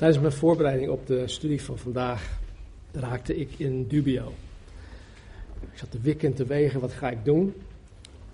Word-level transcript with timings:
Tijdens 0.00 0.20
mijn 0.20 0.32
voorbereiding 0.32 0.90
op 0.90 1.06
de 1.06 1.28
studie 1.28 1.62
van 1.62 1.78
vandaag 1.78 2.38
raakte 2.92 3.36
ik 3.36 3.50
in 3.56 3.86
dubio. 3.88 4.32
Ik 5.60 5.78
zat 5.78 5.90
te 5.90 6.00
wikken 6.02 6.28
en 6.28 6.34
te 6.34 6.44
wegen, 6.44 6.80
wat 6.80 6.92
ga 6.92 7.10
ik 7.10 7.24
doen? 7.24 7.54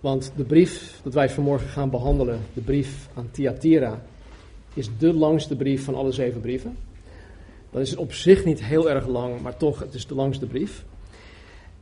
Want 0.01 0.33
de 0.37 0.45
brief 0.45 1.01
dat 1.03 1.15
wij 1.15 1.31
vanmorgen 1.31 1.69
gaan 1.69 1.91
behandelen, 1.91 2.41
de 2.53 2.61
brief 2.61 3.09
aan 3.15 3.29
Thyatira, 3.31 4.03
is 4.75 4.89
de 4.99 5.13
langste 5.13 5.57
brief 5.57 5.85
van 5.85 5.95
alle 5.95 6.13
zeven 6.13 6.41
brieven. 6.41 6.77
Dat 7.71 7.83
is 7.83 7.97
op 7.97 8.13
zich 8.13 8.45
niet 8.45 8.65
heel 8.65 8.91
erg 8.91 9.07
lang, 9.07 9.41
maar 9.41 9.57
toch, 9.57 9.79
het 9.79 9.95
is 9.95 10.07
de 10.07 10.15
langste 10.15 10.47
brief. 10.47 10.85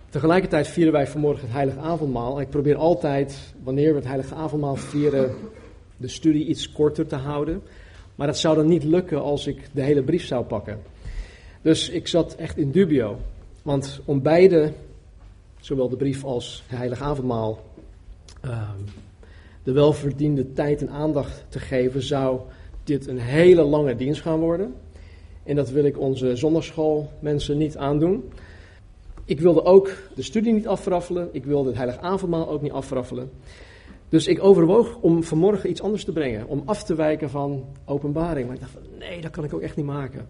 Tegelijkertijd 0.08 0.68
vieren 0.68 0.92
wij 0.92 1.06
vanmorgen 1.06 1.42
het 1.42 1.52
Heilige 1.52 1.78
Avondmaal. 1.78 2.40
Ik 2.40 2.50
probeer 2.50 2.76
altijd, 2.76 3.54
wanneer 3.62 3.90
we 3.90 3.96
het 3.98 4.08
Heilige 4.08 4.34
Avondmaal 4.34 4.76
vieren, 4.76 5.34
de 5.96 6.08
studie 6.08 6.46
iets 6.46 6.72
korter 6.72 7.06
te 7.06 7.16
houden. 7.16 7.62
Maar 8.14 8.26
dat 8.26 8.38
zou 8.38 8.56
dan 8.56 8.66
niet 8.66 8.84
lukken 8.84 9.22
als 9.22 9.46
ik 9.46 9.68
de 9.72 9.82
hele 9.82 10.02
brief 10.02 10.24
zou 10.24 10.44
pakken. 10.44 10.82
Dus 11.62 11.88
ik 11.88 12.08
zat 12.08 12.34
echt 12.34 12.56
in 12.56 12.70
dubio. 12.70 13.18
Want 13.62 14.00
om 14.04 14.22
beide, 14.22 14.72
zowel 15.60 15.88
de 15.88 15.96
brief 15.96 16.24
als 16.24 16.62
het 16.66 16.78
Heilige 16.78 17.02
Avondmaal, 17.02 17.58
ehm, 18.40 18.80
de 19.62 19.72
welverdiende 19.72 20.52
tijd 20.52 20.80
en 20.80 20.90
aandacht 20.90 21.44
te 21.48 21.58
geven, 21.58 22.02
zou 22.02 22.40
dit 22.84 23.06
een 23.06 23.18
hele 23.18 23.62
lange 23.62 23.96
dienst 23.96 24.20
gaan 24.20 24.38
worden. 24.38 24.74
En 25.42 25.56
dat 25.56 25.70
wil 25.70 25.84
ik 25.84 25.98
onze 25.98 26.36
zondagschoolmensen 26.36 27.58
niet 27.58 27.76
aandoen. 27.76 28.24
Ik 29.24 29.40
wilde 29.40 29.64
ook 29.64 29.90
de 30.14 30.22
studie 30.22 30.52
niet 30.52 30.66
afraffelen. 30.66 31.28
Ik 31.32 31.44
wilde 31.44 31.68
het 31.68 31.76
heilige 31.76 32.00
avondmaal 32.00 32.48
ook 32.48 32.62
niet 32.62 32.72
afraffelen. 32.72 33.30
Dus 34.08 34.26
ik 34.26 34.42
overwoog 34.42 34.96
om 35.00 35.22
vanmorgen 35.22 35.70
iets 35.70 35.82
anders 35.82 36.04
te 36.04 36.12
brengen. 36.12 36.46
Om 36.46 36.62
af 36.64 36.84
te 36.84 36.94
wijken 36.94 37.30
van 37.30 37.64
openbaring. 37.84 38.46
Maar 38.46 38.54
ik 38.54 38.60
dacht 38.60 38.78
nee, 38.98 39.20
dat 39.20 39.30
kan 39.30 39.44
ik 39.44 39.54
ook 39.54 39.60
echt 39.60 39.76
niet 39.76 39.86
maken. 39.86 40.28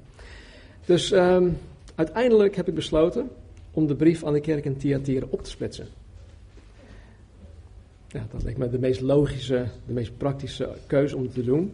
Dus 0.85 1.13
um, 1.13 1.59
uiteindelijk 1.95 2.57
heb 2.57 2.69
ik 2.69 2.75
besloten 2.75 3.31
om 3.71 3.87
de 3.87 3.95
brief 3.95 4.25
aan 4.25 4.33
de 4.33 4.41
kerk 4.41 4.65
in 4.65 4.77
Thyatira 4.77 5.27
op 5.31 5.43
te 5.43 5.51
splitsen. 5.51 5.87
Ja, 8.09 8.27
dat 8.31 8.43
leek 8.43 8.57
me 8.57 8.69
de 8.69 8.79
meest 8.79 9.01
logische, 9.01 9.67
de 9.87 9.93
meest 9.93 10.17
praktische 10.17 10.69
keuze 10.87 11.17
om 11.17 11.31
te 11.31 11.45
doen. 11.45 11.73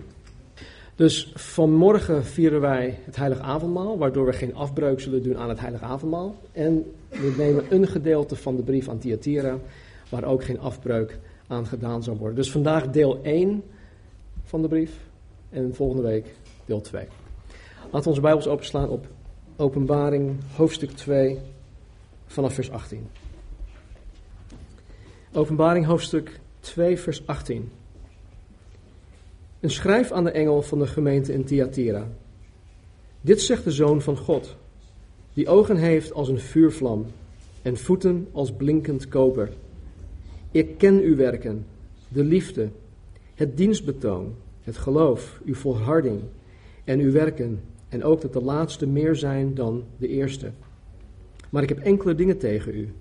Dus 0.95 1.33
vanmorgen 1.35 2.25
vieren 2.25 2.61
wij 2.61 2.99
het 3.05 3.17
Heilige 3.17 3.43
Avondmaal, 3.43 3.99
waardoor 3.99 4.27
we 4.27 4.33
geen 4.33 4.55
afbreuk 4.55 5.01
zullen 5.01 5.23
doen 5.23 5.37
aan 5.37 5.49
het 5.49 5.61
Heilige 5.61 5.85
Avondmaal. 5.85 6.37
En 6.53 6.85
we 7.09 7.35
nemen 7.39 7.65
een 7.71 7.87
gedeelte 7.87 8.37
van 8.37 8.57
de 8.57 8.63
brief 8.63 8.89
aan 8.89 8.99
Thyatira, 8.99 9.59
waar 10.09 10.25
ook 10.25 10.45
geen 10.45 10.61
afbreuk 10.61 11.19
aan 11.51 11.67
gedaan 11.67 12.03
zal 12.03 12.17
worden. 12.17 12.37
Dus 12.37 12.51
vandaag 12.51 12.91
deel 12.91 13.23
1 13.23 13.63
van 14.45 14.63
de 14.63 14.69
brief 14.69 14.93
en 15.51 15.75
volgende 15.75 16.03
week 16.03 16.27
deel 16.65 16.81
2. 16.81 17.05
Laten 17.83 18.03
we 18.03 18.09
onze 18.09 18.21
Bijbels 18.21 18.47
openslaan 18.47 18.89
op 18.89 19.07
Openbaring, 19.57 20.37
hoofdstuk 20.57 20.91
2, 20.91 21.39
vanaf 22.27 22.55
vers 22.55 22.71
18. 22.71 23.07
Openbaring, 25.33 25.87
hoofdstuk 25.87 26.41
2, 26.61 26.99
vers 26.99 27.27
18. 27.27 27.71
En 29.61 29.71
schrijf 29.71 30.13
aan 30.13 30.25
de 30.25 30.31
engel 30.31 30.63
van 30.63 30.79
de 30.79 30.87
gemeente 30.87 31.33
in 31.33 31.45
Thyatira. 31.45 32.09
Dit 33.21 33.41
zegt 33.41 33.65
de 33.65 33.71
Zoon 33.71 34.03
van 34.03 34.17
God, 34.17 34.57
die 35.35 35.49
ogen 35.49 35.77
heeft 35.77 36.13
als 36.13 36.29
een 36.29 36.41
vuurvlam 36.41 37.07
en 37.63 37.77
voeten 37.77 38.29
als 38.33 38.53
blinkend 38.53 39.09
koper. 39.09 39.51
Ik 40.53 40.79
ken 40.79 41.01
uw 41.01 41.17
werken, 41.17 41.67
de 42.09 42.25
liefde, 42.25 42.69
het 43.35 43.57
dienstbetoon, 43.57 44.35
het 44.63 44.77
geloof, 44.77 45.41
uw 45.45 45.55
volharding 45.55 46.21
en 46.85 47.01
uw 47.01 47.13
werken, 47.13 47.61
en 47.89 48.05
ook 48.05 48.21
dat 48.21 48.33
de 48.33 48.43
laatste 48.43 48.87
meer 48.87 49.17
zijn 49.17 49.55
dan 49.55 49.85
de 49.97 50.09
eerste. 50.09 50.51
Maar 51.51 51.63
ik 51.63 51.69
heb 51.69 51.79
enkele 51.79 52.15
dingen 52.15 52.39
tegen 52.39 52.75
u. 52.75 52.93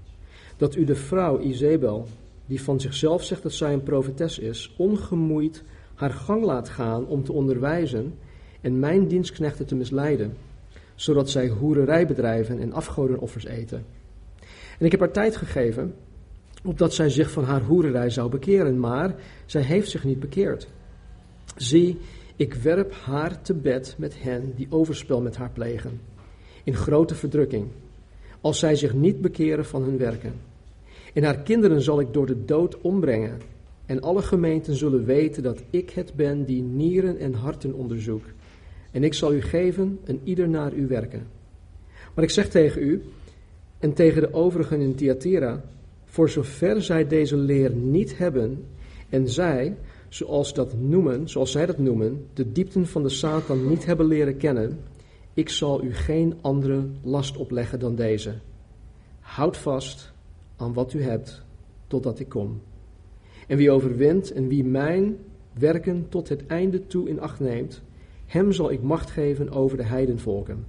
Dat 0.58 0.76
u 0.76 0.84
de 0.84 0.96
vrouw 0.96 1.40
Izebel, 1.40 2.08
die 2.46 2.62
van 2.62 2.80
zichzelf 2.80 3.24
zegt 3.24 3.44
dat 3.44 3.54
zij 3.54 3.74
een 3.74 3.84
profetes 3.84 4.40
is, 4.40 4.76
ongemoeid 4.78 5.64
haar 5.94 6.12
gang 6.12 6.44
laat 6.44 6.70
gaan 6.70 7.08
om 7.08 7.24
te 7.24 7.34
onderwijzen 7.34 8.14
en 8.62 8.80
mijn 8.80 9.08
dienstknechten 9.08 9.66
te 9.66 9.76
misleiden, 9.76 10.34
zodat 10.96 11.30
zij 11.30 11.48
hoererij 11.48 12.08
bedrijven 12.08 12.60
en 12.60 12.74
afgodenoffers 12.74 13.46
eten. 13.46 13.86
En 14.80 14.86
ik 14.86 14.92
heb 14.92 15.00
haar 15.00 15.12
tijd 15.12 15.36
gegeven, 15.36 15.94
opdat 16.64 16.94
zij 16.94 17.10
zich 17.10 17.32
van 17.32 17.44
haar 17.44 17.62
hoererij 17.62 18.10
zou 18.10 18.30
bekeren, 18.30 18.80
maar 18.80 19.16
zij 19.46 19.62
heeft 19.62 19.90
zich 19.90 20.04
niet 20.04 20.20
bekeerd. 20.20 20.68
Zie, 21.56 21.98
ik 22.36 22.54
werp 22.54 22.94
haar 22.94 23.42
te 23.42 23.54
bed 23.54 23.96
met 23.98 24.22
hen 24.22 24.54
die 24.56 24.68
overspel 24.70 25.22
met 25.22 25.36
haar 25.36 25.52
plegen, 25.52 26.02
in 26.64 26.76
grote 26.76 27.16
verdrukking, 27.16 27.68
als 28.42 28.60
zij 28.60 28.76
zich 28.76 28.94
niet 28.94 29.22
bekeren 29.22 29.66
van 29.66 29.84
hun 29.84 29.98
werken. 29.98 30.34
En 31.14 31.24
haar 31.24 31.40
kinderen 31.40 31.82
zal 31.82 32.00
ik 32.00 32.14
door 32.14 32.26
de 32.26 32.46
dood 32.46 32.82
ombrengen, 32.82 33.42
en 33.86 34.02
alle 34.02 34.22
gemeenten 34.22 34.76
zullen 34.76 35.06
weten 35.06 35.44
dat 35.44 35.64
ik 35.70 35.90
het 35.90 36.14
ben 36.14 36.46
die 36.46 36.62
nieren 36.62 37.18
en 37.18 37.34
harten 37.34 37.74
onderzoek. 37.74 38.24
En 38.92 39.04
ik 39.04 39.14
zal 39.14 39.34
u 39.34 39.42
geven 39.42 40.00
en 40.04 40.20
ieder 40.24 40.50
naar 40.50 40.74
u 40.74 40.88
werken. 40.88 41.28
Maar 42.16 42.24
ik 42.24 42.30
zeg 42.30 42.50
tegen 42.50 42.82
u 42.82 43.04
en 43.80 43.94
tegen 43.94 44.22
de 44.22 44.34
overigen 44.34 44.82
in 44.82 44.96
Thyatira, 44.96 45.64
voor 46.10 46.30
zover 46.30 46.82
zij 46.82 47.08
deze 47.08 47.38
leer 47.38 47.72
niet 47.72 48.18
hebben 48.18 48.66
en 49.10 49.30
zij, 49.30 49.78
zoals, 50.08 50.54
dat 50.54 50.74
noemen, 50.78 51.30
zoals 51.30 51.52
zij 51.52 51.66
dat 51.66 51.78
noemen, 51.78 52.26
de 52.34 52.52
diepten 52.52 52.88
van 52.88 53.04
de 53.04 53.10
Satan 53.10 53.68
niet 53.68 53.86
hebben 53.86 54.06
leren 54.06 54.38
kennen, 54.38 54.80
ik 55.34 55.50
zal 55.50 55.84
u 55.84 55.94
geen 55.94 56.36
andere 56.42 56.86
last 57.02 57.38
opleggen 57.38 57.80
dan 57.80 57.96
deze. 57.96 58.34
Houd 59.20 59.58
vast 59.58 60.14
aan 60.56 60.74
wat 60.74 60.94
u 60.94 61.02
hebt, 61.02 61.44
totdat 61.88 62.20
ik 62.20 62.30
kom. 62.30 62.62
En 63.48 63.58
wie 63.58 63.72
overwint 63.72 64.32
en 64.32 64.48
wie 64.48 64.64
mijn 64.64 65.18
werken 65.54 66.06
tot 66.10 66.30
het 66.30 66.46
einde 66.46 66.88
toe 66.88 67.10
in 67.10 67.20
acht 67.20 67.40
neemt, 67.40 67.82
hem 68.26 68.52
zal 68.52 68.72
ik 68.72 68.82
macht 68.82 69.10
geven 69.10 69.52
over 69.52 69.78
de 69.78 69.84
heidenvolken. 69.84 70.66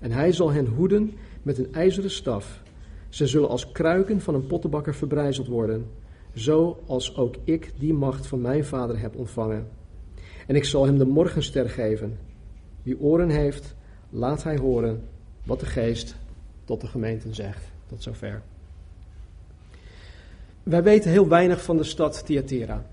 En 0.00 0.10
hij 0.10 0.32
zal 0.32 0.52
hen 0.52 0.66
hoeden 0.66 1.12
met 1.42 1.58
een 1.58 1.72
ijzeren 1.72 2.10
staf. 2.10 2.62
Ze 3.08 3.26
zullen 3.26 3.48
als 3.48 3.72
kruiken 3.72 4.20
van 4.20 4.34
een 4.34 4.46
pottenbakker 4.46 4.94
verbrijzeld 4.94 5.46
worden, 5.46 5.86
zoals 6.34 7.16
ook 7.16 7.34
ik 7.44 7.72
die 7.78 7.92
macht 7.92 8.26
van 8.26 8.40
mijn 8.40 8.64
vader 8.64 9.00
heb 9.00 9.16
ontvangen. 9.16 9.68
En 10.46 10.56
ik 10.56 10.64
zal 10.64 10.86
hem 10.86 10.98
de 10.98 11.06
morgenster 11.06 11.70
geven. 11.70 12.18
Wie 12.82 13.00
oren 13.00 13.30
heeft, 13.30 13.74
laat 14.10 14.42
hij 14.42 14.56
horen 14.56 15.02
wat 15.44 15.60
de 15.60 15.66
geest 15.66 16.16
tot 16.64 16.80
de 16.80 16.86
gemeenten 16.86 17.34
zegt. 17.34 17.64
Tot 17.86 18.02
zover. 18.02 18.42
Wij 20.62 20.82
weten 20.82 21.10
heel 21.10 21.28
weinig 21.28 21.62
van 21.62 21.76
de 21.76 21.84
stad 21.84 22.26
Thyatira. 22.26 22.84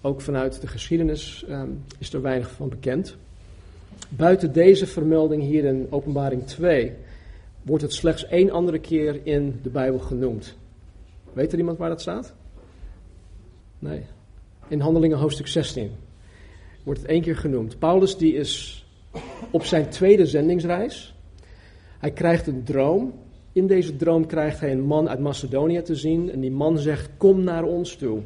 Ook 0.00 0.20
vanuit 0.20 0.60
de 0.60 0.66
geschiedenis 0.66 1.44
um, 1.48 1.82
is 1.98 2.12
er 2.12 2.22
weinig 2.22 2.50
van 2.50 2.68
bekend. 2.68 3.16
Buiten 4.08 4.52
deze 4.52 4.86
vermelding 4.86 5.42
hier 5.42 5.64
in 5.64 5.86
Openbaring 5.90 6.46
2 6.46 6.94
wordt 7.62 7.82
het 7.82 7.92
slechts 7.92 8.26
één 8.26 8.50
andere 8.50 8.78
keer 8.78 9.20
in 9.26 9.60
de 9.62 9.70
Bijbel 9.70 9.98
genoemd. 9.98 10.56
Weet 11.32 11.52
er 11.52 11.58
iemand 11.58 11.78
waar 11.78 11.88
dat 11.88 12.00
staat? 12.00 12.34
Nee. 13.78 14.02
In 14.68 14.80
Handelingen 14.80 15.18
hoofdstuk 15.18 15.46
16 15.46 15.90
wordt 16.82 17.00
het 17.00 17.08
één 17.08 17.22
keer 17.22 17.36
genoemd. 17.36 17.78
Paulus 17.78 18.16
die 18.16 18.34
is 18.34 18.84
op 19.50 19.64
zijn 19.64 19.88
tweede 19.88 20.26
zendingsreis. 20.26 21.14
Hij 21.98 22.10
krijgt 22.10 22.46
een 22.46 22.64
droom 22.64 23.12
in 23.52 23.66
deze 23.66 23.96
droom 23.96 24.26
krijgt 24.26 24.60
hij 24.60 24.72
een 24.72 24.84
man 24.84 25.08
uit 25.08 25.18
Macedonië 25.18 25.82
te 25.82 25.94
zien 25.94 26.30
en 26.30 26.40
die 26.40 26.50
man 26.50 26.78
zegt: 26.78 27.10
Kom 27.16 27.44
naar 27.44 27.64
ons 27.64 27.96
toe. 27.96 28.20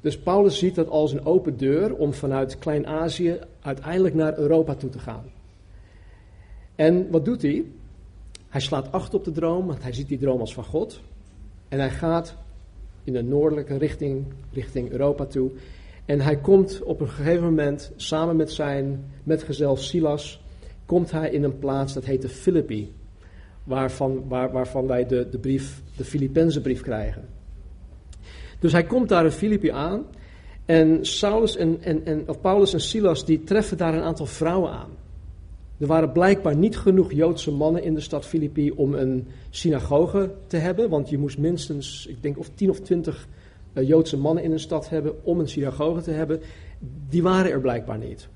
Dus 0.00 0.18
Paulus 0.18 0.58
ziet 0.58 0.74
dat 0.74 0.88
als 0.88 1.12
een 1.12 1.24
open 1.24 1.56
deur 1.56 1.94
om 1.94 2.12
vanuit 2.12 2.58
Klein-Azië 2.58 3.38
uiteindelijk 3.60 4.14
naar 4.14 4.38
Europa 4.38 4.74
toe 4.74 4.90
te 4.90 4.98
gaan. 4.98 5.24
En 6.74 7.10
wat 7.10 7.24
doet 7.24 7.42
hij? 7.42 7.64
Hij 8.54 8.62
slaat 8.62 8.92
acht 8.92 9.14
op 9.14 9.24
de 9.24 9.32
droom, 9.32 9.66
want 9.66 9.82
hij 9.82 9.92
ziet 9.92 10.08
die 10.08 10.18
droom 10.18 10.40
als 10.40 10.54
van 10.54 10.64
God. 10.64 11.00
En 11.68 11.78
hij 11.78 11.90
gaat 11.90 12.36
in 13.04 13.12
de 13.12 13.22
noordelijke 13.22 13.76
richting, 13.76 14.24
richting 14.52 14.90
Europa 14.90 15.24
toe. 15.24 15.50
En 16.04 16.20
hij 16.20 16.36
komt 16.36 16.82
op 16.82 17.00
een 17.00 17.08
gegeven 17.08 17.44
moment 17.44 17.92
samen 17.96 18.36
met 18.36 18.52
zijn 18.52 19.04
metgezel 19.22 19.76
Silas, 19.76 20.44
komt 20.86 21.10
hij 21.10 21.30
in 21.30 21.44
een 21.44 21.58
plaats 21.58 21.94
dat 21.94 22.04
heet 22.04 22.22
de 22.22 22.28
Filippi 22.28 22.92
waarvan, 23.64 24.28
waar, 24.28 24.52
waarvan 24.52 24.86
wij 24.86 25.06
de, 25.06 25.28
de 25.30 25.38
brief, 25.38 25.82
de 25.96 26.04
Filippense 26.04 26.60
brief 26.60 26.80
krijgen. 26.80 27.28
Dus 28.58 28.72
hij 28.72 28.84
komt 28.84 29.08
daar 29.08 29.24
in 29.24 29.30
Filippi 29.30 29.70
aan 29.70 30.04
en, 30.64 31.06
Saulus 31.06 31.56
en, 31.56 31.82
en, 31.82 32.04
en, 32.04 32.28
of 32.28 32.40
Paulus 32.40 32.72
en 32.72 32.80
Silas 32.80 33.24
die 33.24 33.44
treffen 33.44 33.76
daar 33.76 33.94
een 33.94 34.02
aantal 34.02 34.26
vrouwen 34.26 34.70
aan. 34.70 34.90
Er 35.84 35.90
waren 35.90 36.12
blijkbaar 36.12 36.56
niet 36.56 36.76
genoeg 36.76 37.12
Joodse 37.12 37.50
mannen 37.50 37.82
in 37.82 37.94
de 37.94 38.00
stad 38.00 38.26
Filippi 38.26 38.70
om 38.70 38.94
een 38.94 39.26
synagoge 39.50 40.30
te 40.46 40.56
hebben, 40.56 40.88
want 40.88 41.08
je 41.08 41.18
moest 41.18 41.38
minstens, 41.38 42.06
ik 42.06 42.22
denk, 42.22 42.38
of 42.38 42.50
tien 42.54 42.70
of 42.70 42.80
twintig 42.80 43.28
uh, 43.72 43.88
Joodse 43.88 44.16
mannen 44.16 44.44
in 44.44 44.52
een 44.52 44.60
stad 44.60 44.88
hebben 44.88 45.24
om 45.24 45.40
een 45.40 45.48
synagoge 45.48 46.00
te 46.00 46.10
hebben. 46.10 46.40
Die 47.08 47.22
waren 47.22 47.50
er 47.50 47.60
blijkbaar 47.60 47.98
niet. 47.98 48.28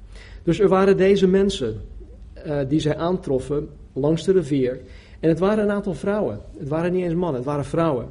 Dus 0.43 0.59
er 0.59 0.69
waren 0.69 0.97
deze 0.97 1.27
mensen 1.27 1.81
uh, 2.47 2.59
die 2.69 2.81
zij 2.81 2.97
aantroffen 2.97 3.69
langs 3.93 4.25
de 4.25 4.33
rivier. 4.33 4.81
En 5.21 5.29
het 5.29 5.39
waren 5.39 5.65
een 5.65 5.71
aantal 5.71 5.95
vrouwen. 5.95 6.41
Het 6.59 6.69
waren 6.69 6.93
niet 6.93 7.05
eens 7.05 7.15
mannen, 7.15 7.37
het 7.37 7.45
waren 7.45 7.65
vrouwen. 7.65 8.07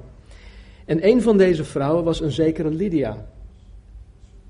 En 0.85 1.07
een 1.07 1.21
van 1.21 1.37
deze 1.37 1.63
vrouwen 1.63 2.03
was 2.03 2.21
een 2.21 2.31
zekere 2.31 2.69
Lydia. 2.69 3.25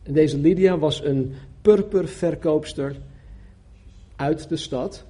En 0.03 0.13
deze 0.13 0.37
Lydia 0.37 0.77
was 0.77 1.03
een 1.03 1.33
purperverkoopster 1.61 2.95
uit 4.17 4.49
de 4.49 4.55
stad 4.55 5.05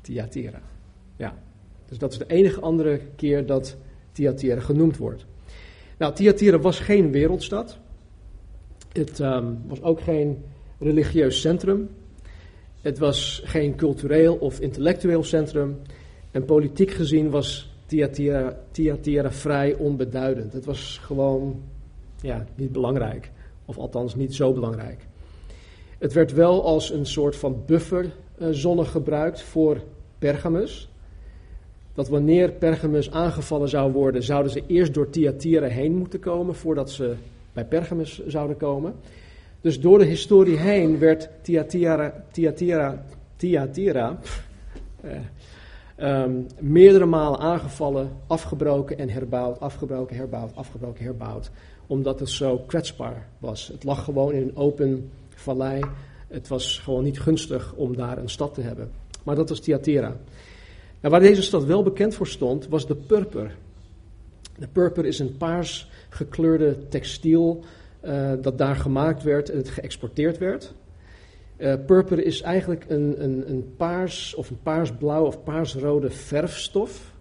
Thyatira. 0.00 0.60
Ja, 1.16 1.34
dus 1.88 1.98
dat 1.98 2.12
is 2.12 2.18
de 2.18 2.26
enige 2.26 2.60
andere 2.60 3.00
keer 3.16 3.46
dat 3.46 3.76
Thyatira 4.12 4.60
genoemd 4.60 4.96
wordt. 4.96 5.26
Nou, 5.98 6.14
Thyatira 6.14 6.58
was 6.58 6.80
geen 6.80 7.10
wereldstad. 7.10 7.78
Het 8.92 9.18
um, 9.18 9.58
was 9.66 9.82
ook 9.82 10.00
geen 10.00 10.44
religieus 10.78 11.40
centrum. 11.40 11.88
Het 12.80 12.98
was 12.98 13.42
geen 13.44 13.74
cultureel 13.74 14.34
of 14.34 14.60
intellectueel 14.60 15.24
centrum. 15.24 15.78
En 16.30 16.44
politiek 16.44 16.90
gezien 16.90 17.30
was 17.30 17.74
Thyatira, 17.86 18.58
Thyatira 18.70 19.32
vrij 19.32 19.74
onbeduidend. 19.74 20.52
Het 20.52 20.64
was 20.64 20.98
gewoon 21.02 21.62
ja, 22.20 22.46
niet 22.54 22.72
belangrijk. 22.72 23.30
Of 23.64 23.78
althans 23.78 24.14
niet 24.14 24.34
zo 24.34 24.52
belangrijk. 24.52 25.06
Het 26.02 26.12
werd 26.12 26.32
wel 26.32 26.64
als 26.64 26.90
een 26.90 27.06
soort 27.06 27.36
van 27.36 27.62
bufferzone 27.66 28.84
gebruikt 28.84 29.42
voor 29.42 29.80
Pergamus. 30.18 30.88
Dat 31.94 32.08
wanneer 32.08 32.52
Pergamus 32.52 33.10
aangevallen 33.10 33.68
zou 33.68 33.92
worden, 33.92 34.22
zouden 34.22 34.52
ze 34.52 34.62
eerst 34.66 34.94
door 34.94 35.10
Thyatira 35.10 35.66
heen 35.66 35.96
moeten 35.96 36.20
komen 36.20 36.54
voordat 36.54 36.90
ze 36.90 37.14
bij 37.52 37.64
Pergamus 37.64 38.26
zouden 38.26 38.56
komen. 38.56 38.94
Dus 39.60 39.80
door 39.80 39.98
de 39.98 40.04
historie 40.04 40.56
heen 40.56 40.98
werd 40.98 41.28
Thyatira, 41.42 42.24
Thyatira, 43.36 44.18
eh, 45.00 46.22
um, 46.22 46.46
meerdere 46.58 47.06
malen 47.06 47.38
aangevallen, 47.38 48.10
afgebroken 48.26 48.98
en 48.98 49.08
herbouwd, 49.08 49.60
afgebroken, 49.60 50.16
herbouwd, 50.16 50.56
afgebroken, 50.56 51.04
herbouwd. 51.04 51.50
Omdat 51.86 52.20
het 52.20 52.30
zo 52.30 52.58
kwetsbaar 52.58 53.28
was. 53.38 53.68
Het 53.68 53.84
lag 53.84 54.04
gewoon 54.04 54.32
in 54.32 54.42
een 54.42 54.56
open 54.56 55.10
vallei. 55.42 55.84
Het 56.28 56.48
was 56.48 56.78
gewoon 56.78 57.04
niet 57.04 57.20
gunstig 57.20 57.74
om 57.74 57.96
daar 57.96 58.18
een 58.18 58.30
stad 58.30 58.54
te 58.54 58.60
hebben. 58.60 58.90
Maar 59.22 59.34
dat 59.34 59.48
was 59.48 59.60
Thyatira. 59.60 60.16
Nou, 61.00 61.14
waar 61.14 61.20
deze 61.20 61.42
stad 61.42 61.64
wel 61.64 61.82
bekend 61.82 62.14
voor 62.14 62.26
stond, 62.26 62.68
was 62.68 62.86
de 62.86 62.94
purper. 62.94 63.56
De 64.58 64.68
purper 64.68 65.04
is 65.04 65.18
een 65.18 65.36
paars 65.36 65.90
gekleurde 66.08 66.88
textiel 66.88 67.64
uh, 68.04 68.32
dat 68.40 68.58
daar 68.58 68.76
gemaakt 68.76 69.22
werd 69.22 69.50
en 69.50 69.56
het 69.56 69.68
geëxporteerd 69.68 70.38
werd. 70.38 70.74
Uh, 71.56 71.74
purper 71.86 72.24
is 72.24 72.40
eigenlijk 72.40 72.84
een, 72.88 73.22
een, 73.22 73.50
een 73.50 73.74
paars 73.76 74.34
of 74.34 74.50
een 74.50 74.62
paarsblauw 74.62 75.26
of 75.26 75.42
paarsrode 75.42 76.10
verfstof. 76.10 77.12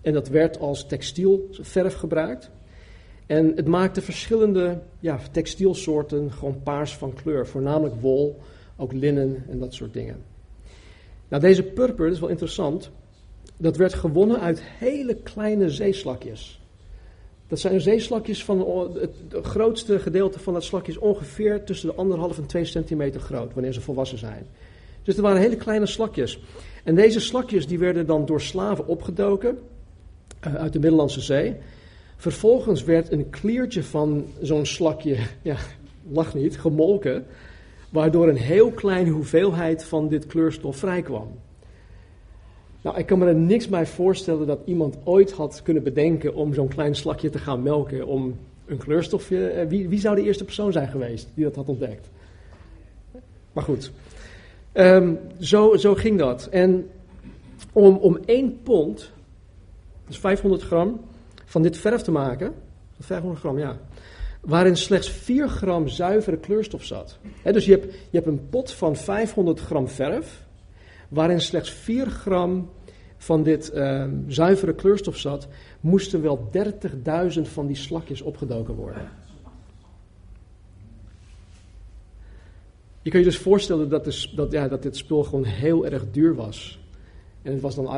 En 0.00 0.12
dat 0.12 0.28
werd 0.28 0.58
als 0.58 0.86
textielverf 0.86 1.94
gebruikt. 1.94 2.50
En 3.28 3.52
het 3.56 3.66
maakte 3.66 4.02
verschillende 4.02 4.78
ja, 5.00 5.18
textielsoorten 5.30 6.32
gewoon 6.32 6.62
paars 6.62 6.96
van 6.96 7.14
kleur. 7.14 7.46
Voornamelijk 7.46 8.00
wol, 8.00 8.40
ook 8.76 8.92
linnen 8.92 9.44
en 9.48 9.58
dat 9.58 9.74
soort 9.74 9.92
dingen. 9.92 10.16
Nou, 11.28 11.42
deze 11.42 11.62
purper, 11.62 12.04
dat 12.04 12.14
is 12.14 12.20
wel 12.20 12.28
interessant. 12.28 12.90
Dat 13.56 13.76
werd 13.76 13.94
gewonnen 13.94 14.40
uit 14.40 14.62
hele 14.62 15.14
kleine 15.14 15.70
zeeslakjes. 15.70 16.60
Dat 17.48 17.58
zijn 17.58 17.80
zeeslakjes 17.80 18.44
van 18.44 18.90
het 19.00 19.46
grootste 19.46 19.98
gedeelte 19.98 20.38
van 20.38 20.52
dat 20.52 20.64
slakje 20.64 20.92
is 20.92 20.98
ongeveer 20.98 21.64
tussen 21.64 21.88
de 21.88 21.94
anderhalf 21.94 22.38
en 22.38 22.46
twee 22.46 22.64
centimeter 22.64 23.20
groot, 23.20 23.54
wanneer 23.54 23.72
ze 23.72 23.80
volwassen 23.80 24.18
zijn. 24.18 24.46
Dus 25.02 25.16
er 25.16 25.22
waren 25.22 25.40
hele 25.40 25.56
kleine 25.56 25.86
slakjes. 25.86 26.40
En 26.84 26.94
deze 26.94 27.20
slakjes 27.20 27.66
die 27.66 27.78
werden 27.78 28.06
dan 28.06 28.26
door 28.26 28.40
slaven 28.40 28.86
opgedoken 28.86 29.58
uh, 30.46 30.54
uit 30.54 30.72
de 30.72 30.78
Middellandse 30.78 31.20
Zee. 31.20 31.56
Vervolgens 32.18 32.84
werd 32.84 33.12
een 33.12 33.30
kliertje 33.30 33.82
van 33.82 34.26
zo'n 34.40 34.66
slakje, 34.66 35.16
ja, 35.42 35.56
lach 36.08 36.34
niet, 36.34 36.58
gemolken, 36.58 37.26
waardoor 37.90 38.28
een 38.28 38.36
heel 38.36 38.70
kleine 38.70 39.10
hoeveelheid 39.10 39.84
van 39.84 40.08
dit 40.08 40.26
kleurstof 40.26 40.76
vrijkwam. 40.76 41.28
Nou, 42.82 42.98
ik 42.98 43.06
kan 43.06 43.18
me 43.18 43.26
er 43.26 43.34
niks 43.34 43.68
bij 43.68 43.86
voorstellen 43.86 44.46
dat 44.46 44.60
iemand 44.64 44.96
ooit 45.04 45.32
had 45.32 45.62
kunnen 45.62 45.82
bedenken 45.82 46.34
om 46.34 46.54
zo'n 46.54 46.68
klein 46.68 46.94
slakje 46.94 47.30
te 47.30 47.38
gaan 47.38 47.62
melken 47.62 48.06
om 48.06 48.38
een 48.66 48.78
kleurstofje. 48.78 49.48
Eh, 49.48 49.68
wie, 49.68 49.88
wie 49.88 50.00
zou 50.00 50.16
de 50.16 50.22
eerste 50.22 50.44
persoon 50.44 50.72
zijn 50.72 50.88
geweest 50.88 51.28
die 51.34 51.44
dat 51.44 51.54
had 51.54 51.68
ontdekt? 51.68 52.08
Maar 53.52 53.64
goed, 53.64 53.90
um, 54.74 55.18
zo, 55.40 55.76
zo 55.76 55.94
ging 55.94 56.18
dat. 56.18 56.46
En 56.46 56.90
om, 57.72 57.96
om 57.96 58.18
één 58.24 58.62
pond, 58.62 59.12
dus 60.06 60.18
500 60.18 60.62
gram, 60.62 61.00
van 61.48 61.62
dit 61.62 61.76
verf 61.76 62.02
te 62.02 62.10
maken, 62.10 62.54
500 63.00 63.40
gram, 63.40 63.58
ja, 63.58 63.78
waarin 64.40 64.76
slechts 64.76 65.08
4 65.08 65.48
gram 65.48 65.88
zuivere 65.88 66.36
kleurstof 66.38 66.84
zat. 66.84 67.18
dus 67.42 67.64
je 67.64 67.70
hebt, 67.70 67.84
je 67.92 68.16
hebt 68.16 68.26
een 68.26 68.48
pot 68.48 68.72
van 68.72 68.96
500 68.96 69.60
gram 69.60 69.88
verf, 69.88 70.46
waarin 71.08 71.40
slechts 71.40 71.70
4 71.70 72.06
gram 72.10 72.70
van 73.16 73.42
dit 73.42 73.70
uh, 73.74 74.04
zuivere 74.26 74.74
kleurstof 74.74 75.16
zat, 75.16 75.48
moesten 75.80 76.22
wel 76.22 76.50
30.000 77.36 77.40
van 77.42 77.66
die 77.66 77.76
slakjes 77.76 78.22
opgedoken 78.22 78.74
worden. 78.74 79.08
Je 83.02 83.10
kunt 83.10 83.24
je 83.24 83.30
dus 83.30 83.40
voorstellen 83.40 83.88
dat, 83.88 84.28
dat, 84.34 84.52
ja, 84.52 84.68
dat 84.68 84.82
dit 84.82 84.96
spul 84.96 85.24
gewoon 85.24 85.44
heel 85.44 85.86
erg 85.86 86.10
duur 86.10 86.34
was. 86.34 86.80
En 87.42 87.52
het 87.52 87.60
was 87.60 87.74
dan 87.74 87.88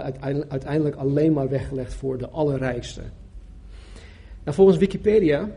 uiteindelijk 0.49 0.97
alleen 0.97 1.32
maar 1.32 1.49
weggelegd 1.49 1.94
voor 1.94 2.19
de 2.19 2.29
allerrijkste. 2.29 3.02
Volgens 4.52 4.79
Wikipedia 4.79 5.50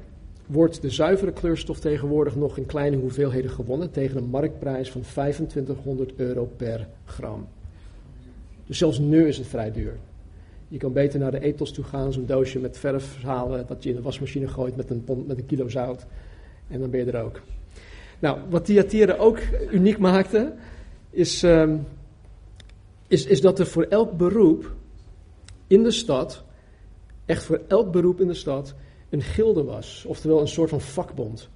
wordt 0.45 0.81
de 0.81 0.89
zuivere 0.89 1.31
kleurstof 1.31 1.79
tegenwoordig 1.79 2.35
nog 2.35 2.57
in 2.57 2.65
kleine 2.65 2.97
hoeveelheden 2.97 3.51
gewonnen 3.51 3.91
tegen 3.91 4.17
een 4.17 4.29
marktprijs 4.29 4.91
van 4.91 5.01
2500 5.01 6.13
euro 6.15 6.51
per 6.57 6.87
gram. 7.05 7.47
Dus 8.65 8.77
zelfs 8.77 8.99
nu 8.99 9.27
is 9.27 9.37
het 9.37 9.47
vrij 9.47 9.71
duur. 9.71 9.97
Je 10.67 10.77
kan 10.77 10.93
beter 10.93 11.19
naar 11.19 11.31
de 11.31 11.39
ethos 11.39 11.71
toe 11.71 11.83
gaan, 11.83 12.13
zo'n 12.13 12.25
doosje 12.25 12.59
met 12.59 12.77
verf 12.77 13.21
halen, 13.23 13.67
dat 13.67 13.83
je 13.83 13.89
in 13.89 13.95
de 13.95 14.01
wasmachine 14.01 14.47
gooit 14.47 14.75
met 14.75 14.89
een, 14.89 15.03
met 15.27 15.37
een 15.37 15.45
kilo 15.45 15.69
zout. 15.69 16.05
En 16.67 16.79
dan 16.79 16.89
ben 16.89 17.05
je 17.05 17.11
er 17.11 17.23
ook. 17.23 17.41
Nou, 18.19 18.39
wat 18.49 18.65
Thyatira 18.65 19.15
ook 19.15 19.39
uniek 19.71 19.97
maakte, 19.97 20.53
is, 21.09 21.43
um, 21.43 21.85
is, 23.07 23.25
is 23.25 23.41
dat 23.41 23.59
er 23.59 23.65
voor 23.65 23.83
elk 23.83 24.17
beroep 24.17 24.71
in 25.67 25.83
de 25.83 25.91
stad, 25.91 26.43
echt 27.25 27.43
voor 27.43 27.61
elk 27.67 27.91
beroep 27.91 28.21
in 28.21 28.27
de 28.27 28.33
stad, 28.33 28.73
een 29.09 29.21
gilde 29.21 29.63
was. 29.63 30.05
Oftewel 30.07 30.41
een 30.41 30.47
soort 30.47 30.69
van 30.69 30.81
vakbond. 30.81 31.49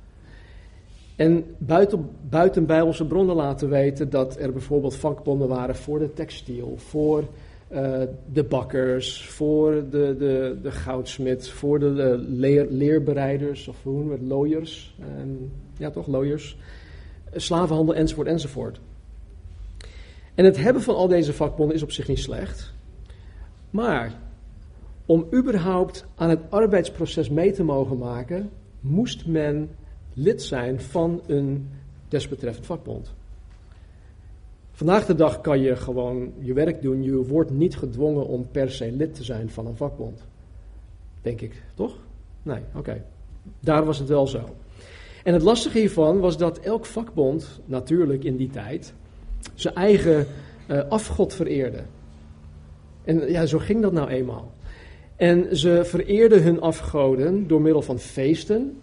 En 1.15 1.55
buiten, 1.57 2.65
Bijbelse 2.65 3.05
bronnen 3.05 3.35
laten 3.35 3.69
weten 3.69 4.09
dat 4.09 4.37
er 4.39 4.51
bijvoorbeeld 4.51 4.95
vakbonden 4.95 5.47
waren 5.47 5.75
voor 5.75 5.99
de 5.99 6.13
textiel, 6.13 6.73
voor 6.77 7.23
uh, 7.71 8.01
de 8.33 8.43
bakkers, 8.43 9.27
voor 9.27 9.71
de, 9.89 10.15
de, 10.17 10.57
de 10.61 10.71
goudsmid, 10.71 11.49
voor 11.49 11.79
de, 11.79 11.93
de 11.93 12.17
leer, 12.17 12.67
leerbereiders, 12.69 13.67
of 13.67 13.83
hoe 13.83 13.93
noemen 13.93 14.13
we 14.13 14.19
het, 14.19 14.27
lawyers, 14.27 14.95
um, 15.21 15.51
ja 15.77 15.89
toch, 15.89 16.07
lawyers, 16.07 16.57
slavenhandel 17.35 17.95
enzovoort 17.95 18.27
enzovoort. 18.27 18.79
En 20.35 20.45
het 20.45 20.57
hebben 20.57 20.81
van 20.81 20.95
al 20.95 21.07
deze 21.07 21.33
vakbonden 21.33 21.75
is 21.75 21.83
op 21.83 21.91
zich 21.91 22.07
niet 22.07 22.19
slecht, 22.19 22.73
maar 23.69 24.13
om 25.07 25.27
überhaupt 25.33 26.05
aan 26.15 26.29
het 26.29 26.39
arbeidsproces 26.49 27.29
mee 27.29 27.51
te 27.51 27.63
mogen 27.63 27.97
maken, 27.97 28.49
moest 28.79 29.25
men 29.25 29.69
lid 30.13 30.41
zijn 30.43 30.81
van 30.81 31.21
een 31.27 31.69
desbetreffend 32.07 32.65
vakbond. 32.65 33.13
Vandaag 34.71 35.05
de 35.05 35.15
dag 35.15 35.41
kan 35.41 35.61
je 35.61 35.75
gewoon 35.75 36.33
je 36.39 36.53
werk 36.53 36.81
doen. 36.81 37.03
Je 37.03 37.25
wordt 37.25 37.51
niet 37.51 37.77
gedwongen 37.77 38.27
om 38.27 38.47
per 38.51 38.71
se 38.71 38.91
lid 38.91 39.15
te 39.15 39.23
zijn 39.23 39.49
van 39.49 39.67
een 39.67 39.75
vakbond. 39.75 40.21
Denk 41.21 41.41
ik, 41.41 41.61
toch? 41.73 41.95
Nee, 42.43 42.59
oké. 42.75 43.03
Daar 43.59 43.85
was 43.85 43.99
het 43.99 44.07
wel 44.07 44.27
zo. 44.27 44.43
En 45.23 45.33
het 45.33 45.41
lastige 45.41 45.77
hiervan 45.77 46.19
was 46.19 46.37
dat 46.37 46.59
elk 46.59 46.85
vakbond, 46.85 47.59
natuurlijk 47.65 48.23
in 48.23 48.35
die 48.35 48.49
tijd, 48.49 48.93
zijn 49.53 49.75
eigen 49.75 50.27
uh, 50.67 50.81
afgod 50.89 51.33
vereerde. 51.33 51.81
En 53.03 53.31
ja, 53.31 53.45
zo 53.45 53.57
ging 53.57 53.81
dat 53.81 53.91
nou 53.91 54.09
eenmaal. 54.09 54.51
En 55.17 55.57
ze 55.57 55.81
vereerden 55.85 56.43
hun 56.43 56.61
afgoden 56.61 57.47
door 57.47 57.61
middel 57.61 57.81
van 57.81 57.99
feesten, 57.99 58.81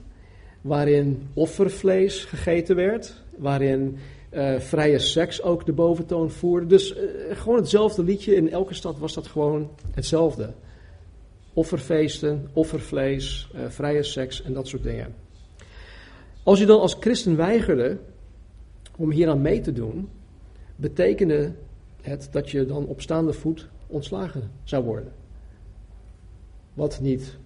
waarin 0.61 1.29
offervlees 1.35 2.25
gegeten 2.25 2.76
werd, 2.76 3.23
waarin 3.37 3.99
uh, 4.33 4.59
vrije 4.59 4.99
seks 4.99 5.43
ook 5.43 5.67
de 5.67 5.73
boventoon 5.73 6.31
voerde. 6.31 6.67
Dus 6.67 6.97
uh, 6.97 7.00
gewoon 7.31 7.59
hetzelfde 7.59 8.05
liedje, 8.05 8.35
in 8.35 8.50
elke 8.50 8.75
stad 8.75 8.99
was 8.99 9.14
dat 9.14 9.26
gewoon 9.26 9.71
hetzelfde. 9.91 10.53
Offerfeesten, 11.53 12.49
offervlees, 12.53 13.50
uh, 13.55 13.61
vrije 13.69 14.03
seks 14.03 14.43
en 14.43 14.53
dat 14.53 14.69
soort 14.69 14.83
dingen. 14.83 15.14
Als 16.43 16.59
je 16.59 16.67
dan 16.67 16.81
als 16.81 16.97
christen 17.00 17.37
weigerde 17.37 17.99
om 18.97 19.11
hieraan 19.11 19.41
mee 19.41 19.61
te 19.61 19.73
doen, 19.73 20.09
betekende 20.76 21.53
het 22.03 22.29
dat 22.31 22.50
je 22.50 22.67
dan 22.67 22.87
op 22.87 23.00
staande 23.00 23.33
voet 23.33 23.69
ontslagen 23.87 24.50
zou 24.64 24.85
worden. 24.85 25.24
Wat 26.75 27.00
niet 27.00 27.37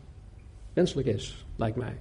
wenselijk 0.73 1.09
is, 1.09 1.47
lijkt 1.57 1.77
mij. 1.77 1.97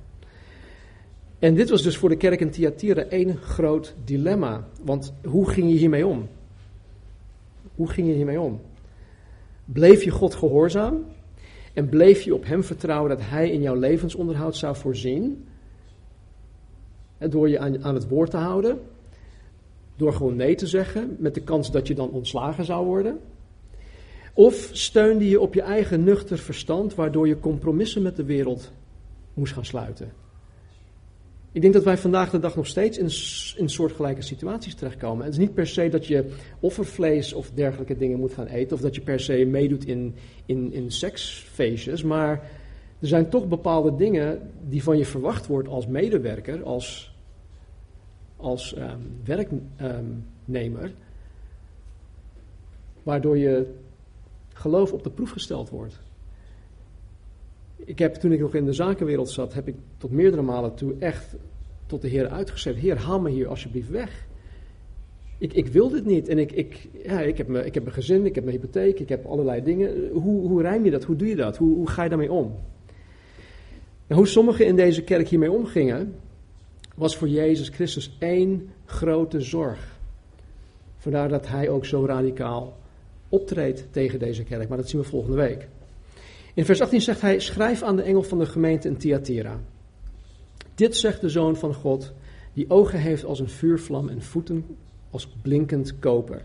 En 1.39 1.55
dit 1.55 1.69
was 1.69 1.81
dus 1.81 1.97
voor 1.97 2.09
de 2.09 2.17
kerk 2.17 2.39
in 2.39 2.49
Thyatira 2.49 3.03
één 3.03 3.37
groot 3.37 3.95
dilemma. 4.03 4.67
Want 4.83 5.13
hoe 5.25 5.49
ging 5.49 5.69
je 5.71 5.77
hiermee 5.77 6.07
om? 6.07 6.27
Hoe 7.75 7.89
ging 7.89 8.07
je 8.07 8.13
hiermee 8.13 8.39
om? 8.39 8.61
Bleef 9.65 10.03
je 10.03 10.09
God 10.09 10.35
gehoorzaam? 10.35 11.05
En 11.73 11.89
bleef 11.89 12.21
je 12.21 12.33
op 12.33 12.45
Hem 12.45 12.63
vertrouwen 12.63 13.09
dat 13.09 13.21
Hij 13.21 13.49
in 13.49 13.61
jouw 13.61 13.75
levensonderhoud 13.75 14.55
zou 14.55 14.75
voorzien? 14.75 15.45
door 17.19 17.49
je 17.49 17.59
aan, 17.59 17.83
aan 17.83 17.93
het 17.93 18.07
woord 18.07 18.29
te 18.29 18.37
houden? 18.37 18.79
Door 19.95 20.13
gewoon 20.13 20.35
nee 20.35 20.55
te 20.55 20.67
zeggen, 20.67 21.15
met 21.19 21.33
de 21.33 21.41
kans 21.41 21.71
dat 21.71 21.87
je 21.87 21.95
dan 21.95 22.09
ontslagen 22.09 22.65
zou 22.65 22.85
worden? 22.85 23.19
Of 24.37 24.69
steunde 24.71 25.29
je 25.29 25.39
op 25.39 25.53
je 25.53 25.61
eigen 25.61 26.03
nuchter 26.03 26.37
verstand, 26.37 26.95
waardoor 26.95 27.27
je 27.27 27.39
compromissen 27.39 28.01
met 28.01 28.15
de 28.15 28.23
wereld 28.23 28.71
moest 29.33 29.53
gaan 29.53 29.65
sluiten? 29.65 30.11
Ik 31.51 31.61
denk 31.61 31.73
dat 31.73 31.83
wij 31.83 31.97
vandaag 31.97 32.29
de 32.29 32.39
dag 32.39 32.55
nog 32.55 32.67
steeds 32.67 32.97
in, 32.97 33.09
in 33.61 33.69
soortgelijke 33.69 34.21
situaties 34.21 34.75
terechtkomen. 34.75 35.23
Het 35.23 35.33
is 35.33 35.39
niet 35.39 35.53
per 35.53 35.67
se 35.67 35.89
dat 35.89 36.07
je 36.07 36.33
offervlees 36.59 37.33
of 37.33 37.51
dergelijke 37.51 37.97
dingen 37.97 38.19
moet 38.19 38.33
gaan 38.33 38.45
eten, 38.45 38.75
of 38.75 38.81
dat 38.81 38.95
je 38.95 39.01
per 39.01 39.19
se 39.19 39.45
meedoet 39.45 39.85
in, 39.85 40.15
in, 40.45 40.73
in 40.73 40.91
seksfeestjes, 40.91 42.03
maar 42.03 42.31
er 42.99 43.07
zijn 43.07 43.29
toch 43.29 43.47
bepaalde 43.47 43.95
dingen 43.95 44.51
die 44.69 44.83
van 44.83 44.97
je 44.97 45.05
verwacht 45.05 45.47
wordt 45.47 45.67
als 45.67 45.87
medewerker, 45.87 46.63
als, 46.63 47.15
als 48.35 48.75
um, 48.77 49.19
werknemer, 49.23 50.91
waardoor 53.03 53.37
je 53.37 53.85
geloof 54.57 54.93
op 54.93 55.03
de 55.03 55.09
proef 55.09 55.29
gesteld 55.29 55.69
wordt. 55.69 55.99
Ik 57.75 57.99
heb 57.99 58.13
toen 58.13 58.31
ik 58.31 58.39
nog 58.39 58.55
in 58.55 58.65
de 58.65 58.73
zakenwereld 58.73 59.29
zat, 59.29 59.53
heb 59.53 59.67
ik 59.67 59.75
tot 59.97 60.11
meerdere 60.11 60.41
malen 60.41 60.75
toe 60.75 60.95
echt 60.99 61.35
tot 61.85 62.01
de 62.01 62.07
Heer 62.07 62.27
uitgezet: 62.27 62.75
Heer, 62.75 62.97
haal 62.97 63.19
me 63.19 63.29
hier 63.29 63.47
alsjeblieft 63.47 63.89
weg. 63.89 64.25
Ik, 65.37 65.53
ik 65.53 65.67
wil 65.67 65.89
dit 65.89 66.05
niet. 66.05 66.27
En 66.27 66.37
ik, 66.37 66.51
ik, 66.51 66.87
ja, 67.03 67.19
ik, 67.19 67.37
heb 67.37 67.47
me, 67.47 67.65
ik 67.65 67.73
heb 67.73 67.85
een 67.85 67.91
gezin, 67.91 68.25
ik 68.25 68.35
heb 68.35 68.45
een 68.45 68.51
hypotheek, 68.51 68.99
ik 68.99 69.09
heb 69.09 69.25
allerlei 69.25 69.63
dingen. 69.63 70.09
Hoe, 70.09 70.47
hoe 70.47 70.61
rijm 70.61 70.85
je 70.85 70.91
dat? 70.91 71.03
Hoe 71.03 71.15
doe 71.15 71.27
je 71.27 71.35
dat? 71.35 71.57
Hoe, 71.57 71.75
hoe 71.75 71.89
ga 71.89 72.03
je 72.03 72.09
daarmee 72.09 72.31
om? 72.31 72.55
Nou, 74.07 74.21
hoe 74.21 74.27
sommigen 74.27 74.65
in 74.65 74.75
deze 74.75 75.03
kerk 75.03 75.27
hiermee 75.27 75.51
omgingen, 75.51 76.15
was 76.95 77.17
voor 77.17 77.27
Jezus 77.27 77.69
Christus 77.69 78.15
één 78.19 78.69
grote 78.85 79.41
zorg. 79.41 79.99
Vandaar 80.97 81.29
dat 81.29 81.47
hij 81.47 81.69
ook 81.69 81.85
zo 81.85 82.05
radicaal 82.05 82.77
optreedt 83.29 83.87
tegen 83.91 84.19
deze 84.19 84.43
kerk. 84.43 84.67
Maar 84.67 84.77
dat 84.77 84.89
zien 84.89 85.01
we 85.01 85.07
volgende 85.07 85.37
week. 85.37 85.67
In 86.53 86.65
vers 86.65 86.81
18 86.81 87.01
zegt 87.01 87.21
hij: 87.21 87.39
Schrijf 87.39 87.81
aan 87.81 87.95
de 87.95 88.01
engel 88.01 88.23
van 88.23 88.39
de 88.39 88.45
gemeente 88.45 88.87
in 88.87 88.97
Thyatira. 88.97 89.59
Dit 90.75 90.95
zegt 90.95 91.21
de 91.21 91.29
Zoon 91.29 91.55
van 91.55 91.73
God, 91.73 92.13
die 92.53 92.69
ogen 92.69 92.99
heeft 92.99 93.25
als 93.25 93.39
een 93.39 93.49
vuurvlam 93.49 94.09
en 94.09 94.21
voeten 94.21 94.65
als 95.11 95.27
blinkend 95.41 95.99
koper. 95.99 96.41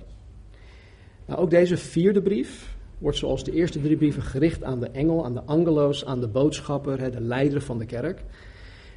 Nou, 1.26 1.40
ook 1.40 1.50
deze 1.50 1.76
vierde 1.76 2.22
brief 2.22 2.76
wordt 2.98 3.18
zoals 3.18 3.44
de 3.44 3.52
eerste 3.52 3.80
drie 3.80 3.96
brieven 3.96 4.22
gericht 4.22 4.62
aan 4.62 4.80
de 4.80 4.88
engel, 4.88 5.24
aan 5.24 5.34
de 5.34 5.42
angelo's, 5.42 6.04
aan 6.04 6.20
de 6.20 6.28
boodschapper, 6.28 7.10
de 7.10 7.20
leider 7.20 7.60
van 7.60 7.78
de 7.78 7.86
kerk. 7.86 8.24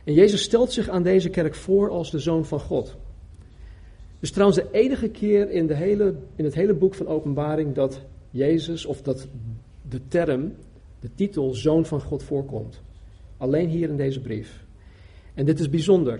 En 0.04 0.14
Jezus 0.14 0.42
stelt 0.42 0.72
zich 0.72 0.90
aan 0.90 1.04
deze 1.04 1.30
kerk 1.30 1.56
voor 1.56 1.90
als 1.90 2.12
de 2.12 2.20
Zoon 2.20 2.46
van 2.46 2.60
God. 2.60 2.96
Dus 4.20 4.32
trouwens 4.32 4.60
de 4.60 4.68
enige 4.72 5.10
keer 5.10 5.50
in, 5.50 5.68
de 5.68 5.76
hele, 5.76 6.16
in 6.36 6.44
het 6.44 6.56
hele 6.56 6.74
boek 6.74 6.94
van 6.94 7.08
Openbaring 7.08 7.76
dat 7.76 8.02
Jezus, 8.30 8.86
of 8.86 9.02
dat 9.02 9.28
de 9.90 10.00
term, 10.08 10.54
de 11.00 11.10
titel 11.16 11.54
Zoon 11.54 11.86
van 11.86 12.02
God 12.02 12.24
voorkomt. 12.24 12.82
Alleen 13.38 13.70
hier 13.70 13.90
in 13.90 13.98
deze 13.98 14.22
brief. 14.22 14.64
En 15.34 15.46
dit 15.46 15.60
is 15.60 15.70
bijzonder. 15.70 16.20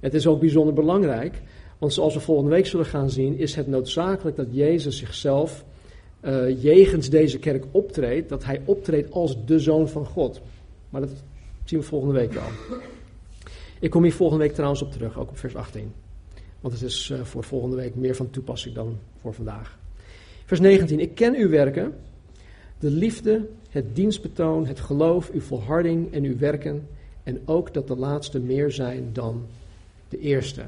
Het 0.00 0.14
is 0.14 0.26
ook 0.26 0.40
bijzonder 0.40 0.74
belangrijk, 0.74 1.42
want 1.78 1.92
zoals 1.92 2.14
we 2.14 2.20
volgende 2.20 2.50
week 2.50 2.66
zullen 2.66 2.86
gaan 2.86 3.10
zien, 3.10 3.38
is 3.38 3.54
het 3.54 3.66
noodzakelijk 3.66 4.36
dat 4.36 4.46
Jezus 4.50 4.98
zichzelf 4.98 5.64
uh, 6.22 6.62
jegens 6.62 7.10
deze 7.10 7.38
kerk 7.38 7.64
optreedt, 7.70 8.28
dat 8.28 8.44
hij 8.44 8.60
optreedt 8.64 9.10
als 9.10 9.44
de 9.44 9.58
Zoon 9.58 9.88
van 9.88 10.06
God. 10.06 10.40
Maar 10.90 11.00
dat 11.00 11.10
zien 11.64 11.78
we 11.78 11.84
volgende 11.84 12.14
week 12.14 12.32
wel. 12.32 12.78
Ik 13.80 13.90
kom 13.90 14.02
hier 14.02 14.12
volgende 14.12 14.44
week 14.44 14.54
trouwens 14.54 14.82
op 14.82 14.92
terug, 14.92 15.18
ook 15.18 15.28
op 15.28 15.38
vers 15.38 15.56
18. 15.56 15.92
Want 16.66 16.78
het 16.80 16.88
is 16.88 17.08
uh, 17.08 17.20
voor 17.20 17.44
volgende 17.44 17.76
week 17.76 17.94
meer 17.94 18.14
van 18.14 18.30
toepassing 18.30 18.74
dan 18.74 18.98
voor 19.20 19.34
vandaag. 19.34 19.78
Vers 20.44 20.60
19. 20.60 21.00
Ik 21.00 21.14
ken 21.14 21.34
uw 21.34 21.48
werken, 21.48 21.94
de 22.78 22.90
liefde, 22.90 23.48
het 23.70 23.94
dienstbetoon, 23.94 24.66
het 24.66 24.80
geloof, 24.80 25.30
uw 25.30 25.40
volharding 25.40 26.12
en 26.12 26.24
uw 26.24 26.38
werken. 26.38 26.88
En 27.22 27.40
ook 27.44 27.74
dat 27.74 27.86
de 27.86 27.96
laatste 27.96 28.40
meer 28.40 28.70
zijn 28.70 29.10
dan 29.12 29.46
de 30.08 30.18
eerste. 30.18 30.62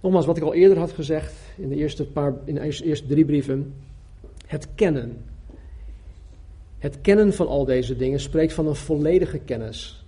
Nogmaals, 0.00 0.26
wat 0.26 0.36
ik 0.36 0.42
al 0.42 0.54
eerder 0.54 0.78
had 0.78 0.92
gezegd 0.92 1.32
in 1.56 1.68
de 1.68 1.76
eerste, 1.76 2.04
paar, 2.04 2.34
in 2.44 2.54
de 2.54 2.60
eerste 2.60 3.06
drie 3.06 3.24
brieven. 3.24 3.74
Het 4.46 4.68
kennen. 4.74 5.24
Het 6.78 7.00
kennen 7.00 7.32
van 7.32 7.48
al 7.48 7.64
deze 7.64 7.96
dingen 7.96 8.20
spreekt 8.20 8.52
van 8.52 8.66
een 8.66 8.76
volledige 8.76 9.38
kennis. 9.38 10.04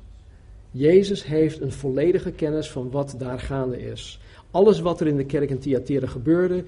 Jezus 0.70 1.25
heeft 1.25 1.61
een 1.61 1.72
volledige 1.72 2.30
kennis 2.30 2.70
van 2.70 2.90
wat 2.90 3.14
daar 3.18 3.38
gaande 3.38 3.82
is. 3.82 4.20
Alles 4.52 4.80
wat 4.80 5.00
er 5.00 5.06
in 5.06 5.16
de 5.16 5.25
kerk 5.25 5.50
in 5.50 5.59
Thyatira 5.59 6.06
gebeurde, 6.06 6.64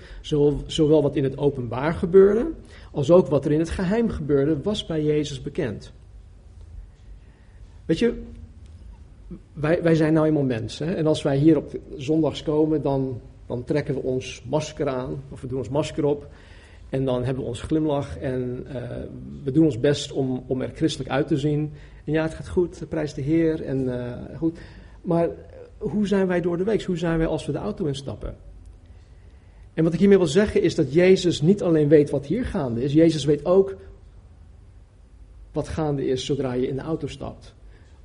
zowel 0.67 1.03
wat 1.03 1.17
in 1.17 1.25
het 1.25 1.39
openbaar 1.39 1.95
gebeurde, 1.95 2.51
als 2.93 3.11
ook 3.11 3.27
wat 3.27 3.45
er 3.45 3.53
in 3.53 3.59
het 3.59 3.71
geheim 3.71 4.09
gebeurde, 4.09 4.63
was 4.63 4.87
bij 4.87 5.03
Jezus 5.03 5.43
bekend. 5.43 5.93
Weet 7.85 7.99
je, 7.99 8.23
wij, 9.53 9.83
wij 9.83 9.95
zijn 9.95 10.13
nou 10.13 10.27
eenmaal 10.27 10.43
mensen. 10.43 10.97
En 10.97 11.07
als 11.07 11.23
wij 11.23 11.37
hier 11.37 11.57
op 11.57 11.79
zondags 11.97 12.43
komen, 12.43 12.83
dan, 12.83 13.21
dan 13.47 13.65
trekken 13.65 13.95
we 13.95 14.01
ons 14.01 14.43
masker 14.49 14.89
aan. 14.89 15.23
Of 15.31 15.41
we 15.41 15.47
doen 15.47 15.59
ons 15.59 15.69
masker 15.69 16.05
op. 16.05 16.29
En 16.91 17.05
dan 17.05 17.25
hebben 17.25 17.43
we 17.43 17.49
ons 17.49 17.63
glimlach. 17.63 18.19
En 18.19 18.67
uh, 18.67 18.75
we 19.45 19.51
doen 19.51 19.65
ons 19.65 19.81
best 19.81 20.13
om, 20.13 20.45
om 20.47 20.61
er 20.61 20.71
christelijk 20.75 21.11
uit 21.11 21.27
te 21.27 21.37
zien. 21.37 21.73
En 22.05 22.13
ja, 22.13 22.23
het 22.23 22.35
gaat 22.35 22.49
goed, 22.49 22.89
prijs 22.89 23.15
de 23.15 23.23
Heer. 23.23 23.63
En 23.63 23.85
uh, 23.85 24.13
goed. 24.37 24.59
Maar 25.03 25.29
hoe 25.91 26.07
zijn 26.07 26.27
wij 26.27 26.41
door 26.41 26.57
de 26.57 26.65
week? 26.65 26.83
Hoe 26.83 26.97
zijn 26.97 27.19
wij 27.19 27.27
als 27.27 27.47
we 27.47 27.53
de 27.53 27.59
auto 27.59 27.85
instappen? 27.85 28.37
En 29.75 29.85
wat 29.85 29.93
ik 29.93 29.99
hiermee 29.99 30.19
wil 30.19 30.27
zeggen 30.27 30.63
is 30.63 30.75
dat 30.75 30.93
Jezus 30.93 31.41
niet 31.41 31.63
alleen 31.63 31.89
weet 31.89 32.11
wat 32.11 32.27
hier 32.27 32.45
gaande 32.45 32.83
is. 32.83 32.93
Jezus 32.93 33.25
weet 33.25 33.45
ook 33.45 33.77
wat 35.53 35.69
gaande 35.69 36.07
is 36.07 36.25
zodra 36.25 36.53
je 36.53 36.69
in 36.69 36.77
de 36.77 36.83
auto 36.83 37.07
stapt. 37.07 37.55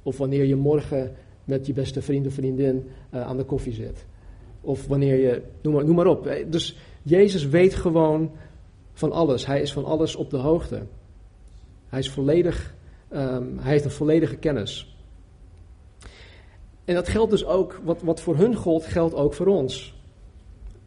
Of 0.03 0.17
wanneer 0.17 0.45
je 0.45 0.55
morgen 0.55 1.15
met 1.43 1.65
je 1.65 1.73
beste 1.73 2.01
vriend 2.01 2.27
of 2.27 2.33
vriendin 2.33 2.89
uh, 3.13 3.21
aan 3.21 3.37
de 3.37 3.43
koffie 3.43 3.73
zit. 3.73 4.05
Of 4.61 4.87
wanneer 4.87 5.15
je, 5.15 5.41
noem 5.61 5.73
maar, 5.73 5.85
noem 5.85 5.95
maar 5.95 6.07
op. 6.07 6.29
Dus 6.47 6.77
Jezus 7.01 7.47
weet 7.47 7.75
gewoon 7.75 8.31
van 8.93 9.11
alles. 9.11 9.45
Hij 9.45 9.61
is 9.61 9.73
van 9.73 9.85
alles 9.85 10.15
op 10.15 10.29
de 10.29 10.37
hoogte. 10.37 10.81
Hij 11.87 11.99
is 11.99 12.09
volledig, 12.09 12.75
um, 13.13 13.57
hij 13.59 13.71
heeft 13.71 13.85
een 13.85 13.91
volledige 13.91 14.35
kennis. 14.35 14.98
En 16.89 16.95
dat 16.95 17.07
geldt 17.07 17.31
dus 17.31 17.45
ook, 17.45 17.79
wat, 17.83 18.01
wat 18.01 18.21
voor 18.21 18.37
hun 18.37 18.55
gold, 18.55 18.85
geldt 18.85 19.15
ook 19.15 19.33
voor 19.33 19.47
ons. 19.47 19.93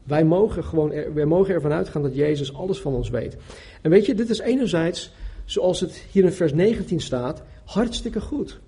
Wij 0.04 0.24
mogen, 0.24 0.64
gewoon 0.64 0.92
mogen 1.28 1.54
ervan 1.54 1.72
uitgaan 1.72 2.02
dat 2.02 2.14
Jezus 2.14 2.54
alles 2.54 2.80
van 2.80 2.94
ons 2.94 3.10
weet. 3.10 3.36
En 3.82 3.90
weet 3.90 4.06
je, 4.06 4.14
dit 4.14 4.30
is 4.30 4.38
enerzijds, 4.38 5.12
zoals 5.44 5.80
het 5.80 6.04
hier 6.12 6.24
in 6.24 6.32
vers 6.32 6.52
19 6.52 7.00
staat, 7.00 7.42
hartstikke 7.64 8.20
goed. 8.20 8.60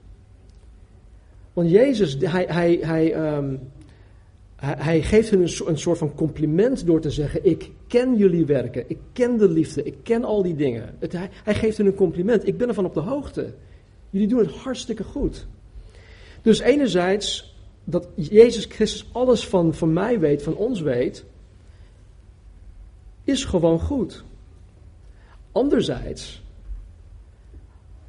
Want 1.53 1.71
Jezus, 1.71 2.17
hij, 2.21 2.45
hij, 2.49 2.79
hij, 2.81 3.37
um, 3.37 3.61
hij, 4.57 5.03
geeft 5.03 5.31
hun 5.31 5.43
een, 5.43 5.53
een, 5.67 5.79
soort 5.79 5.99
van 5.99 6.15
compliment 6.15 6.87
door 6.87 7.01
te 7.01 7.11
zeggen: 7.11 7.45
Ik 7.45 7.71
ken 7.87 8.17
jullie 8.17 8.47
werken, 8.47 8.85
ik 8.87 8.99
ken 9.13 9.37
de 9.37 9.49
liefde, 9.49 9.83
ik 9.83 9.97
ken 10.03 10.25
al 10.25 10.43
die 10.43 10.57
dingen. 10.57 10.95
Het, 10.99 11.13
hij, 11.13 11.31
hij, 11.45 11.55
geeft 11.55 11.77
hun 11.77 11.87
een 11.87 11.95
compliment, 11.95 12.47
ik 12.47 12.59
ben 12.59 12.69
ervan 12.69 12.85
op 12.85 12.95
de 12.95 13.01
hoogte. 13.01 13.55
Jullie 14.11 14.29
doen 14.29 14.39
het 14.39 14.51
hartstikke 14.51 15.05
goed. 15.05 15.47
Dus 16.45 16.59
enerzijds 16.61 17.57
dat 17.85 18.09
Jezus 18.15 18.65
Christus 18.65 19.09
alles 19.13 19.49
van, 19.49 19.75
van 19.75 19.93
mij 19.93 20.19
weet, 20.19 20.43
van 20.43 20.57
ons 20.57 20.81
weet, 20.81 21.25
is 23.25 23.45
gewoon 23.45 23.81
goed. 23.81 24.25
Anderzijds, 25.53 26.43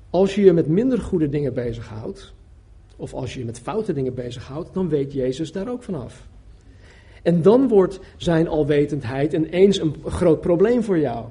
als 0.10 0.36
je 0.36 0.42
je 0.42 0.54
met 0.54 0.68
minder 0.68 1.00
goede 1.00 1.30
dingen 1.30 1.54
bezighoudt, 1.54 2.34
of 2.96 3.14
als 3.14 3.34
je 3.34 3.40
je 3.40 3.46
met 3.46 3.60
foute 3.60 3.94
dingen 3.94 4.14
bezighoudt, 4.14 4.74
dan 4.74 4.90
weet 4.90 5.14
Jezus 5.14 5.52
daar 5.52 5.70
ook 5.70 5.84
vanaf. 5.84 6.28
En 7.22 7.42
dan 7.42 7.68
wordt 7.68 8.00
zijn 8.18 8.48
alwetendheid 8.48 9.34
ineens 9.34 9.80
een 9.80 9.96
groot 10.06 10.42
probleem 10.42 10.84
voor 10.84 11.00
jou. 11.00 11.26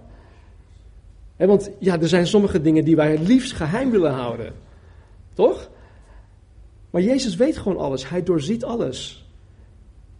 want 1.37 1.71
ja, 1.79 2.01
er 2.01 2.09
zijn 2.09 2.27
sommige 2.27 2.61
dingen 2.61 2.85
die 2.85 2.97
wij 2.97 3.11
het 3.11 3.29
liefst 3.29 3.53
geheim 3.53 3.91
willen 3.91 4.13
houden. 4.13 4.53
Toch? 5.33 5.71
Maar 6.95 7.03
Jezus 7.03 7.37
weet 7.37 7.57
gewoon 7.57 7.79
alles. 7.79 8.09
Hij 8.09 8.23
doorziet 8.23 8.65
alles. 8.65 9.27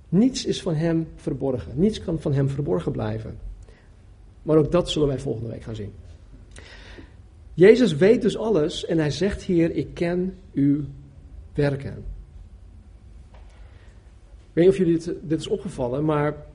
Niets 0.09 0.45
is 0.45 0.63
van 0.63 0.75
hem 0.75 1.09
verborgen. 1.17 1.73
Niets 1.75 2.05
kan 2.05 2.21
van 2.21 2.33
hem 2.33 2.49
verborgen 2.49 2.93
blijven. 2.93 3.39
Maar 4.43 4.57
ook 4.57 4.73
dat 4.73 4.91
zullen 4.91 5.09
wij 5.09 5.19
volgende 5.19 5.51
week 5.51 5.63
gaan 5.63 5.75
zien. 5.75 5.93
Jezus 7.53 7.97
weet 7.97 8.23
dus 8.23 8.37
alles 8.37 8.85
en 8.85 8.99
hij 8.99 9.11
zegt 9.11 9.43
hier: 9.43 9.71
Ik 9.71 9.95
ken 9.95 10.37
uw 10.53 10.85
werken. 11.55 12.05
Ik 13.33 14.53
weet 14.53 14.65
niet 14.65 14.73
of 14.73 14.79
jullie 14.79 14.99
dit, 14.99 15.15
dit 15.23 15.41
is 15.41 15.49
opgevallen, 15.49 16.05
maar 16.05 16.47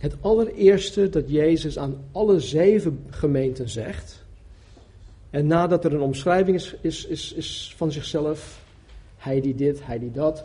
het 0.00 0.16
allereerste 0.20 1.08
dat 1.08 1.30
Jezus 1.30 1.78
aan 1.78 2.04
alle 2.12 2.40
zeven 2.40 3.04
gemeenten 3.10 3.68
zegt, 3.68 4.24
en 5.30 5.46
nadat 5.46 5.84
er 5.84 5.94
een 5.94 6.00
omschrijving 6.00 6.56
is, 6.56 6.76
is, 6.80 7.06
is, 7.06 7.32
is 7.32 7.74
van 7.76 7.92
zichzelf, 7.92 8.61
hij 9.22 9.40
die 9.40 9.54
dit, 9.54 9.86
hij 9.86 9.98
die 9.98 10.10
dat, 10.10 10.44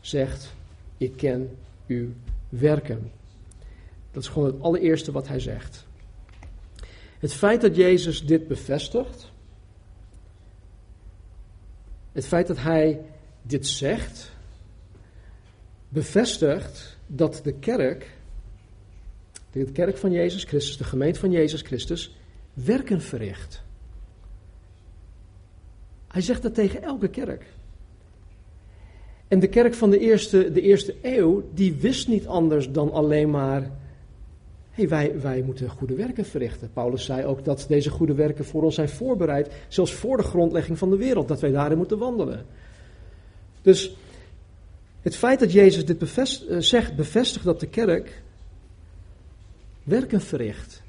zegt, 0.00 0.54
ik 0.96 1.16
ken 1.16 1.56
uw 1.86 2.08
werken. 2.48 3.10
Dat 4.10 4.22
is 4.22 4.28
gewoon 4.28 4.52
het 4.52 4.60
allereerste 4.60 5.12
wat 5.12 5.28
hij 5.28 5.40
zegt. 5.40 5.86
Het 7.18 7.32
feit 7.32 7.60
dat 7.60 7.76
Jezus 7.76 8.26
dit 8.26 8.48
bevestigt, 8.48 9.30
het 12.12 12.26
feit 12.26 12.46
dat 12.46 12.58
hij 12.58 13.00
dit 13.42 13.66
zegt, 13.66 14.32
bevestigt 15.88 16.96
dat 17.06 17.40
de 17.44 17.52
kerk, 17.52 18.10
de 19.50 19.72
kerk 19.72 19.96
van 19.96 20.12
Jezus 20.12 20.44
Christus, 20.44 20.76
de 20.76 20.84
gemeente 20.84 21.20
van 21.20 21.30
Jezus 21.30 21.62
Christus, 21.62 22.16
werken 22.52 23.00
verricht. 23.00 23.62
Hij 26.08 26.22
zegt 26.22 26.42
dat 26.42 26.54
tegen 26.54 26.82
elke 26.82 27.08
kerk. 27.08 27.54
En 29.28 29.38
de 29.38 29.48
kerk 29.48 29.74
van 29.74 29.90
de 29.90 29.98
eerste, 29.98 30.52
de 30.52 30.60
eerste 30.60 30.94
eeuw, 31.02 31.48
die 31.54 31.74
wist 31.74 32.08
niet 32.08 32.26
anders 32.26 32.70
dan 32.70 32.92
alleen 32.92 33.30
maar, 33.30 33.70
hey, 34.70 34.88
wij, 34.88 35.20
wij 35.20 35.42
moeten 35.42 35.68
goede 35.68 35.94
werken 35.94 36.24
verrichten. 36.24 36.70
Paulus 36.72 37.04
zei 37.04 37.24
ook 37.24 37.44
dat 37.44 37.64
deze 37.68 37.90
goede 37.90 38.14
werken 38.14 38.44
voor 38.44 38.62
ons 38.62 38.74
zijn 38.74 38.88
voorbereid, 38.88 39.52
zelfs 39.68 39.92
voor 39.92 40.16
de 40.16 40.22
grondlegging 40.22 40.78
van 40.78 40.90
de 40.90 40.96
wereld, 40.96 41.28
dat 41.28 41.40
wij 41.40 41.50
daarin 41.50 41.78
moeten 41.78 41.98
wandelen. 41.98 42.44
Dus 43.62 43.96
het 45.02 45.16
feit 45.16 45.38
dat 45.40 45.52
Jezus 45.52 45.84
dit 45.84 46.02
uh, 46.02 46.58
zegt, 46.58 46.96
bevestigt 46.96 47.44
dat 47.44 47.60
de 47.60 47.68
kerk 47.68 48.22
werken 49.82 50.20
verricht. 50.20 50.82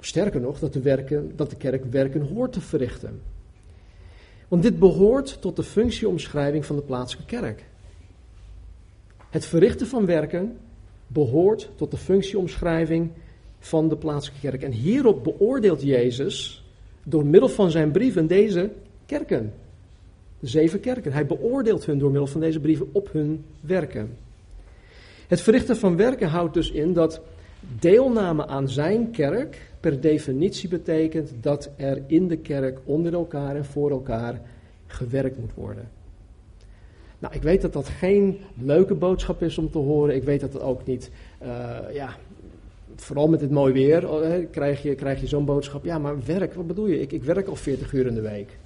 Sterker 0.00 0.40
nog, 0.40 0.58
dat 0.58 0.72
de, 0.72 0.80
werken, 0.80 1.32
dat 1.36 1.50
de 1.50 1.56
kerk 1.56 1.84
werken 1.84 2.20
hoort 2.20 2.52
te 2.52 2.60
verrichten. 2.60 3.20
Want 4.50 4.62
dit 4.62 4.78
behoort 4.78 5.40
tot 5.40 5.56
de 5.56 5.62
functieomschrijving 5.62 6.66
van 6.66 6.76
de 6.76 6.82
plaatselijke 6.82 7.36
kerk. 7.36 7.64
Het 9.30 9.46
verrichten 9.46 9.86
van 9.86 10.06
werken 10.06 10.56
behoort 11.06 11.70
tot 11.76 11.90
de 11.90 11.96
functieomschrijving 11.96 13.10
van 13.58 13.88
de 13.88 13.96
plaatselijke 13.96 14.48
kerk. 14.48 14.62
En 14.62 14.72
hierop 14.72 15.24
beoordeelt 15.24 15.82
Jezus 15.82 16.64
door 17.04 17.26
middel 17.26 17.48
van 17.48 17.70
zijn 17.70 17.90
brieven 17.90 18.26
deze 18.26 18.70
kerken. 19.06 19.52
De 20.40 20.46
zeven 20.46 20.80
kerken. 20.80 21.12
Hij 21.12 21.26
beoordeelt 21.26 21.86
hun 21.86 21.98
door 21.98 22.10
middel 22.10 22.26
van 22.26 22.40
deze 22.40 22.60
brieven 22.60 22.88
op 22.92 23.12
hun 23.12 23.44
werken. 23.60 24.16
Het 25.28 25.40
verrichten 25.40 25.76
van 25.76 25.96
werken 25.96 26.28
houdt 26.28 26.54
dus 26.54 26.70
in 26.70 26.92
dat 26.92 27.20
deelname 27.78 28.46
aan 28.46 28.68
zijn 28.68 29.10
kerk 29.10 29.69
per 29.80 30.00
definitie 30.00 30.68
betekent 30.68 31.32
dat 31.40 31.70
er 31.76 32.02
in 32.06 32.28
de 32.28 32.36
kerk 32.36 32.78
onder 32.84 33.12
elkaar 33.12 33.56
en 33.56 33.64
voor 33.64 33.90
elkaar 33.90 34.40
gewerkt 34.86 35.38
moet 35.38 35.54
worden. 35.54 35.88
Nou, 37.18 37.34
ik 37.34 37.42
weet 37.42 37.62
dat 37.62 37.72
dat 37.72 37.88
geen 37.88 38.38
leuke 38.58 38.94
boodschap 38.94 39.42
is 39.42 39.58
om 39.58 39.70
te 39.70 39.78
horen. 39.78 40.14
Ik 40.14 40.22
weet 40.22 40.40
dat 40.40 40.52
het 40.52 40.62
ook 40.62 40.86
niet, 40.86 41.10
uh, 41.42 41.48
ja, 41.92 42.16
vooral 42.96 43.28
met 43.28 43.40
dit 43.40 43.50
mooi 43.50 43.72
weer, 43.72 44.02
uh, 44.02 44.46
krijg 44.50 44.82
je, 44.82 44.94
krijg 44.94 45.20
je 45.20 45.26
zo'n 45.26 45.44
boodschap. 45.44 45.84
Ja, 45.84 45.98
maar 45.98 46.24
werk, 46.24 46.54
wat 46.54 46.66
bedoel 46.66 46.86
je? 46.86 47.00
Ik, 47.00 47.12
ik 47.12 47.24
werk 47.24 47.48
al 47.48 47.56
40 47.56 47.92
uur 47.92 48.06
in 48.06 48.14
de 48.14 48.20
week. 48.20 48.58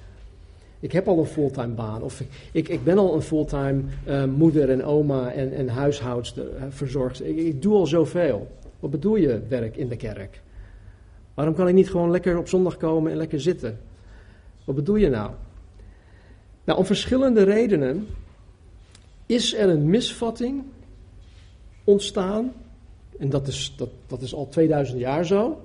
Ik 0.81 0.93
heb 0.93 1.09
al 1.09 1.19
een 1.19 1.27
fulltime 1.27 1.75
baan. 1.75 2.03
Of 2.03 2.23
ik, 2.53 2.69
ik 2.69 2.85
ben 2.85 2.99
al 2.99 3.15
een 3.15 3.23
fulltime 3.23 3.83
uh, 4.09 4.25
moeder 4.25 4.71
en 4.71 4.85
oma 4.85 5.33
en, 5.33 5.53
en 5.53 5.69
huishoudster, 5.69 6.47
verzorgster. 6.69 7.27
Ik, 7.27 7.37
ik 7.37 7.63
doe 7.63 7.75
al 7.75 7.87
zoveel. 7.87 8.47
Wat 8.81 8.91
bedoel 8.91 9.17
je 9.17 9.41
werk 9.49 9.77
in 9.77 9.89
de 9.89 9.97
kerk? 9.97 10.43
Waarom 11.35 11.55
kan 11.55 11.69
ik 11.69 11.75
niet 11.75 11.91
gewoon 11.91 12.11
lekker 12.11 12.39
op 12.39 12.49
zondag 12.49 12.77
komen 12.77 13.13
en 13.13 13.17
lekker 13.17 13.41
zitten? 13.41 13.81
Wat 14.65 14.75
bedoel 14.75 14.97
je 14.97 15.09
nou? 15.09 15.31
Nou, 16.65 16.79
om 16.79 16.85
verschillende 16.85 17.43
redenen 17.43 18.07
is 19.27 19.55
er 19.55 19.69
een 19.69 19.91
misvatting 19.91 20.63
ontstaan, 21.85 22.53
en 23.19 23.29
dat 23.29 23.47
is, 23.47 23.75
dat, 23.77 23.89
dat 24.07 24.23
is 24.23 24.35
al 24.35 24.49
2000 24.49 24.99
jaar 24.99 25.27
zo, 25.27 25.61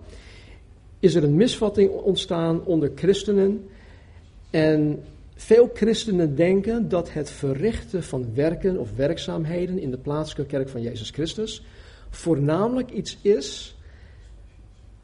is 1.00 1.16
er 1.16 1.24
een 1.24 1.36
misvatting 1.36 1.92
ontstaan 1.92 2.66
onder 2.66 2.92
christenen. 2.96 3.70
En 4.50 5.04
veel 5.36 5.70
christenen 5.74 6.36
denken 6.36 6.90
dat 6.90 7.14
het 7.14 7.32
verrichten 7.32 8.04
van 8.04 8.34
werken 8.34 8.78
of 8.78 8.96
werkzaamheden 8.96 9.80
in 9.80 9.92
de 9.92 9.98
plaatselijke 9.98 10.56
kerk 10.56 10.70
van 10.70 10.82
Jezus 10.82 11.10
Christus 11.10 11.64
voornamelijk 12.10 12.92
iets 12.92 13.18
is 13.22 13.76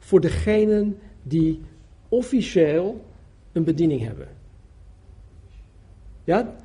voor 0.06 0.20
degenen 0.20 0.98
die 1.22 1.60
officieel 2.08 3.04
een 3.52 3.64
bediening 3.64 4.02
hebben. 4.02 4.28
Ja, 6.24 6.56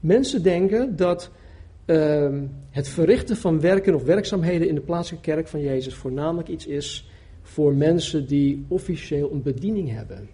mensen 0.00 0.42
denken 0.42 0.96
dat 0.96 1.30
uh, 1.86 2.38
het 2.70 2.88
verrichten 2.88 3.36
van 3.36 3.60
werken 3.60 3.94
of 3.94 4.02
werkzaamheden 4.02 4.68
in 4.68 4.74
de 4.74 4.80
plaatselijke 4.80 5.30
kerk 5.30 5.48
van 5.48 5.60
Jezus 5.60 5.94
voornamelijk 5.94 6.48
iets 6.48 6.66
is 6.66 7.10
voor 7.42 7.74
mensen 7.74 8.26
die 8.26 8.64
officieel 8.68 9.32
een 9.32 9.42
bediening 9.42 9.90
hebben. 9.90 10.28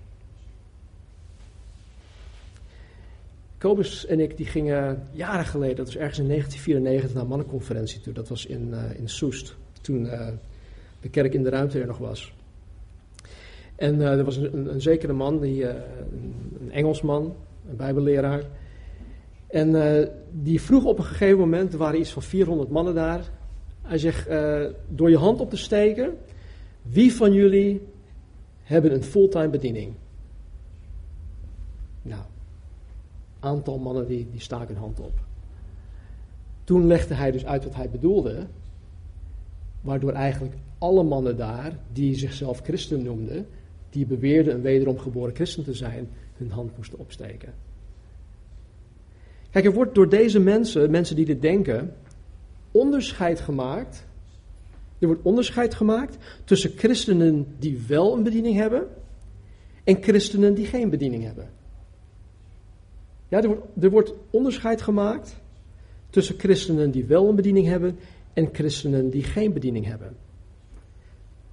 Kobus 3.59 4.07
en 4.07 4.21
ik 4.21 4.37
die 4.37 4.47
gingen 4.47 5.03
jaren 5.11 5.47
geleden, 5.47 5.77
dat 5.77 5.87
was 5.87 5.97
ergens 5.97 6.19
in 6.19 6.29
1994, 6.29 7.15
naar 7.15 7.23
een 7.23 7.29
mannenconferentie 7.29 8.01
toe. 8.01 8.13
Dat 8.13 8.29
was 8.29 8.47
in, 8.47 8.69
uh, 8.69 8.99
in 8.99 9.09
Soest, 9.09 9.57
toen 9.81 10.05
uh, 10.05 10.29
de 11.01 11.09
kerk 11.09 11.35
in 11.35 11.43
de 11.43 11.51
ruimte 11.51 11.81
er 11.81 11.87
nog 11.87 11.99
was. 11.99 12.35
En 13.77 13.95
uh, 13.95 14.19
er 14.19 14.25
was 14.25 14.37
een, 14.37 14.73
een, 14.75 14.81
zekere 14.81 15.13
man, 15.13 15.41
die, 15.41 15.63
uh, 15.63 15.69
een 16.61 16.73
Engelsman, 16.73 17.35
een 17.69 17.77
bijbelleraar. 17.77 18.43
En 19.47 19.69
uh, 19.69 20.07
die 20.31 20.61
vroeg 20.61 20.85
op 20.85 20.99
een 20.99 21.05
gegeven 21.05 21.39
moment, 21.39 21.73
er 21.73 21.79
waren 21.79 22.01
iets 22.01 22.13
van 22.13 22.23
400 22.23 22.71
mannen 22.71 22.95
daar. 22.95 23.31
Hij 23.83 23.99
zegt, 23.99 24.29
door 24.89 25.11
je 25.11 25.17
hand 25.17 25.41
op 25.41 25.51
te 25.51 25.57
steken, 25.57 26.17
wie 26.83 27.15
van 27.15 27.33
jullie 27.33 27.87
hebben 28.63 28.95
een 28.95 29.03
fulltime 29.03 29.49
bediening? 29.49 29.93
Nou, 32.03 32.23
aantal 33.41 33.79
mannen 33.79 34.07
die, 34.07 34.29
die 34.31 34.41
staken 34.41 34.75
hun 34.75 34.83
hand 34.83 35.01
op. 35.01 35.13
Toen 36.65 36.87
legde 36.87 37.15
hij 37.15 37.31
dus 37.31 37.47
uit 37.47 37.65
wat 37.65 37.75
hij 37.75 37.91
bedoelde, 37.91 38.47
waardoor 39.81 40.13
eigenlijk 40.13 40.55
alle 40.79 41.03
mannen 41.03 41.37
daar, 41.37 41.79
die 41.93 42.15
zichzelf 42.17 42.61
christen 42.61 43.03
noemden, 43.03 43.47
die 43.91 44.07
beweerden 44.07 44.55
een 44.55 44.63
wederom 44.63 44.99
geboren 44.99 45.35
christen 45.35 45.65
te 45.65 45.75
zijn, 45.75 46.09
hun 46.37 46.51
hand 46.51 46.77
moesten 46.77 46.99
opsteken. 46.99 47.53
Kijk, 49.51 49.65
er 49.65 49.73
wordt 49.73 49.95
door 49.95 50.09
deze 50.09 50.41
mensen, 50.41 50.91
mensen 50.91 51.17
die 51.17 51.25
dit 51.25 51.43
denken, 51.43 51.95
onderscheid 52.71 53.41
gemaakt. 53.41 54.07
Er 54.99 55.07
wordt 55.07 55.23
onderscheid 55.23 55.75
gemaakt 55.75 56.17
tussen 56.45 56.71
christenen 56.77 57.47
die 57.59 57.83
wel 57.87 58.17
een 58.17 58.23
bediening 58.23 58.57
hebben 58.57 58.89
en 59.85 60.03
christenen 60.03 60.55
die 60.55 60.67
geen 60.67 60.91
bediening 60.91 61.25
hebben. 61.25 61.51
Ja, 63.29 63.43
er 63.43 63.49
wordt, 63.49 63.67
er 63.81 63.91
wordt 63.91 64.13
onderscheid 64.31 64.83
gemaakt 64.83 65.37
tussen 66.11 66.39
christenen 66.39 66.91
die 66.91 67.05
wel 67.05 67.29
een 67.29 67.35
bediening 67.35 67.67
hebben 67.67 67.99
en 68.33 68.49
christenen 68.53 69.11
die 69.11 69.23
geen 69.23 69.53
bediening 69.53 69.87
hebben. 69.87 70.17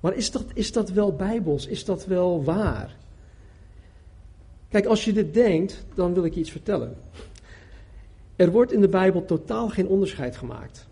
Maar 0.05 0.15
is 0.15 0.31
dat, 0.31 0.45
is 0.53 0.71
dat 0.71 0.89
wel 0.89 1.15
bijbels? 1.15 1.67
Is 1.67 1.85
dat 1.85 2.05
wel 2.05 2.43
waar? 2.43 2.95
Kijk, 4.69 4.85
als 4.85 5.05
je 5.05 5.13
dit 5.13 5.33
denkt, 5.33 5.85
dan 5.95 6.13
wil 6.13 6.25
ik 6.25 6.33
je 6.33 6.39
iets 6.39 6.51
vertellen. 6.51 6.95
Er 8.35 8.51
wordt 8.51 8.71
in 8.71 8.81
de 8.81 8.87
Bijbel 8.87 9.25
totaal 9.25 9.69
geen 9.69 9.87
onderscheid 9.87 10.35
gemaakt. 10.35 10.87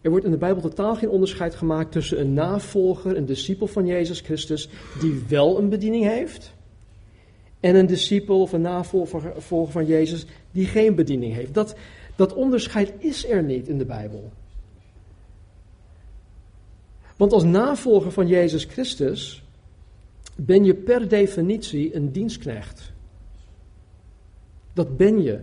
Er 0.00 0.10
wordt 0.10 0.24
in 0.24 0.30
de 0.30 0.36
Bijbel 0.36 0.62
totaal 0.62 0.94
geen 0.94 1.08
onderscheid 1.08 1.54
gemaakt 1.54 1.92
tussen 1.92 2.20
een 2.20 2.34
navolger, 2.34 3.16
een 3.16 3.26
discipel 3.26 3.66
van 3.66 3.86
Jezus 3.86 4.20
Christus, 4.20 4.68
die 5.00 5.24
wel 5.28 5.58
een 5.58 5.68
bediening 5.68 6.04
heeft, 6.04 6.52
en 7.60 7.74
een 7.74 7.86
discipel 7.86 8.40
of 8.40 8.52
een 8.52 8.60
navolger 8.60 9.70
van 9.70 9.86
Jezus 9.86 10.26
die 10.50 10.66
geen 10.66 10.94
bediening 10.94 11.34
heeft. 11.34 11.54
Dat, 11.54 11.74
dat 12.16 12.34
onderscheid 12.34 12.92
is 12.98 13.28
er 13.28 13.42
niet 13.42 13.68
in 13.68 13.78
de 13.78 13.86
Bijbel. 13.86 14.30
Want 17.16 17.32
als 17.32 17.44
navolger 17.44 18.12
van 18.12 18.26
Jezus 18.26 18.64
Christus 18.64 19.42
ben 20.36 20.64
je 20.64 20.74
per 20.74 21.08
definitie 21.08 21.94
een 21.94 22.12
dienstknecht. 22.12 22.92
Dat 24.72 24.96
ben 24.96 25.22
je. 25.22 25.40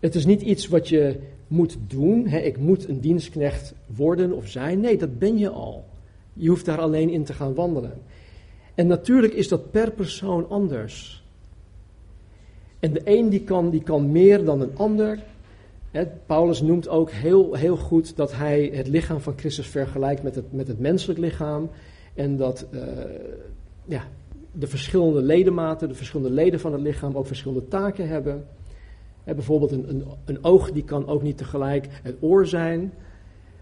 Het 0.00 0.14
is 0.14 0.26
niet 0.26 0.42
iets 0.42 0.68
wat 0.68 0.88
je 0.88 1.20
moet 1.46 1.76
doen. 1.86 2.26
Hè, 2.26 2.38
ik 2.38 2.58
moet 2.58 2.88
een 2.88 3.00
dienstknecht 3.00 3.74
worden 3.86 4.32
of 4.32 4.48
zijn. 4.48 4.80
Nee, 4.80 4.96
dat 4.96 5.18
ben 5.18 5.38
je 5.38 5.48
al. 5.48 5.84
Je 6.32 6.48
hoeft 6.48 6.64
daar 6.64 6.80
alleen 6.80 7.10
in 7.10 7.24
te 7.24 7.32
gaan 7.32 7.54
wandelen. 7.54 8.02
En 8.74 8.86
natuurlijk 8.86 9.32
is 9.32 9.48
dat 9.48 9.70
per 9.70 9.90
persoon 9.90 10.48
anders. 10.48 11.24
En 12.78 12.92
de 12.92 13.00
een 13.04 13.28
die 13.28 13.40
kan, 13.40 13.70
die 13.70 13.82
kan 13.82 14.12
meer 14.12 14.44
dan 14.44 14.60
een 14.60 14.76
ander. 14.76 15.18
Paulus 16.26 16.60
noemt 16.60 16.88
ook 16.88 17.10
heel, 17.10 17.54
heel 17.54 17.76
goed 17.76 18.16
dat 18.16 18.32
hij 18.32 18.70
het 18.74 18.88
lichaam 18.88 19.20
van 19.20 19.38
Christus 19.38 19.66
vergelijkt 19.66 20.22
met 20.22 20.34
het, 20.34 20.52
met 20.52 20.68
het 20.68 20.78
menselijk 20.78 21.18
lichaam. 21.18 21.70
En 22.14 22.36
dat 22.36 22.66
uh, 22.70 22.80
ja, 23.84 24.02
de 24.52 24.66
verschillende 24.66 25.22
ledematen, 25.22 25.88
de 25.88 25.94
verschillende 25.94 26.34
leden 26.34 26.60
van 26.60 26.72
het 26.72 26.80
lichaam 26.80 27.16
ook 27.16 27.26
verschillende 27.26 27.68
taken 27.68 28.08
hebben. 28.08 28.46
bijvoorbeeld 29.24 29.72
een, 29.72 29.88
een, 29.88 30.04
een 30.24 30.44
oog 30.44 30.72
die 30.72 30.84
kan 30.84 31.06
ook 31.06 31.22
niet 31.22 31.36
tegelijk 31.36 31.86
het 32.02 32.16
oor 32.20 32.46
zijn. 32.46 32.92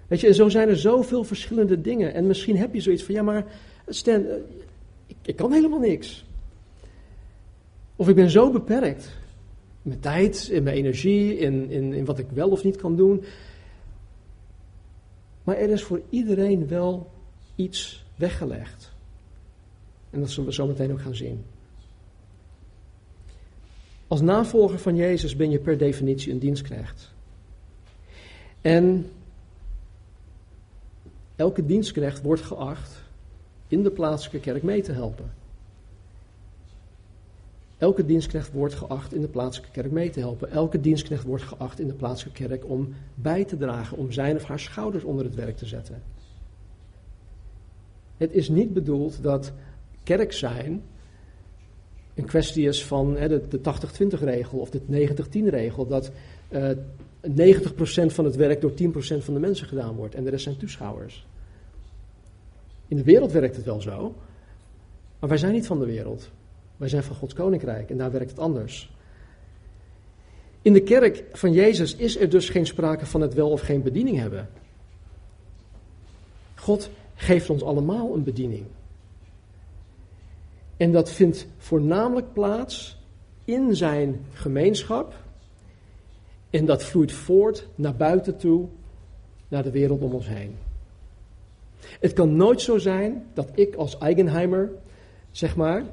Weet 0.06 0.20
je, 0.20 0.26
en 0.26 0.34
zo 0.34 0.48
zijn 0.48 0.68
er 0.68 0.76
zoveel 0.76 1.24
verschillende 1.24 1.80
dingen. 1.80 2.14
En 2.14 2.26
misschien 2.26 2.56
heb 2.56 2.74
je 2.74 2.80
zoiets 2.80 3.02
van, 3.02 3.14
ja 3.14 3.22
maar 3.22 3.44
Stan, 3.86 4.24
eh, 4.26 4.36
ik 5.22 5.36
kan 5.36 5.52
helemaal 5.52 5.78
niks. 5.78 6.24
Of 7.96 8.08
ik 8.08 8.14
ben 8.14 8.30
zo 8.30 8.50
beperkt. 8.50 9.10
Mijn 9.82 10.00
tijd, 10.00 10.48
in 10.48 10.62
mijn 10.62 10.76
energie, 10.76 11.38
in, 11.38 11.70
in, 11.70 11.92
in 11.92 12.04
wat 12.04 12.18
ik 12.18 12.30
wel 12.30 12.48
of 12.48 12.64
niet 12.64 12.76
kan 12.76 12.96
doen. 12.96 13.24
Maar 15.44 15.56
er 15.56 15.70
is 15.70 15.82
voor 15.82 16.00
iedereen 16.10 16.68
wel 16.68 17.10
iets 17.54 18.04
weggelegd. 18.16 18.92
En 20.10 20.20
dat 20.20 20.30
zullen 20.30 20.48
we 20.48 20.54
zo 20.54 20.66
meteen 20.66 20.92
ook 20.92 21.00
gaan 21.00 21.14
zien. 21.14 21.44
Als 24.06 24.20
navolger 24.20 24.78
van 24.78 24.96
Jezus 24.96 25.36
ben 25.36 25.50
je 25.50 25.58
per 25.58 25.78
definitie 25.78 26.32
een 26.32 26.38
dienstknecht. 26.38 27.12
En 28.60 29.10
elke 31.36 31.66
dienstknecht 31.66 32.22
wordt 32.22 32.42
geacht 32.42 33.02
in 33.68 33.82
de 33.82 33.90
plaatselijke 33.90 34.50
kerk 34.50 34.62
mee 34.62 34.82
te 34.82 34.92
helpen. 34.92 35.37
Elke 37.78 38.06
dienstknecht 38.06 38.52
wordt 38.52 38.74
geacht 38.74 39.14
in 39.14 39.20
de 39.20 39.28
plaatselijke 39.28 39.72
kerk 39.72 39.92
mee 39.92 40.10
te 40.10 40.20
helpen. 40.20 40.50
Elke 40.50 40.80
dienstknecht 40.80 41.24
wordt 41.24 41.44
geacht 41.44 41.80
in 41.80 41.86
de 41.86 41.94
plaatselijke 41.94 42.46
kerk 42.46 42.68
om 42.68 42.94
bij 43.14 43.44
te 43.44 43.56
dragen, 43.56 43.96
om 43.96 44.12
zijn 44.12 44.36
of 44.36 44.44
haar 44.44 44.60
schouders 44.60 45.04
onder 45.04 45.24
het 45.24 45.34
werk 45.34 45.56
te 45.56 45.66
zetten. 45.66 46.02
Het 48.16 48.32
is 48.32 48.48
niet 48.48 48.72
bedoeld 48.72 49.22
dat 49.22 49.52
kerk 50.02 50.32
zijn 50.32 50.82
een 52.14 52.24
kwestie 52.24 52.68
is 52.68 52.84
van 52.84 53.16
hè, 53.16 53.28
de, 53.28 53.42
de 53.48 53.60
80-20 54.16 54.18
regel 54.18 54.58
of 54.58 54.70
de 54.70 54.80
90-10 54.80 55.48
regel. 55.48 55.86
Dat 55.86 56.10
uh, 56.50 56.70
eh, 56.70 56.76
90% 57.60 58.06
van 58.06 58.24
het 58.24 58.36
werk 58.36 58.60
door 58.60 58.70
10% 58.70 58.74
van 59.18 59.34
de 59.34 59.40
mensen 59.40 59.66
gedaan 59.66 59.94
wordt 59.94 60.14
en 60.14 60.24
de 60.24 60.30
rest 60.30 60.42
zijn 60.42 60.56
toeschouwers. 60.56 61.26
In 62.88 62.96
de 62.96 63.02
wereld 63.02 63.32
werkt 63.32 63.56
het 63.56 63.64
wel 63.64 63.80
zo, 63.80 64.14
maar 65.18 65.28
wij 65.28 65.38
zijn 65.38 65.52
niet 65.52 65.66
van 65.66 65.78
de 65.78 65.86
wereld. 65.86 66.30
Wij 66.78 66.88
zijn 66.88 67.02
van 67.02 67.16
Gods 67.16 67.34
koninkrijk 67.34 67.90
en 67.90 67.98
daar 67.98 68.10
werkt 68.10 68.30
het 68.30 68.38
anders. 68.38 68.90
In 70.62 70.72
de 70.72 70.82
kerk 70.82 71.24
van 71.32 71.52
Jezus 71.52 71.96
is 71.96 72.18
er 72.20 72.28
dus 72.28 72.48
geen 72.48 72.66
sprake 72.66 73.06
van 73.06 73.20
het 73.20 73.34
wel 73.34 73.50
of 73.50 73.60
geen 73.60 73.82
bediening 73.82 74.18
hebben. 74.18 74.48
God 76.54 76.90
geeft 77.14 77.50
ons 77.50 77.62
allemaal 77.62 78.14
een 78.14 78.24
bediening. 78.24 78.64
En 80.76 80.92
dat 80.92 81.10
vindt 81.10 81.46
voornamelijk 81.56 82.32
plaats 82.32 82.98
in 83.44 83.76
zijn 83.76 84.24
gemeenschap. 84.32 85.14
En 86.50 86.64
dat 86.64 86.82
vloeit 86.84 87.12
voort 87.12 87.68
naar 87.74 87.96
buiten 87.96 88.36
toe, 88.36 88.68
naar 89.48 89.62
de 89.62 89.70
wereld 89.70 90.00
om 90.00 90.12
ons 90.12 90.28
heen. 90.28 90.56
Het 92.00 92.12
kan 92.12 92.36
nooit 92.36 92.60
zo 92.60 92.78
zijn 92.78 93.26
dat 93.34 93.48
ik 93.54 93.74
als 93.74 93.98
Eigenheimer, 93.98 94.70
zeg 95.30 95.56
maar, 95.56 95.84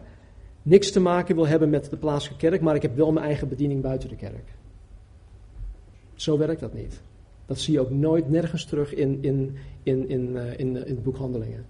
niks 0.66 0.92
te 0.92 1.00
maken 1.00 1.36
wil 1.36 1.48
hebben 1.48 1.70
met 1.70 1.90
de 1.90 1.98
plaatselijke 1.98 2.50
kerk, 2.50 2.62
maar 2.62 2.76
ik 2.76 2.82
heb 2.82 2.96
wel 2.96 3.12
mijn 3.12 3.26
eigen 3.26 3.48
bediening 3.48 3.82
buiten 3.82 4.10
de 4.10 4.16
kerk. 4.16 4.50
Zo 6.16 6.38
werkt 6.38 6.60
dat 6.60 6.74
niet. 6.74 7.02
Dat 7.46 7.60
zie 7.60 7.74
je 7.74 7.80
ook 7.80 7.90
nooit 7.90 8.30
nergens 8.30 8.66
terug 8.66 8.94
in, 8.94 9.18
in, 9.24 9.58
in, 9.84 10.10
in, 10.10 10.30
uh, 10.30 10.52
in, 10.52 10.58
in 10.58 10.96
het 10.96 11.04
boek 11.04 11.18
Handelingen. 11.18 11.66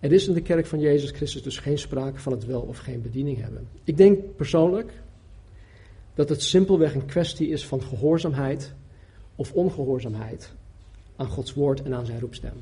Er 0.00 0.12
is 0.12 0.28
in 0.28 0.34
de 0.34 0.42
kerk 0.42 0.66
van 0.66 0.80
Jezus 0.80 1.10
Christus 1.10 1.42
dus 1.42 1.58
geen 1.58 1.78
sprake 1.78 2.20
van 2.20 2.32
het 2.32 2.44
wel 2.44 2.60
of 2.60 2.78
geen 2.78 3.02
bediening 3.02 3.40
hebben. 3.40 3.68
Ik 3.84 3.96
denk 3.96 4.36
persoonlijk 4.36 4.92
dat 6.14 6.28
het 6.28 6.42
simpelweg 6.42 6.94
een 6.94 7.06
kwestie 7.06 7.48
is 7.48 7.66
van 7.66 7.82
gehoorzaamheid 7.82 8.74
of 9.36 9.52
ongehoorzaamheid 9.52 10.52
aan 11.16 11.26
Gods 11.26 11.54
woord 11.54 11.82
en 11.82 11.94
aan 11.94 12.06
zijn 12.06 12.20
roepstem. 12.20 12.52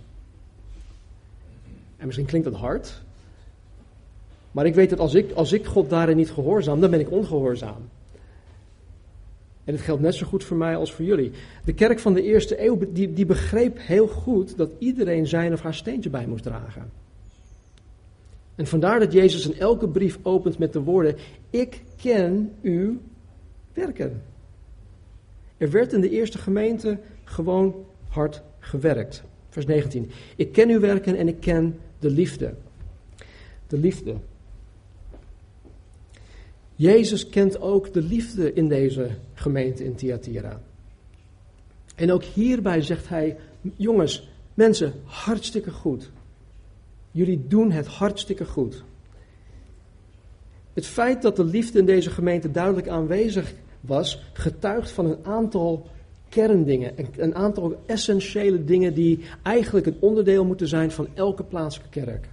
En 1.96 2.06
misschien 2.06 2.26
klinkt 2.26 2.50
dat 2.50 2.60
hard, 2.60 3.02
maar 4.56 4.66
ik 4.66 4.74
weet 4.74 4.90
dat 4.90 4.98
als 4.98 5.14
ik, 5.14 5.32
als 5.32 5.52
ik 5.52 5.64
God 5.64 5.90
daarin 5.90 6.16
niet 6.16 6.30
gehoorzaam, 6.30 6.80
dan 6.80 6.90
ben 6.90 7.00
ik 7.00 7.10
ongehoorzaam. 7.10 7.88
En 9.64 9.74
het 9.74 9.82
geldt 9.82 10.02
net 10.02 10.14
zo 10.14 10.26
goed 10.26 10.44
voor 10.44 10.56
mij 10.56 10.76
als 10.76 10.92
voor 10.92 11.04
jullie. 11.04 11.32
De 11.64 11.74
kerk 11.74 11.98
van 11.98 12.14
de 12.14 12.22
eerste 12.22 12.64
eeuw 12.64 12.78
die, 12.88 13.12
die 13.12 13.26
begreep 13.26 13.78
heel 13.80 14.08
goed 14.08 14.56
dat 14.56 14.70
iedereen 14.78 15.26
zijn 15.26 15.52
of 15.52 15.60
haar 15.60 15.74
steentje 15.74 16.10
bij 16.10 16.26
moest 16.26 16.42
dragen. 16.42 16.90
En 18.54 18.66
vandaar 18.66 18.98
dat 18.98 19.12
Jezus 19.12 19.46
in 19.46 19.58
elke 19.58 19.88
brief 19.88 20.18
opent 20.22 20.58
met 20.58 20.72
de 20.72 20.80
woorden: 20.80 21.16
Ik 21.50 21.82
ken 21.96 22.52
uw 22.62 22.96
werken. 23.72 24.22
Er 25.56 25.70
werd 25.70 25.92
in 25.92 26.00
de 26.00 26.10
eerste 26.10 26.38
gemeente 26.38 26.98
gewoon 27.24 27.74
hard 28.08 28.42
gewerkt. 28.58 29.22
Vers 29.48 29.66
19. 29.66 30.10
Ik 30.36 30.52
ken 30.52 30.68
uw 30.68 30.80
werken 30.80 31.16
en 31.16 31.28
ik 31.28 31.40
ken 31.40 31.78
de 31.98 32.10
liefde. 32.10 32.54
De 33.66 33.78
liefde. 33.78 34.16
Jezus 36.74 37.28
kent 37.28 37.60
ook 37.60 37.92
de 37.92 38.02
liefde 38.02 38.52
in 38.52 38.68
deze 38.68 39.10
gemeente 39.34 39.84
in 39.84 39.94
Thyatira. 39.94 40.60
En 41.94 42.12
ook 42.12 42.22
hierbij 42.22 42.80
zegt 42.80 43.08
hij: 43.08 43.36
Jongens, 43.76 44.28
mensen, 44.54 44.92
hartstikke 45.04 45.70
goed. 45.70 46.10
Jullie 47.10 47.46
doen 47.48 47.70
het 47.70 47.86
hartstikke 47.86 48.44
goed. 48.44 48.84
Het 50.72 50.86
feit 50.86 51.22
dat 51.22 51.36
de 51.36 51.44
liefde 51.44 51.78
in 51.78 51.86
deze 51.86 52.10
gemeente 52.10 52.50
duidelijk 52.50 52.88
aanwezig 52.88 53.54
was, 53.80 54.22
getuigt 54.32 54.90
van 54.90 55.06
een 55.06 55.24
aantal 55.24 55.86
kerndingen, 56.28 56.92
een 57.16 57.34
aantal 57.34 57.82
essentiële 57.86 58.64
dingen 58.64 58.94
die 58.94 59.24
eigenlijk 59.42 59.86
een 59.86 59.96
onderdeel 60.00 60.44
moeten 60.44 60.68
zijn 60.68 60.90
van 60.90 61.08
elke 61.14 61.44
plaatselijke 61.44 62.00
kerk. 62.00 62.28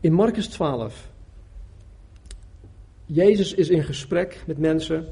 In 0.00 0.12
Marcus 0.12 0.48
12. 0.48 1.08
Jezus 3.06 3.54
is 3.54 3.68
in 3.68 3.82
gesprek 3.82 4.42
met 4.46 4.58
mensen. 4.58 5.06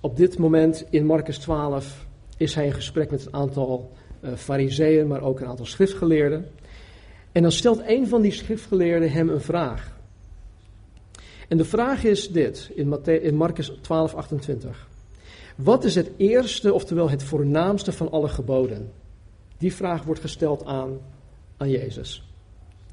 Op 0.00 0.16
dit 0.16 0.38
moment 0.38 0.86
in 0.90 1.06
Marcus 1.06 1.38
12 1.38 2.06
is 2.36 2.54
hij 2.54 2.66
in 2.66 2.72
gesprek 2.72 3.10
met 3.10 3.26
een 3.26 3.34
aantal 3.34 3.92
uh, 4.20 4.32
fariseeën, 4.32 5.06
maar 5.06 5.22
ook 5.22 5.40
een 5.40 5.46
aantal 5.46 5.66
schriftgeleerden. 5.66 6.46
En 7.32 7.42
dan 7.42 7.52
stelt 7.52 7.82
een 7.86 8.08
van 8.08 8.20
die 8.20 8.32
schriftgeleerden 8.32 9.12
hem 9.12 9.28
een 9.28 9.40
vraag. 9.40 9.95
En 11.48 11.56
de 11.56 11.64
vraag 11.64 12.04
is 12.04 12.28
dit, 12.28 12.70
in, 12.74 12.98
Matthäus, 12.98 13.22
in 13.22 13.34
Marcus 13.34 13.72
12, 13.80 14.14
28. 14.14 14.88
Wat 15.56 15.84
is 15.84 15.94
het 15.94 16.10
eerste, 16.16 16.72
oftewel 16.72 17.10
het 17.10 17.22
voornaamste 17.22 17.92
van 17.92 18.10
alle 18.10 18.28
geboden? 18.28 18.90
Die 19.58 19.74
vraag 19.74 20.02
wordt 20.04 20.20
gesteld 20.20 20.64
aan, 20.64 20.98
aan 21.56 21.70
Jezus. 21.70 22.28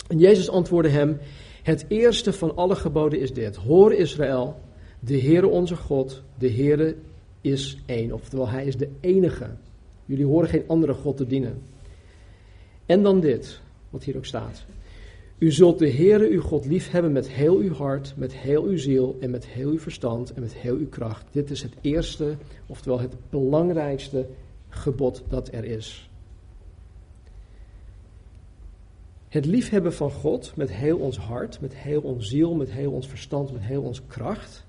En 0.08 0.20
Jezus 0.20 0.50
antwoordde 0.50 0.92
hem, 0.92 1.20
het 1.64 1.86
eerste 1.88 2.34
van 2.34 2.56
alle 2.56 2.76
geboden 2.76 3.20
is 3.20 3.34
dit. 3.34 3.56
Hoor 3.56 3.94
Israël, 3.94 4.60
de 5.00 5.22
Heere 5.22 5.48
onze 5.48 5.76
God, 5.76 6.22
de 6.38 6.52
Heere 6.52 6.96
is 7.42 7.78
één. 7.86 8.12
Oftewel, 8.12 8.50
Hij 8.50 8.66
is 8.66 8.78
de 8.78 8.90
enige. 9.00 9.50
Jullie 10.06 10.26
horen 10.26 10.50
geen 10.50 10.64
andere 10.68 10.94
God 10.94 11.18
te 11.18 11.28
dienen. 11.28 11.62
En 12.86 13.04
dan 13.04 13.20
dit, 13.20 13.60
wat 13.90 14.04
hier 14.04 14.18
ook 14.18 14.26
staat. 14.26 14.66
U 15.44 15.52
zult 15.52 15.80
de 15.80 15.92
Heere 15.92 16.30
uw 16.30 16.42
God 16.42 16.66
lief 16.66 16.92
hebben 16.92 17.12
met 17.12 17.30
heel 17.30 17.58
uw 17.58 17.74
hart, 17.74 18.14
met 18.18 18.34
heel 18.34 18.64
uw 18.64 18.78
ziel 18.78 19.18
en 19.20 19.30
met 19.30 19.46
heel 19.46 19.70
uw 19.70 19.80
verstand 19.80 20.34
en 20.34 20.42
met 20.42 20.54
heel 20.54 20.76
uw 20.76 20.90
kracht. 20.90 21.26
Dit 21.32 21.50
is 21.50 21.62
het 21.62 21.74
eerste, 21.82 22.36
oftewel 22.68 23.00
het 23.00 23.16
belangrijkste 23.30 24.28
gebod 24.70 25.24
dat 25.28 25.54
er 25.54 25.66
is. 25.66 26.10
Het 29.28 29.46
liefhebben 29.46 29.94
van 29.94 30.12
God 30.12 30.56
met 30.56 30.74
heel 30.74 30.98
ons 30.98 31.18
hart, 31.18 31.62
met 31.62 31.76
heel 31.76 32.02
ons 32.02 32.30
ziel, 32.30 32.56
met 32.56 32.72
heel 32.72 32.92
ons 32.92 33.08
verstand, 33.08 33.52
met 33.52 33.62
heel 33.62 33.82
onze 33.82 34.02
kracht, 34.08 34.66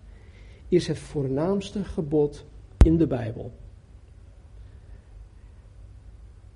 is 0.69 0.87
het 0.87 0.99
voornaamste 0.99 1.85
gebod 1.85 2.45
in 2.85 2.97
de 2.97 3.07
Bijbel. 3.07 3.53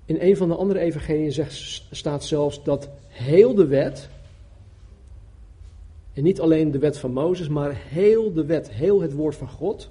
In 0.05 0.17
een 0.19 0.37
van 0.37 0.47
de 0.47 0.55
andere 0.55 0.79
evangeliën 0.79 1.45
staat 1.91 2.23
zelfs 2.23 2.63
dat 2.63 2.89
heel 3.19 3.55
de 3.55 3.67
wet, 3.67 4.09
en 6.13 6.23
niet 6.23 6.39
alleen 6.39 6.71
de 6.71 6.79
wet 6.79 6.97
van 6.97 7.11
Mozes, 7.11 7.47
maar 7.47 7.75
heel 7.75 8.33
de 8.33 8.45
wet, 8.45 8.71
heel 8.71 9.01
het 9.01 9.13
woord 9.13 9.35
van 9.35 9.49
God, 9.49 9.89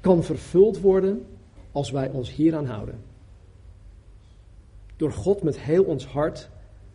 kan 0.00 0.24
vervuld 0.24 0.80
worden 0.80 1.26
als 1.72 1.90
wij 1.90 2.10
ons 2.10 2.34
hieraan 2.34 2.66
houden. 2.66 2.98
Door 4.96 5.12
God 5.12 5.42
met 5.42 5.60
heel 5.60 5.84
ons 5.84 6.06
hart, 6.06 6.48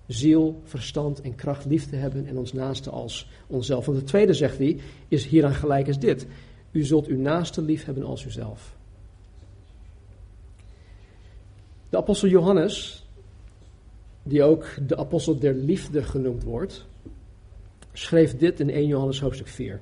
ziel, 0.08 0.62
verstand 0.64 1.22
en 1.22 1.36
kracht 1.36 1.66
lief 1.66 1.90
te 1.90 1.96
hebben 1.96 2.28
en 2.28 2.38
ons 2.38 2.54
naaste 2.54 2.90
als 2.90 3.30
onszelf. 3.48 3.86
Want 3.86 4.00
de 4.00 4.04
tweede, 4.04 4.34
zegt 4.34 4.58
hij, 4.58 4.80
is 5.08 5.26
hieraan 5.26 5.54
gelijk 5.54 5.88
als 5.88 6.00
dit. 6.00 6.28
U 6.72 6.84
zult 6.84 7.08
uw 7.08 7.18
naaste 7.18 7.62
lief 7.62 7.86
hebben 7.86 8.04
als 8.04 8.26
uzelf. 8.26 8.76
De 11.90 11.98
apostel 11.98 12.28
Johannes, 12.28 13.03
die 14.24 14.44
ook 14.44 14.66
de 14.88 14.98
apostel 14.98 15.40
der 15.40 15.54
liefde 15.54 16.04
genoemd 16.04 16.44
wordt, 16.44 16.86
schreef 17.94 18.38
dit 18.38 18.60
in 18.60 18.70
1 18.70 18.88
Johannes 18.88 19.20
hoofdstuk 19.20 19.48
4. 19.48 19.82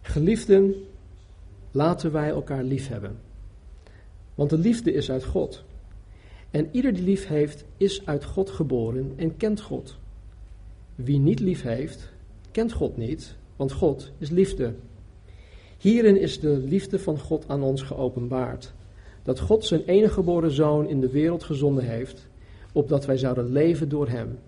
Geliefden, 0.00 0.74
laten 1.70 2.12
wij 2.12 2.28
elkaar 2.28 2.62
lief 2.62 2.88
hebben. 2.88 3.18
Want 4.34 4.50
de 4.50 4.58
liefde 4.58 4.92
is 4.92 5.10
uit 5.10 5.24
God. 5.24 5.64
En 6.50 6.68
ieder 6.70 6.94
die 6.94 7.02
lief 7.02 7.26
heeft, 7.26 7.64
is 7.76 8.06
uit 8.06 8.24
God 8.24 8.50
geboren 8.50 9.12
en 9.16 9.36
kent 9.36 9.60
God. 9.60 9.96
Wie 10.94 11.18
niet 11.18 11.40
lief 11.40 11.62
heeft, 11.62 12.12
kent 12.50 12.72
God 12.72 12.96
niet, 12.96 13.36
want 13.56 13.72
God 13.72 14.10
is 14.18 14.30
liefde. 14.30 14.74
Hierin 15.78 16.20
is 16.20 16.40
de 16.40 16.58
liefde 16.58 16.98
van 16.98 17.18
God 17.18 17.44
aan 17.48 17.62
ons 17.62 17.82
geopenbaard. 17.82 18.72
Dat 19.22 19.40
God 19.40 19.64
zijn 19.64 19.84
enige 19.84 20.12
geboren 20.12 20.50
zoon 20.50 20.88
in 20.88 21.00
de 21.00 21.10
wereld 21.10 21.44
gezonden 21.44 21.84
heeft, 21.84 22.28
opdat 22.72 23.04
wij 23.04 23.16
zouden 23.16 23.52
leven 23.52 23.88
door 23.88 24.08
hem. 24.08 24.38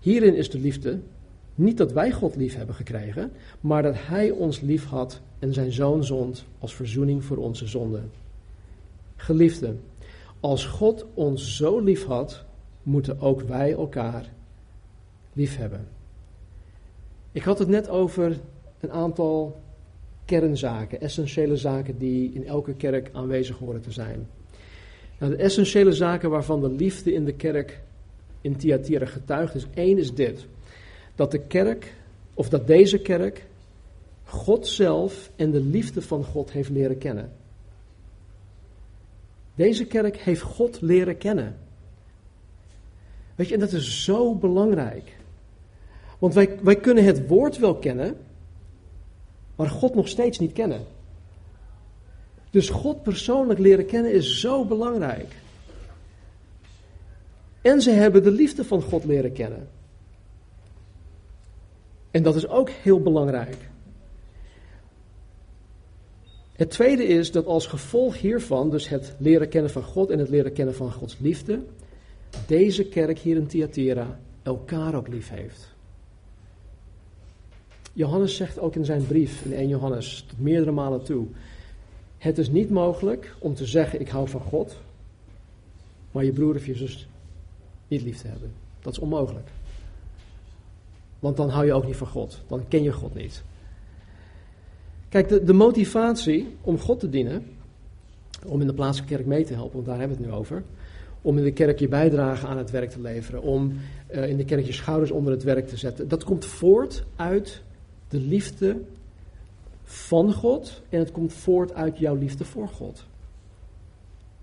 Hierin 0.00 0.36
is 0.36 0.50
de 0.50 0.58
liefde, 0.58 0.98
niet 1.54 1.76
dat 1.76 1.92
wij 1.92 2.12
God 2.12 2.36
lief 2.36 2.56
hebben 2.56 2.74
gekregen, 2.74 3.32
maar 3.60 3.82
dat 3.82 3.94
Hij 3.96 4.30
ons 4.30 4.60
lief 4.60 4.84
had 4.84 5.20
en 5.38 5.52
zijn 5.52 5.72
zoon 5.72 6.04
zond 6.04 6.44
als 6.58 6.74
verzoening 6.74 7.24
voor 7.24 7.36
onze 7.36 7.66
zonden. 7.66 8.10
Geliefden, 9.16 9.80
als 10.40 10.66
God 10.66 11.06
ons 11.14 11.56
zo 11.56 11.80
lief 11.80 12.04
had, 12.04 12.44
moeten 12.82 13.20
ook 13.20 13.40
wij 13.40 13.72
elkaar 13.72 14.32
lief 15.32 15.56
hebben. 15.56 15.88
Ik 17.32 17.42
had 17.42 17.58
het 17.58 17.68
net 17.68 17.88
over 17.88 18.38
een 18.80 18.92
aantal 18.92 19.60
kernzaken, 20.24 21.00
essentiële 21.00 21.56
zaken 21.56 21.98
die 21.98 22.32
in 22.32 22.46
elke 22.46 22.74
kerk 22.74 23.10
aanwezig 23.12 23.58
horen 23.58 23.80
te 23.80 23.92
zijn. 23.92 24.26
Nou, 25.18 25.36
de 25.36 25.42
essentiële 25.42 25.92
zaken 25.92 26.30
waarvan 26.30 26.60
de 26.60 26.70
liefde 26.70 27.12
in 27.12 27.24
de 27.24 27.32
kerk 27.32 27.80
in 28.40 28.56
Thyatira 28.56 29.06
getuigd 29.06 29.54
is, 29.54 29.66
één 29.74 29.98
is 29.98 30.14
dit 30.14 30.46
dat 31.14 31.30
de 31.30 31.38
kerk, 31.38 31.94
of 32.34 32.48
dat 32.48 32.66
deze 32.66 32.98
kerk, 32.98 33.46
God 34.24 34.66
zelf 34.66 35.30
en 35.36 35.50
de 35.50 35.60
liefde 35.60 36.02
van 36.02 36.24
God 36.24 36.50
heeft 36.50 36.70
leren 36.70 36.98
kennen. 36.98 37.32
Deze 39.54 39.84
kerk 39.84 40.16
heeft 40.16 40.40
God 40.40 40.80
leren 40.80 41.18
kennen. 41.18 41.56
Weet 43.34 43.48
je, 43.48 43.54
en 43.54 43.60
dat 43.60 43.72
is 43.72 44.04
zo 44.04 44.34
belangrijk. 44.34 45.16
Want 46.18 46.34
wij, 46.34 46.58
wij 46.62 46.76
kunnen 46.76 47.04
het 47.04 47.26
woord 47.26 47.58
wel 47.58 47.74
kennen, 47.74 48.16
maar 49.56 49.68
God 49.70 49.94
nog 49.94 50.08
steeds 50.08 50.38
niet 50.38 50.52
kennen. 50.52 50.80
Dus 52.50 52.70
God 52.70 53.02
persoonlijk 53.02 53.58
leren 53.58 53.86
kennen 53.86 54.12
is 54.12 54.40
zo 54.40 54.64
belangrijk. 54.64 55.34
En 57.60 57.82
ze 57.82 57.90
hebben 57.90 58.22
de 58.22 58.30
liefde 58.30 58.64
van 58.64 58.82
God 58.82 59.04
leren 59.04 59.32
kennen. 59.32 59.68
En 62.10 62.22
dat 62.22 62.36
is 62.36 62.48
ook 62.48 62.70
heel 62.70 63.00
belangrijk. 63.00 63.68
Het 66.52 66.70
tweede 66.70 67.04
is 67.04 67.32
dat 67.32 67.46
als 67.46 67.66
gevolg 67.66 68.18
hiervan, 68.18 68.70
dus 68.70 68.88
het 68.88 69.14
leren 69.18 69.48
kennen 69.48 69.70
van 69.70 69.82
God 69.82 70.10
en 70.10 70.18
het 70.18 70.28
leren 70.28 70.52
kennen 70.52 70.74
van 70.74 70.92
Gods 70.92 71.18
liefde, 71.18 71.60
deze 72.46 72.84
kerk 72.84 73.18
hier 73.18 73.36
in 73.36 73.46
Thyatira 73.46 74.18
elkaar 74.42 74.94
ook 74.94 75.08
lief 75.08 75.28
heeft. 75.30 75.74
Johannes 77.92 78.36
zegt 78.36 78.58
ook 78.58 78.74
in 78.74 78.84
zijn 78.84 79.06
brief, 79.06 79.44
in 79.44 79.52
1 79.52 79.68
Johannes, 79.68 80.24
tot 80.28 80.40
meerdere 80.40 80.70
malen 80.70 81.04
toe, 81.04 81.26
het 82.18 82.38
is 82.38 82.50
niet 82.50 82.70
mogelijk 82.70 83.34
om 83.38 83.54
te 83.54 83.66
zeggen 83.66 84.00
ik 84.00 84.08
hou 84.08 84.28
van 84.28 84.40
God, 84.40 84.76
maar 86.12 86.24
je 86.24 86.32
broer 86.32 86.54
of 86.54 86.66
je 86.66 86.74
zus 86.74 87.08
niet 87.88 88.02
lief 88.02 88.20
te 88.20 88.28
hebben. 88.28 88.52
Dat 88.80 88.92
is 88.92 88.98
onmogelijk. 88.98 89.48
Want 91.18 91.36
dan 91.36 91.48
hou 91.48 91.66
je 91.66 91.72
ook 91.72 91.86
niet 91.86 91.96
van 91.96 92.06
God. 92.06 92.40
Dan 92.46 92.68
ken 92.68 92.82
je 92.82 92.92
God 92.92 93.14
niet. 93.14 93.42
Kijk, 95.08 95.46
de, 95.46 95.52
motivatie 95.52 96.56
om 96.60 96.78
God 96.78 97.00
te 97.00 97.08
dienen, 97.08 97.46
om 98.46 98.60
in 98.60 98.66
de 98.66 98.74
plaatselijke 98.74 99.14
kerk 99.14 99.26
mee 99.26 99.44
te 99.44 99.54
helpen, 99.54 99.74
want 99.74 99.86
daar 99.86 99.98
hebben 99.98 100.16
we 100.16 100.22
het 100.22 100.32
nu 100.32 100.38
over. 100.38 100.62
Om 101.22 101.38
in 101.38 101.44
de 101.44 101.52
kerk 101.52 101.78
je 101.78 101.88
bijdrage 101.88 102.46
aan 102.46 102.58
het 102.58 102.70
werk 102.70 102.90
te 102.90 103.00
leveren. 103.00 103.42
Om 103.42 103.72
uh, 104.10 104.28
in 104.28 104.36
de 104.36 104.44
kerk 104.44 104.66
je 104.66 104.72
schouders 104.72 105.10
onder 105.10 105.32
het 105.32 105.42
werk 105.42 105.68
te 105.68 105.76
zetten. 105.76 106.08
Dat 106.08 106.24
komt 106.24 106.44
voort 106.44 107.04
uit 107.16 107.62
de 108.08 108.20
liefde 108.20 108.76
van 109.90 110.32
God 110.32 110.82
en 110.88 110.98
het 110.98 111.12
komt 111.12 111.32
voort 111.32 111.74
uit 111.74 111.98
jouw 111.98 112.14
liefde 112.14 112.44
voor 112.44 112.68
God. 112.68 113.04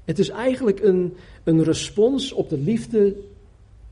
Het 0.06 0.20
is 0.20 0.30
eigenlijk 0.30 0.80
een, 0.80 1.14
een 1.44 1.64
respons 1.64 2.32
op 2.32 2.50
de 2.50 2.58
liefde 2.58 3.16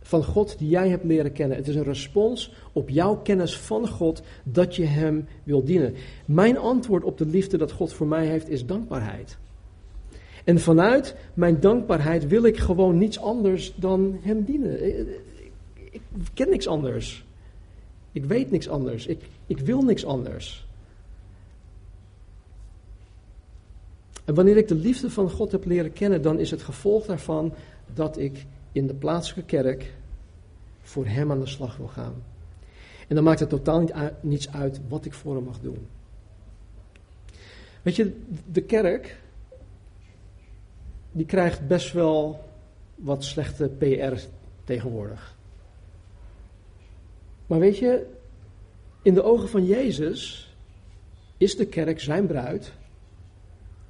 van 0.02 0.24
God 0.24 0.56
die 0.58 0.70
jij 0.70 0.90
hebt 0.90 1.04
leren 1.04 1.32
kennen. 1.32 1.58
Het 1.58 1.68
is 1.68 1.76
een 1.76 1.84
respons 1.84 2.54
op 2.72 2.90
jouw 2.90 3.16
kennis 3.16 3.58
van 3.58 3.88
God 3.88 4.22
dat 4.44 4.76
je 4.76 4.86
Hem 4.86 5.28
wil 5.44 5.64
dienen. 5.64 5.94
Mijn 6.26 6.58
antwoord 6.58 7.04
op 7.04 7.18
de 7.18 7.26
liefde 7.26 7.58
dat 7.58 7.72
God 7.72 7.94
voor 7.94 8.08
mij 8.08 8.26
heeft 8.26 8.50
is 8.50 8.66
dankbaarheid. 8.66 9.38
En 10.44 10.60
vanuit 10.60 11.16
mijn 11.34 11.60
dankbaarheid 11.60 12.28
wil 12.28 12.44
ik 12.44 12.58
gewoon 12.58 12.98
niets 12.98 13.20
anders 13.20 13.74
dan 13.76 14.18
Hem 14.22 14.44
dienen. 14.44 14.86
Ik, 15.92 16.02
ken 16.34 16.50
niks 16.50 16.68
anders. 16.68 17.26
Ik 18.12 18.26
weet 18.26 18.52
niks 18.52 18.70
anders. 18.70 19.08
Ik, 19.08 19.20
ik 19.48 19.60
wil 19.60 19.82
niks 19.82 20.06
anders. 20.06 20.68
En 24.26 24.34
wanneer 24.34 24.58
ik 24.58 24.68
de 24.68 24.76
liefde 24.76 25.10
van 25.10 25.30
God 25.30 25.52
heb 25.52 25.66
leren 25.66 25.94
kennen, 25.94 26.22
dan 26.22 26.40
is 26.40 26.52
het 26.52 26.62
gevolg 26.62 27.06
daarvan 27.06 27.54
dat 27.94 28.18
ik 28.18 28.46
in 28.72 28.88
de 28.88 28.94
plaatselijke 28.94 29.56
kerk 29.58 29.94
voor 30.82 31.06
Hem 31.06 31.32
aan 31.32 31.40
de 31.40 31.46
slag 31.46 31.78
wil 31.78 31.88
gaan. 31.88 32.24
En 33.08 33.16
dan 33.16 33.24
maakt 33.24 33.40
het 33.40 33.50
totaal 33.50 33.80
niet 33.80 33.94
niets 34.22 34.52
uit 34.52 34.82
wat 34.88 35.06
ik 35.06 35.14
voor 35.14 35.36
Hem 35.36 35.44
mag 35.44 35.60
doen. 35.60 35.88
Weet 37.82 37.96
je, 37.96 38.22
de 38.52 38.62
kerk, 38.62 39.18
die 41.12 41.26
krijgt 41.26 41.68
best 41.68 41.94
wel 41.94 42.44
wat 42.96 43.24
slechte 43.24 43.70
PR 43.70 44.20
tegenwoordig. 44.64 45.36
Maar 47.48 47.60
weet 47.60 47.78
je, 47.78 48.06
in 49.02 49.14
de 49.14 49.24
ogen 49.24 49.50
van 49.50 49.66
Jezus 49.66 50.54
is 51.38 51.56
de 51.56 51.66
kerk, 51.66 52.00
zijn 52.00 52.28
bruid, 52.28 52.74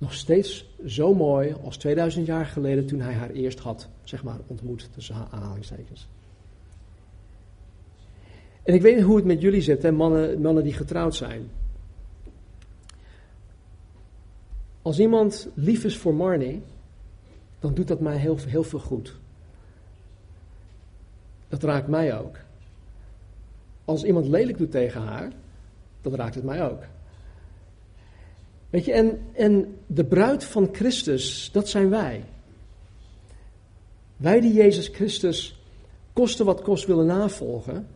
nog 0.04 0.14
steeds 0.14 0.66
zo 0.86 1.14
mooi 1.14 1.56
als 1.64 1.78
2000 1.78 2.26
jaar 2.26 2.46
geleden 2.46 2.86
toen 2.86 3.00
hij 3.00 3.14
haar 3.14 3.30
eerst 3.30 3.60
had, 3.60 3.88
zeg 4.04 4.24
maar, 4.24 4.40
ontmoet, 4.48 4.90
tussen 4.94 5.16
aanhalingstekens. 5.32 6.08
En 8.64 8.74
ik 8.74 8.82
weet 8.82 9.02
hoe 9.02 9.16
het 9.16 9.26
met 9.26 9.42
jullie 9.42 9.62
zit, 9.62 9.84
hè, 9.84 9.92
mannen, 9.92 10.42
mannen 10.42 10.64
die 10.64 10.74
getrouwd 10.74 11.16
zijn. 11.16 11.50
Als 14.82 15.00
iemand 15.00 15.48
lief 15.54 15.84
is 15.84 15.98
voor 15.98 16.14
Marnie, 16.14 16.62
dan 17.60 17.74
doet 17.74 17.88
dat 17.88 18.00
mij 18.00 18.18
heel, 18.18 18.38
heel 18.48 18.64
veel 18.64 18.80
goed. 18.80 19.16
Dat 21.48 21.64
raakt 21.64 21.88
mij 21.88 22.20
ook. 22.20 22.38
Als 23.86 24.04
iemand 24.04 24.28
lelijk 24.28 24.58
doet 24.58 24.72
tegen 24.72 25.02
haar, 25.02 25.32
dan 26.02 26.16
raakt 26.16 26.36
het 26.36 26.44
mij 26.44 26.70
ook. 26.70 26.84
Weet 28.74 28.86
je, 28.86 28.94
en, 28.94 29.20
en 29.34 29.76
de 29.88 30.04
bruid 30.04 30.44
van 30.44 30.70
Christus, 30.72 31.50
dat 31.52 31.70
zijn 31.70 31.90
wij. 31.90 32.24
Wij 34.18 34.40
die 34.40 34.54
Jezus 34.54 34.88
Christus 34.88 35.60
koste 36.14 36.44
wat 36.44 36.62
kost 36.62 36.86
willen 36.86 37.06
navolgen, 37.06 37.88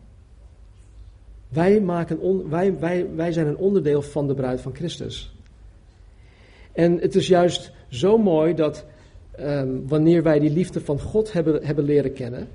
wij, 1.48 1.80
maken 1.80 2.18
on, 2.18 2.48
wij, 2.48 2.78
wij, 2.78 3.14
wij 3.14 3.32
zijn 3.32 3.46
een 3.46 3.56
onderdeel 3.56 4.02
van 4.02 4.26
de 4.26 4.34
bruid 4.34 4.60
van 4.60 4.74
Christus. 4.74 5.34
En 6.72 6.98
het 6.98 7.14
is 7.14 7.26
juist 7.26 7.72
zo 7.88 8.18
mooi 8.18 8.54
dat 8.54 8.84
um, 9.40 9.88
wanneer 9.88 10.22
wij 10.22 10.38
die 10.38 10.50
liefde 10.50 10.80
van 10.80 11.00
God 11.00 11.32
hebben, 11.32 11.64
hebben 11.64 11.84
leren 11.84 12.12
kennen, 12.12 12.48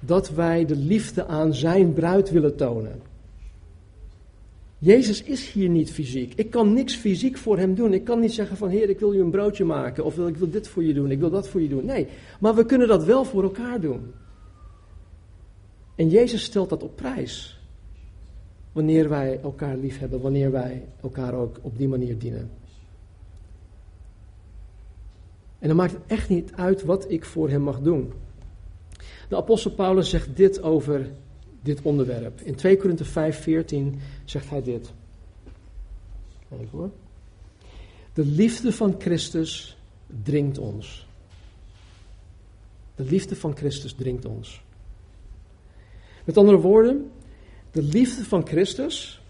dat 0.00 0.30
wij 0.30 0.64
de 0.64 0.76
liefde 0.76 1.26
aan 1.26 1.54
zijn 1.54 1.92
bruid 1.92 2.30
willen 2.30 2.56
tonen. 2.56 3.00
Jezus 4.78 5.22
is 5.22 5.52
hier 5.52 5.68
niet 5.68 5.92
fysiek. 5.92 6.34
Ik 6.34 6.50
kan 6.50 6.72
niks 6.72 6.94
fysiek 6.94 7.36
voor 7.36 7.58
hem 7.58 7.74
doen. 7.74 7.92
Ik 7.92 8.04
kan 8.04 8.20
niet 8.20 8.32
zeggen 8.32 8.56
van 8.56 8.68
Heer, 8.68 8.88
ik 8.88 9.00
wil 9.00 9.12
je 9.12 9.20
een 9.20 9.30
broodje 9.30 9.64
maken. 9.64 10.04
Of 10.04 10.18
ik 10.18 10.36
wil 10.36 10.50
dit 10.50 10.68
voor 10.68 10.84
je 10.84 10.94
doen. 10.94 11.10
Ik 11.10 11.18
wil 11.18 11.30
dat 11.30 11.48
voor 11.48 11.60
je 11.60 11.68
doen. 11.68 11.84
Nee, 11.84 12.08
maar 12.40 12.54
we 12.54 12.66
kunnen 12.66 12.88
dat 12.88 13.04
wel 13.04 13.24
voor 13.24 13.42
elkaar 13.42 13.80
doen. 13.80 14.12
En 15.94 16.08
Jezus 16.08 16.42
stelt 16.42 16.68
dat 16.68 16.82
op 16.82 16.96
prijs. 16.96 17.60
wanneer 18.72 19.08
wij 19.08 19.40
elkaar 19.42 19.76
lief 19.76 19.98
hebben, 19.98 20.20
wanneer 20.20 20.50
wij 20.50 20.84
elkaar 21.02 21.34
ook 21.34 21.58
op 21.62 21.78
die 21.78 21.88
manier 21.88 22.18
dienen. 22.18 22.50
En 25.58 25.68
dan 25.68 25.76
maakt 25.76 25.92
het 25.92 26.02
echt 26.06 26.28
niet 26.28 26.52
uit 26.54 26.82
wat 26.82 27.10
ik 27.10 27.24
voor 27.24 27.50
hem 27.50 27.62
mag 27.62 27.80
doen. 27.80 28.12
De 29.28 29.36
apostel 29.36 29.70
Paulus 29.70 30.10
zegt 30.10 30.36
dit 30.36 30.62
over 30.62 31.10
dit 31.66 31.82
onderwerp. 31.82 32.40
In 32.40 32.54
2 32.54 32.76
Korinthe 32.76 33.04
5, 33.04 33.40
14 33.42 34.00
zegt 34.24 34.50
hij 34.50 34.62
dit. 34.62 34.92
Even 36.52 36.68
hoor. 36.70 36.90
De 38.12 38.24
liefde 38.24 38.72
van 38.72 38.94
Christus 38.98 39.76
dringt 40.22 40.58
ons. 40.58 41.06
De 42.94 43.04
liefde 43.04 43.36
van 43.36 43.56
Christus 43.56 43.92
dringt 43.92 44.24
ons. 44.24 44.62
Met 46.24 46.36
andere 46.36 46.58
woorden, 46.58 47.10
de 47.70 47.82
liefde 47.82 48.24
van 48.24 48.46
Christus, 48.46 49.22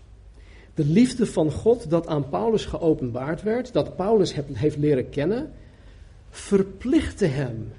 de 0.74 0.84
liefde 0.84 1.26
van 1.26 1.50
God 1.50 1.90
dat 1.90 2.06
aan 2.06 2.28
Paulus 2.28 2.64
geopenbaard 2.64 3.42
werd, 3.42 3.72
dat 3.72 3.96
Paulus 3.96 4.34
heeft 4.52 4.76
leren 4.76 5.10
kennen, 5.10 5.52
verplichtte 6.30 7.26
hem. 7.26 7.72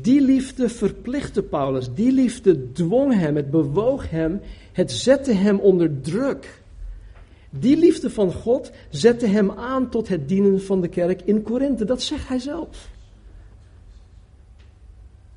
Die 0.00 0.20
liefde 0.20 0.68
verplichtte 0.68 1.42
Paulus, 1.42 1.94
die 1.94 2.12
liefde 2.12 2.72
dwong 2.72 3.12
hem, 3.14 3.36
het 3.36 3.50
bewoog 3.50 4.10
hem, 4.10 4.40
het 4.72 4.92
zette 4.92 5.32
hem 5.32 5.58
onder 5.58 6.00
druk. 6.00 6.62
Die 7.50 7.76
liefde 7.76 8.10
van 8.10 8.32
God 8.32 8.72
zette 8.90 9.26
hem 9.26 9.50
aan 9.50 9.90
tot 9.90 10.08
het 10.08 10.28
dienen 10.28 10.62
van 10.62 10.80
de 10.80 10.88
kerk 10.88 11.22
in 11.22 11.42
Korinthe, 11.42 11.84
dat 11.84 12.02
zegt 12.02 12.28
hij 12.28 12.38
zelf. 12.38 12.90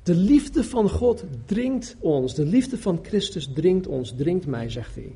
De 0.02 0.14
liefde 0.14 0.64
van 0.64 0.90
God 0.90 1.24
dringt 1.44 1.96
ons, 1.98 2.34
de 2.34 2.44
liefde 2.44 2.78
van 2.78 2.98
Christus 3.02 3.48
dringt 3.54 3.86
ons, 3.86 4.14
dringt 4.16 4.46
mij, 4.46 4.70
zegt 4.70 4.94
hij. 4.94 5.12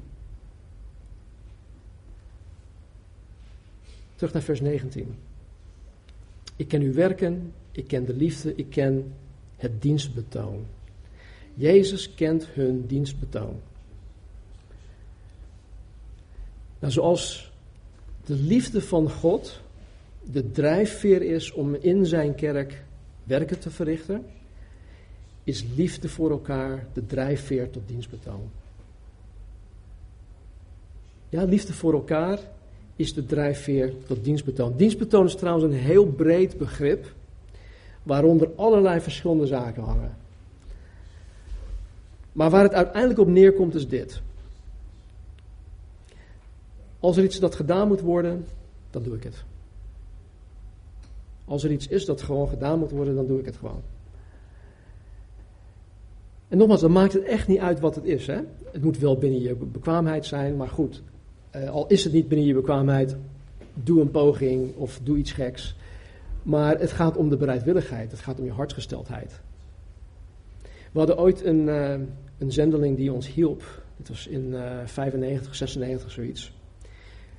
Terug 4.15 4.33
naar 4.33 4.43
vers 4.43 4.61
19. 4.61 5.15
Ik 6.57 6.69
ken 6.69 6.83
uw 6.83 6.93
werken, 6.93 7.53
ik 7.73 7.87
ken 7.87 8.05
de 8.05 8.15
liefde, 8.15 8.55
ik 8.55 8.71
ken 8.71 9.13
het 9.61 9.83
dienstbetoon. 9.83 10.67
Jezus 11.55 12.15
kent 12.15 12.47
hun 12.47 12.87
dienstbetoon. 12.87 13.61
Nou, 16.79 16.93
zoals 16.93 17.53
de 18.25 18.35
liefde 18.35 18.83
van 18.83 19.11
God 19.11 19.61
de 20.23 20.51
drijfveer 20.51 21.23
is 21.23 21.53
om 21.53 21.75
in 21.75 22.07
zijn 22.07 22.35
kerk 22.35 22.85
werken 23.25 23.59
te 23.59 23.71
verrichten, 23.71 24.25
is 25.45 25.65
liefde 25.75 26.09
voor 26.09 26.31
elkaar 26.31 26.87
de 26.93 27.07
drijfveer 27.07 27.71
tot 27.71 27.83
dienstbetoon. 27.87 28.51
Ja, 31.29 31.45
liefde 31.45 31.73
voor 31.73 31.93
elkaar 31.93 32.39
is 32.97 33.15
de 33.15 33.27
drijfveer 33.27 33.93
tot 34.07 34.25
dienstbetoon. 34.25 34.77
Dienstbetoon 34.77 35.27
is 35.27 35.35
trouwens 35.35 35.65
een 35.65 35.81
heel 35.81 36.07
breed 36.07 36.59
begrip, 36.59 37.13
waaronder 38.03 38.51
allerlei 38.57 39.01
verschillende 39.01 39.47
zaken 39.47 39.83
hangen. 39.83 40.17
Maar 42.33 42.51
waar 42.51 42.63
het 42.63 42.75
uiteindelijk 42.75 43.21
op 43.21 43.29
neerkomt 43.29 43.75
is 43.75 43.89
dit. 43.89 44.21
Als 47.01 47.17
er 47.17 47.25
iets 47.25 47.39
dat 47.39 47.55
gedaan 47.55 47.89
moet 47.89 48.01
worden, 48.01 48.47
dan 48.91 49.03
doe 49.03 49.17
ik 49.17 49.23
het. 49.23 49.45
Als 51.45 51.65
er 51.65 51.73
iets 51.73 51.89
is 51.89 52.05
dat 52.05 52.23
gewoon 52.23 52.49
gedaan 52.49 52.79
moet 52.79 52.91
worden, 52.91 53.15
dan 53.15 53.27
doe 53.27 53.39
ik 53.39 53.45
het 53.45 53.57
gewoon. 53.57 53.83
En 56.49 56.59
nogmaals, 56.59 56.81
dan 56.81 56.93
maakt 56.93 57.13
het 57.13 57.23
echt 57.23 57.49
niet 57.49 57.59
uit 57.59 57.81
wat 57.81 57.95
het 57.95 58.05
is. 58.05 58.27
Hè? 58.27 58.39
Het 58.73 58.83
moet 58.83 58.99
wel 58.99 59.19
binnen 59.19 59.41
je 59.41 59.55
bekwaamheid 59.55 60.27
zijn, 60.27 60.57
maar 60.57 60.69
goed, 60.69 61.03
uh, 61.57 61.71
al 61.71 61.87
is 61.87 62.05
het 62.05 62.13
niet 62.13 62.29
binnen 62.29 62.47
je 62.47 62.55
bekwaamheid, 62.55 63.17
doe 63.75 64.01
een 64.01 64.11
poging 64.11 64.77
of 64.77 65.01
doe 65.03 65.17
iets 65.17 65.33
geks. 65.33 65.77
Maar 66.43 66.79
het 66.79 66.93
gaat 66.93 67.17
om 67.17 67.29
de 67.29 67.37
bereidwilligheid, 67.37 68.11
het 68.11 68.21
gaat 68.21 68.39
om 68.39 68.45
je 68.45 68.53
hartsgesteldheid. 68.53 69.41
We 70.93 70.99
hadden 70.99 71.19
ooit 71.19 71.45
een, 71.45 71.61
uh, 71.61 71.93
een 72.39 72.53
zendeling 72.53 72.97
die 72.97 73.13
ons 73.13 73.33
hielp. 73.33 73.83
Het 73.97 74.09
was 74.09 74.27
in 74.27 74.53
uh, 74.53 74.79
95, 74.85 75.55
96, 75.55 76.11
zoiets. 76.11 76.53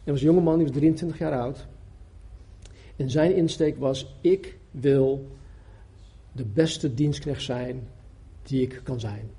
Er 0.04 0.12
was 0.12 0.22
een 0.22 0.28
jongeman, 0.28 0.58
die 0.58 0.68
was 0.68 0.76
23 0.76 1.18
jaar 1.18 1.40
oud. 1.40 1.68
En 2.96 3.10
zijn 3.10 3.36
insteek 3.36 3.78
was: 3.78 4.16
ik 4.22 4.58
wil 4.72 5.28
de 6.32 6.46
beste 6.46 6.94
dienstknecht 6.94 7.42
zijn 7.42 7.88
die 8.44 8.62
ik 8.62 8.82
kan 8.84 9.00
zijn. 9.00 9.30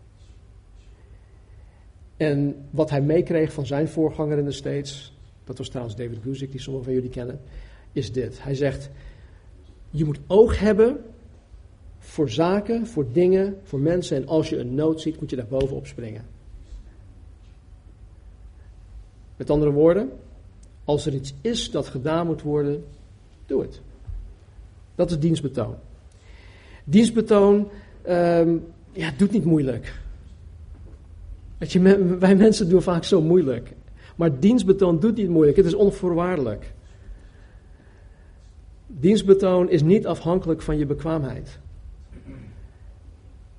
En 2.16 2.66
wat 2.70 2.90
hij 2.90 3.02
meekreeg 3.02 3.52
van 3.52 3.66
zijn 3.66 3.88
voorganger 3.88 4.38
in 4.38 4.44
de 4.44 4.52
States, 4.52 5.16
dat 5.44 5.58
was 5.58 5.68
trouwens 5.68 5.96
David 5.96 6.18
Guzik, 6.22 6.50
die 6.50 6.60
sommigen 6.60 6.86
van 6.86 6.94
jullie 6.94 7.10
kennen, 7.10 7.40
is 7.92 8.12
dit. 8.12 8.42
Hij 8.42 8.54
zegt, 8.54 8.90
je 9.92 10.04
moet 10.04 10.20
oog 10.26 10.58
hebben 10.58 11.04
voor 11.98 12.30
zaken, 12.30 12.86
voor 12.86 13.06
dingen, 13.12 13.56
voor 13.62 13.80
mensen. 13.80 14.16
En 14.16 14.26
als 14.26 14.48
je 14.48 14.58
een 14.58 14.74
nood 14.74 15.00
ziet, 15.00 15.20
moet 15.20 15.30
je 15.30 15.36
daar 15.36 15.46
bovenop 15.46 15.86
springen. 15.86 16.24
Met 19.36 19.50
andere 19.50 19.70
woorden, 19.70 20.10
als 20.84 21.06
er 21.06 21.14
iets 21.14 21.34
is 21.40 21.70
dat 21.70 21.86
gedaan 21.86 22.26
moet 22.26 22.42
worden, 22.42 22.84
doe 23.46 23.60
het. 23.60 23.80
Dat 24.94 25.10
is 25.10 25.18
dienstbetoon. 25.18 25.74
Dienstbetoon 26.84 27.68
um, 28.08 28.64
ja, 28.92 29.12
doet 29.16 29.32
niet 29.32 29.44
moeilijk. 29.44 30.00
Je, 31.58 32.16
wij 32.18 32.36
mensen 32.36 32.68
doen 32.68 32.82
vaak 32.82 33.04
zo 33.04 33.20
moeilijk. 33.20 33.72
Maar 34.16 34.40
dienstbetoon 34.40 35.00
doet 35.00 35.16
niet 35.16 35.28
moeilijk, 35.28 35.56
het 35.56 35.66
is 35.66 35.74
onvoorwaardelijk. 35.74 36.72
Dienstbetoon 38.94 39.70
is 39.70 39.82
niet 39.82 40.06
afhankelijk 40.06 40.62
van 40.62 40.78
je 40.78 40.86
bekwaamheid. 40.86 41.58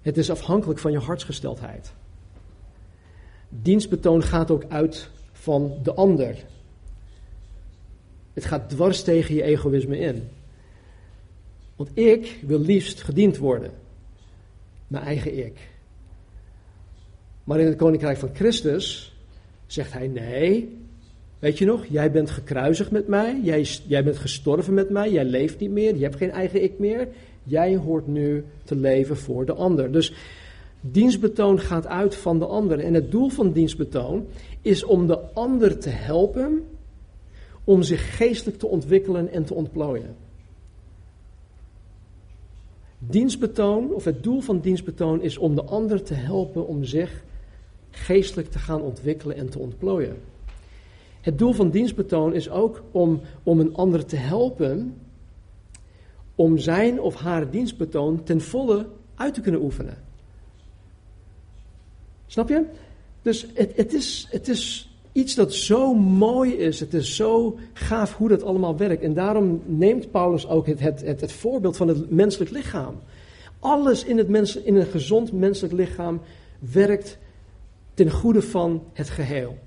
Het 0.02 0.18
is 0.18 0.30
afhankelijk 0.30 0.80
van 0.80 0.92
je 0.92 0.98
hartsgesteldheid. 0.98 1.94
Dienstbetoon 3.50 4.24
gaat 4.24 4.52
ook 4.52 4.64
uit 4.68 5.10
van 5.32 5.78
de 5.84 5.94
ander. 5.94 6.36
Het 8.34 8.46
gaat 8.46 8.70
dwars 8.70 9.04
tegen 9.04 9.36
je 9.36 9.44
egoïsme 9.44 9.98
in. 9.98 10.30
Want 11.76 11.90
ik 11.98 12.40
wil 12.42 12.60
liefst 12.60 13.02
gediend 13.02 13.38
worden. 13.38 13.72
Mijn 14.88 15.04
eigen 15.04 15.46
ik. 15.46 15.58
Maar 17.44 17.60
in 17.60 17.66
het 17.66 17.78
koninkrijk 17.78 18.18
van 18.18 18.30
Christus 18.34 19.16
zegt 19.66 19.94
hij: 19.94 20.08
Nee, 20.08 20.78
weet 21.44 21.58
je 21.58 21.66
nog, 21.66 21.86
jij 21.86 22.12
bent 22.12 22.30
gekruisigd 22.30 22.92
met 22.92 23.08
mij, 23.08 23.40
jij, 23.42 23.68
jij 23.88 24.04
bent 24.04 24.18
gestorven 24.18 24.74
met 24.74 24.90
mij, 24.90 25.12
jij 25.12 25.26
leeft 25.26 25.60
niet 25.60 25.72
meer, 25.72 25.96
je 25.96 26.04
hebt 26.04 26.16
geen 26.16 26.32
eigen 26.32 26.64
ik 26.64 26.80
meer. 26.80 27.08
Jij 27.44 27.76
hoort 27.76 28.08
nu 28.08 28.46
te 28.64 28.76
leven 28.76 29.18
voor 29.18 29.46
de 29.46 29.54
ander. 29.54 29.92
Dus 29.92 30.14
dienstbetoon 30.82 31.60
gaat 31.60 31.88
uit 31.88 32.16
van 32.16 32.40
de 32.40 32.46
ander. 32.46 32.80
En 32.80 32.94
het 32.94 33.12
doel 33.12 33.30
van 33.30 33.52
dienstbetoon 33.52 34.26
is 34.62 34.84
om 34.84 35.08
de 35.08 35.20
ander 35.20 35.78
te 35.78 35.90
helpen 35.90 36.64
om 37.64 37.82
zich 37.82 38.18
geestelijk 38.18 38.58
te 38.60 38.68
ontwikkelen 38.68 39.32
en 39.32 39.44
te 39.44 39.54
ontplooien. 39.54 40.16
Dienstbetoon, 43.00 43.94
of 43.94 44.04
het 44.04 44.24
doel 44.24 44.42
van 44.42 44.60
dienstbetoon, 44.60 45.22
is 45.22 45.38
om 45.38 45.56
de 45.56 45.64
ander 45.64 46.04
te 46.04 46.14
helpen 46.14 46.68
om 46.68 46.84
zich 46.84 47.24
geestelijk 47.90 48.52
te 48.52 48.60
gaan 48.60 48.82
ontwikkelen 48.82 49.36
en 49.36 49.50
te 49.50 49.60
ontplooien. 49.60 50.33
Het 51.24 51.38
doel 51.38 51.54
van 51.54 51.70
dienstbetoon 51.70 52.34
is 52.34 52.50
ook 52.50 52.84
om, 52.92 53.22
om 53.44 53.60
een 53.60 53.76
ander 53.76 54.06
te 54.06 54.16
helpen 54.16 54.96
om 56.36 56.58
zijn 56.58 57.02
of 57.02 57.16
haar 57.16 57.50
dienstbetoon 57.50 58.24
ten 58.24 58.42
volle 58.42 58.86
uit 59.16 59.34
te 59.34 59.42
kunnen 59.42 59.62
oefenen. 59.62 59.98
Snap 62.28 62.50
je? 62.50 62.66
Dus 63.22 63.48
het, 63.54 63.76
het, 63.76 63.94
is, 63.94 64.28
het 64.30 64.48
is 64.48 64.90
iets 65.12 65.36
dat 65.36 65.54
zo 65.54 65.94
mooi 65.94 66.54
is. 66.54 66.80
Het 66.80 66.94
is 66.94 67.16
zo 67.16 67.58
gaaf 67.74 68.16
hoe 68.16 68.30
dat 68.30 68.44
allemaal 68.44 68.78
werkt. 68.78 69.04
En 69.04 69.14
daarom 69.14 69.62
neemt 69.66 70.12
Paulus 70.12 70.48
ook 70.48 70.68
het, 70.68 70.80
het, 70.80 71.02
het, 71.02 71.22
het 71.22 71.32
voorbeeld 71.32 71.78
van 71.78 71.88
het 71.88 72.10
menselijk 72.10 72.52
lichaam. 72.52 72.96
Alles 73.60 74.04
in, 74.04 74.18
het 74.18 74.30
mens, 74.30 74.56
in 74.56 74.76
een 74.76 74.86
gezond 74.86 75.32
menselijk 75.32 75.74
lichaam 75.74 76.22
werkt 76.60 77.18
ten 77.94 78.12
goede 78.12 78.42
van 78.42 78.84
het 78.94 79.10
geheel. 79.10 79.58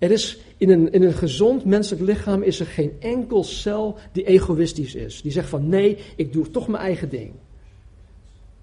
Er 0.00 0.10
is 0.10 0.38
in 0.56 0.70
een, 0.70 0.92
in 0.92 1.02
een 1.02 1.12
gezond 1.12 1.64
menselijk 1.64 2.02
lichaam 2.02 2.42
is 2.42 2.60
er 2.60 2.66
geen 2.66 2.92
enkel 3.00 3.44
cel 3.44 3.96
die 4.12 4.24
egoïstisch 4.24 4.94
is. 4.94 5.22
Die 5.22 5.32
zegt 5.32 5.48
van 5.48 5.68
nee, 5.68 5.98
ik 6.16 6.32
doe 6.32 6.50
toch 6.50 6.68
mijn 6.68 6.82
eigen 6.82 7.08
ding. 7.08 7.32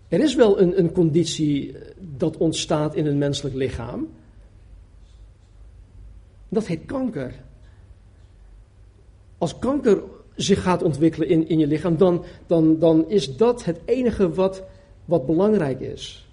Er 0.07 0.19
is 0.19 0.35
wel 0.35 0.59
een, 0.61 0.79
een 0.79 0.91
conditie 0.91 1.75
dat 2.17 2.37
ontstaat 2.37 2.95
in 2.95 3.05
een 3.05 3.17
menselijk 3.17 3.55
lichaam. 3.55 4.07
Dat 6.49 6.67
heet 6.67 6.85
kanker. 6.85 7.33
Als 9.37 9.59
kanker 9.59 10.03
zich 10.35 10.61
gaat 10.61 10.83
ontwikkelen 10.83 11.27
in, 11.27 11.47
in 11.47 11.59
je 11.59 11.67
lichaam, 11.67 11.97
dan, 11.97 12.23
dan, 12.47 12.79
dan 12.79 13.09
is 13.09 13.35
dat 13.35 13.65
het 13.65 13.79
enige 13.85 14.33
wat, 14.33 14.63
wat 15.05 15.25
belangrijk 15.25 15.79
is. 15.79 16.27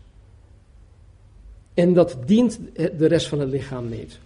En 1.74 1.92
dat 1.92 2.16
dient 2.26 2.58
de 2.74 3.06
rest 3.06 3.28
van 3.28 3.40
het 3.40 3.48
lichaam 3.48 3.88
niet. 3.88 4.18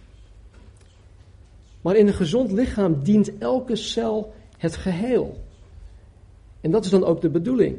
Maar 1.81 1.95
in 1.95 2.07
een 2.07 2.13
gezond 2.13 2.51
lichaam 2.51 3.03
dient 3.03 3.37
elke 3.37 3.75
cel 3.75 4.33
het 4.57 4.75
geheel. 4.75 5.37
En 6.61 6.71
dat 6.71 6.85
is 6.85 6.91
dan 6.91 7.03
ook 7.03 7.21
de 7.21 7.29
bedoeling. 7.29 7.77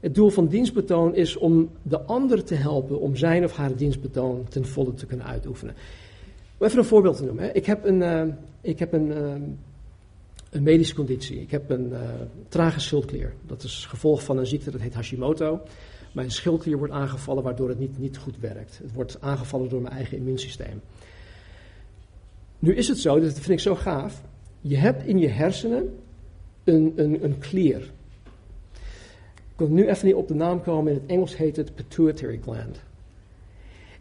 Het 0.00 0.14
doel 0.14 0.30
van 0.30 0.46
dienstbetoon 0.46 1.14
is 1.14 1.36
om 1.36 1.70
de 1.82 2.00
ander 2.00 2.44
te 2.44 2.54
helpen 2.54 3.00
om 3.00 3.16
zijn 3.16 3.44
of 3.44 3.56
haar 3.56 3.76
dienstbetoon 3.76 4.46
ten 4.48 4.66
volle 4.66 4.94
te 4.94 5.06
kunnen 5.06 5.26
uitoefenen. 5.26 5.74
Om 6.58 6.66
even 6.66 6.78
een 6.78 6.84
voorbeeld 6.84 7.16
te 7.16 7.24
noemen. 7.24 7.54
Ik 7.54 7.66
heb 7.66 7.84
een, 7.84 8.00
uh, 8.00 8.34
ik 8.60 8.78
heb 8.78 8.92
een, 8.92 9.06
uh, 9.06 9.34
een 10.50 10.62
medische 10.62 10.94
conditie. 10.94 11.40
Ik 11.40 11.50
heb 11.50 11.70
een 11.70 11.88
uh, 11.88 12.00
trage 12.48 12.80
schildklier. 12.80 13.34
Dat 13.46 13.62
is 13.62 13.86
gevolg 13.86 14.22
van 14.22 14.38
een 14.38 14.46
ziekte 14.46 14.70
dat 14.70 14.80
heet 14.80 14.94
Hashimoto. 14.94 15.60
Mijn 16.12 16.30
schildklier 16.30 16.78
wordt 16.78 16.92
aangevallen 16.92 17.42
waardoor 17.42 17.68
het 17.68 17.78
niet, 17.78 17.98
niet 17.98 18.16
goed 18.16 18.38
werkt. 18.40 18.78
Het 18.82 18.92
wordt 18.92 19.20
aangevallen 19.20 19.68
door 19.68 19.82
mijn 19.82 19.94
eigen 19.94 20.16
immuunsysteem. 20.16 20.80
Nu 22.66 22.74
is 22.74 22.88
het 22.88 22.98
zo, 22.98 23.20
dat 23.20 23.32
vind 23.32 23.48
ik 23.48 23.60
zo 23.60 23.74
gaaf. 23.74 24.22
Je 24.60 24.76
hebt 24.76 25.04
in 25.04 25.18
je 25.18 25.28
hersenen 25.28 25.98
een, 26.64 26.92
een, 26.96 27.24
een 27.24 27.38
klier. 27.38 27.92
Ik 29.36 29.56
kan 29.56 29.72
nu 29.72 29.88
even 29.88 30.06
niet 30.06 30.14
op 30.14 30.28
de 30.28 30.34
naam 30.34 30.62
komen. 30.62 30.92
In 30.92 30.98
het 30.98 31.10
Engels 31.10 31.36
heet 31.36 31.56
het 31.56 31.74
pituitary 31.74 32.40
gland. 32.42 32.80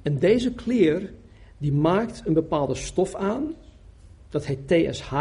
En 0.02 0.20
deze 0.20 0.54
klier 0.54 1.14
die 1.58 1.74
maakt 1.74 2.22
een 2.26 2.34
bepaalde 2.34 2.76
stof 2.76 3.16
aan. 3.16 3.54
Dat 4.30 4.46
heet 4.46 4.68
TSH, 4.68 5.14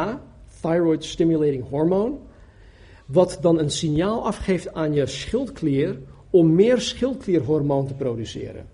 Thyroid 0.61 1.05
Stimulating 1.05 1.69
Hormone. 1.69 2.17
Wat 3.07 3.39
dan 3.41 3.59
een 3.59 3.71
signaal 3.71 4.25
afgeeft 4.25 4.75
aan 4.75 4.93
je 4.93 5.07
schildklier 5.07 5.99
om 6.31 6.55
meer 6.55 6.81
schildklierhormoon 6.81 7.87
te 7.87 7.95
produceren. 7.95 8.74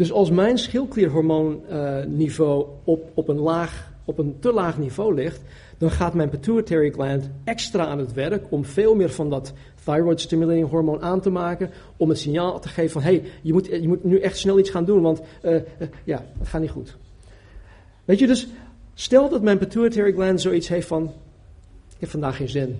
Dus 0.00 0.12
als 0.12 0.30
mijn 0.30 0.58
schildklierhormoonniveau 0.58 2.66
op, 2.84 3.10
op, 3.14 3.28
een 3.28 3.38
laag, 3.38 3.92
op 4.04 4.18
een 4.18 4.36
te 4.38 4.52
laag 4.52 4.78
niveau 4.78 5.14
ligt, 5.14 5.40
dan 5.78 5.90
gaat 5.90 6.14
mijn 6.14 6.28
pituitary 6.28 6.90
gland 6.90 7.30
extra 7.44 7.86
aan 7.86 7.98
het 7.98 8.12
werk 8.12 8.44
om 8.48 8.64
veel 8.64 8.94
meer 8.94 9.10
van 9.10 9.30
dat 9.30 9.52
thyroid 9.84 10.20
stimulating 10.20 10.68
hormoon 10.68 11.02
aan 11.02 11.20
te 11.20 11.30
maken, 11.30 11.70
om 11.96 12.08
het 12.08 12.18
signaal 12.18 12.60
te 12.60 12.68
geven 12.68 12.90
van 12.90 13.02
hé, 13.02 13.10
hey, 13.10 13.22
je, 13.42 13.52
moet, 13.52 13.66
je 13.66 13.88
moet 13.88 14.04
nu 14.04 14.18
echt 14.18 14.38
snel 14.38 14.58
iets 14.58 14.70
gaan 14.70 14.84
doen, 14.84 15.02
want 15.02 15.20
uh, 15.42 15.54
uh, 15.54 15.60
ja, 16.04 16.24
het 16.38 16.48
gaat 16.48 16.60
niet 16.60 16.70
goed. 16.70 16.96
Weet 18.04 18.18
je, 18.18 18.26
dus 18.26 18.48
stel 18.94 19.28
dat 19.28 19.42
mijn 19.42 19.58
pituitary 19.58 20.12
gland 20.12 20.40
zoiets 20.40 20.68
heeft 20.68 20.86
van, 20.86 21.04
ik 21.88 22.00
heb 22.00 22.08
vandaag 22.08 22.36
geen 22.36 22.48
zin. 22.48 22.76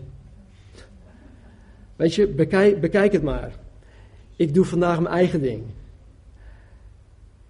Weet 1.96 2.14
je, 2.14 2.26
bekijk 2.80 3.12
het 3.12 3.22
maar. 3.22 3.52
Ik 4.36 4.54
doe 4.54 4.64
vandaag 4.64 5.00
mijn 5.00 5.14
eigen 5.14 5.42
ding. 5.42 5.62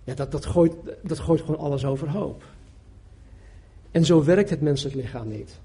Ja, 0.04 0.14
dat, 0.14 0.32
dat, 0.32 0.46
gooit, 0.46 0.72
dat 1.02 1.18
gooit 1.18 1.40
gewoon 1.40 1.60
alles 1.60 1.84
overhoop. 1.84 2.44
En 3.90 4.04
zo 4.04 4.24
werkt 4.24 4.50
het 4.50 4.60
menselijk 4.60 4.96
lichaam 4.96 5.28
niet. 5.28 5.58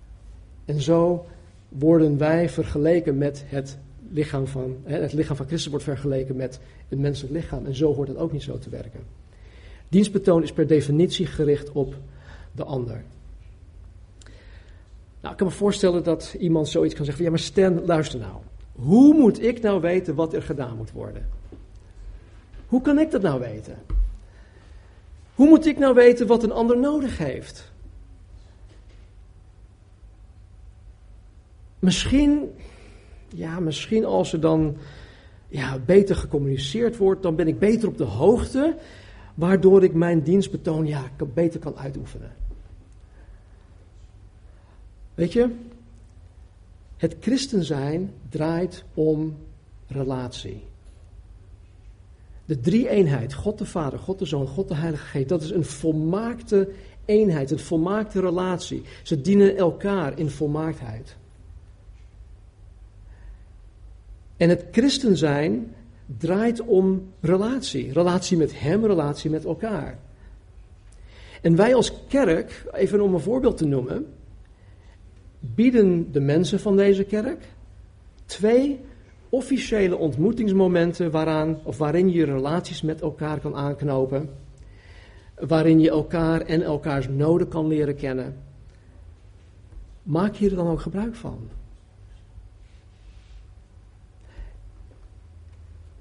En 0.66 0.82
zo 0.82 1.26
worden 1.70 2.18
wij 2.18 2.50
vergeleken 2.50 3.18
met 3.18 3.44
het 3.48 3.78
lichaam 4.12 4.48
van, 4.48 4.78
het 4.84 5.14
lichaam 5.14 5.36
van 5.36 5.48
Christus 5.48 5.72
wordt 5.72 5.86
vergeleken 5.86 6.36
met 6.36 6.60
het 6.88 7.00
menselijk 7.00 7.34
lichaam. 7.34 7.66
En 7.66 7.76
zo 7.76 7.94
hoort 7.94 8.08
het 8.08 8.18
ook 8.18 8.32
niet 8.32 8.44
zo 8.44 8.58
te 8.60 8.70
werken. 8.70 9.00
Dienstbetoon 9.90 10.44
is 10.44 10.54
per 10.54 10.68
definitie 10.68 11.26
gericht 11.26 11.72
op 11.72 11.96
de 12.52 12.64
ander. 12.64 13.04
Nou, 15.22 15.32
ik 15.32 15.38
kan 15.38 15.48
me 15.48 15.54
voorstellen 15.54 16.04
dat 16.04 16.36
iemand 16.40 16.68
zoiets 16.68 16.96
kan 16.96 17.06
zeggen: 17.06 17.24
van, 17.24 17.34
ja, 17.34 17.40
maar 17.40 17.48
Stan, 17.48 17.86
luister 17.86 18.20
nou. 18.20 18.36
Hoe 18.72 19.14
moet 19.14 19.44
ik 19.44 19.62
nou 19.62 19.82
weten 19.82 20.16
wat 20.16 20.34
er 20.34 20.42
gedaan 20.42 20.78
moet 20.78 20.92
worden? 20.92 21.30
Hoe 22.68 22.82
kan 22.82 23.00
ik 23.00 23.12
dat 23.12 23.22
nou 23.22 23.40
weten? 23.40 23.78
Hoe 25.36 25.48
moet 25.48 25.66
ik 25.66 25.78
nou 25.78 25.94
weten 25.94 26.28
wat 26.28 26.44
een 26.44 26.52
ander 26.52 26.78
nodig 26.78 27.18
heeft? 27.18 27.72
Misschien, 31.80 32.52
ja, 33.28 33.60
misschien 33.60 34.06
als 34.06 34.34
er 34.34 34.40
dan 34.40 34.78
ja, 35.48 35.80
beter 35.80 36.16
gecommuniceerd 36.16 36.98
wordt, 36.98 37.24
dan 37.24 37.36
ben 37.36 37.48
ik 37.48 37.60
beter 37.60 37.88
op 37.88 37.98
de 37.98 38.04
hoogte, 38.04 38.78
waardoor 39.34 39.84
ik 39.84 39.94
mijn 39.94 40.22
dienstbetoon 40.22 40.86
ja, 40.86 41.04
beter 41.34 41.60
kan 41.60 41.78
uitoefenen. 41.78 42.32
Weet 45.14 45.34
je, 45.34 45.50
het 46.98 47.16
christen 47.20 47.64
zijn 47.64 48.14
draait 48.30 48.84
om 48.94 49.38
relatie. 49.88 50.64
De 52.46 52.60
drie-eenheid, 52.60 53.34
God 53.34 53.58
de 53.58 53.66
Vader, 53.66 54.00
God 54.00 54.20
de 54.20 54.26
Zoon, 54.26 54.48
God 54.48 54.68
de 54.68 54.76
Heilige 54.76 55.06
Geest, 55.06 55.30
dat 55.30 55.42
is 55.42 55.52
een 55.52 55.66
volmaakte 55.66 56.70
eenheid, 57.06 57.52
een 57.52 57.60
volmaakte 57.60 58.20
relatie. 58.20 58.84
Ze 59.04 59.22
dienen 59.22 59.58
elkaar 59.58 60.20
in 60.20 60.30
volmaaktheid. 60.30 61.16
En 64.38 64.50
het 64.50 64.66
christen 64.72 65.18
zijn 65.18 65.74
draait 66.18 66.62
om 66.62 67.12
relatie. 67.20 67.94
Relatie 67.94 68.38
met 68.38 68.60
Hem, 68.60 68.86
relatie 68.86 69.30
met 69.30 69.46
elkaar. 69.46 70.00
En 71.42 71.56
wij 71.56 71.76
als 71.76 71.94
kerk, 72.08 72.66
even 72.74 73.02
om 73.02 73.14
een 73.14 73.20
voorbeeld 73.20 73.58
te 73.58 73.66
noemen, 73.66 74.06
bieden 75.40 76.12
de 76.12 76.20
mensen 76.20 76.60
van 76.60 76.76
deze 76.76 77.04
kerk 77.04 77.44
twee 78.26 78.80
officiële 79.30 79.98
ontmoetingsmomenten 79.98 81.12
waaraan, 81.12 81.60
of 81.64 81.78
waarin 81.78 82.12
je 82.12 82.26
relaties 82.26 82.82
met 82.82 83.02
elkaar 83.02 83.40
kan 83.40 83.56
aanknopen. 83.56 84.30
Waarin 85.36 85.80
je 85.80 85.90
elkaar 85.90 86.42
en 86.42 86.62
elkaars 86.62 87.08
noden 87.08 87.48
kan 87.48 87.68
leren 87.68 87.96
kennen. 87.96 88.38
Maak 90.04 90.36
hier 90.36 90.56
dan 90.56 90.68
ook 90.68 90.82
gebruik 90.82 91.16
van. 91.16 91.50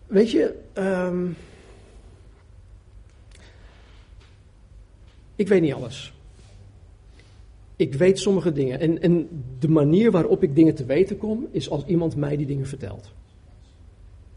Weet 0.06 0.30
je, 0.30 0.54
um, 0.74 1.36
ik 5.36 5.48
weet 5.48 5.60
niet 5.60 5.74
alles. 5.74 6.14
Ik 7.76 7.94
weet 7.94 8.18
sommige 8.18 8.52
dingen. 8.52 8.80
En, 8.80 9.02
en 9.02 9.28
de 9.58 9.68
manier 9.68 10.10
waarop 10.10 10.42
ik 10.42 10.54
dingen 10.54 10.74
te 10.74 10.84
weten 10.84 11.16
kom, 11.16 11.48
is 11.50 11.70
als 11.70 11.84
iemand 11.84 12.16
mij 12.16 12.36
die 12.36 12.46
dingen 12.46 12.66
vertelt. 12.66 13.12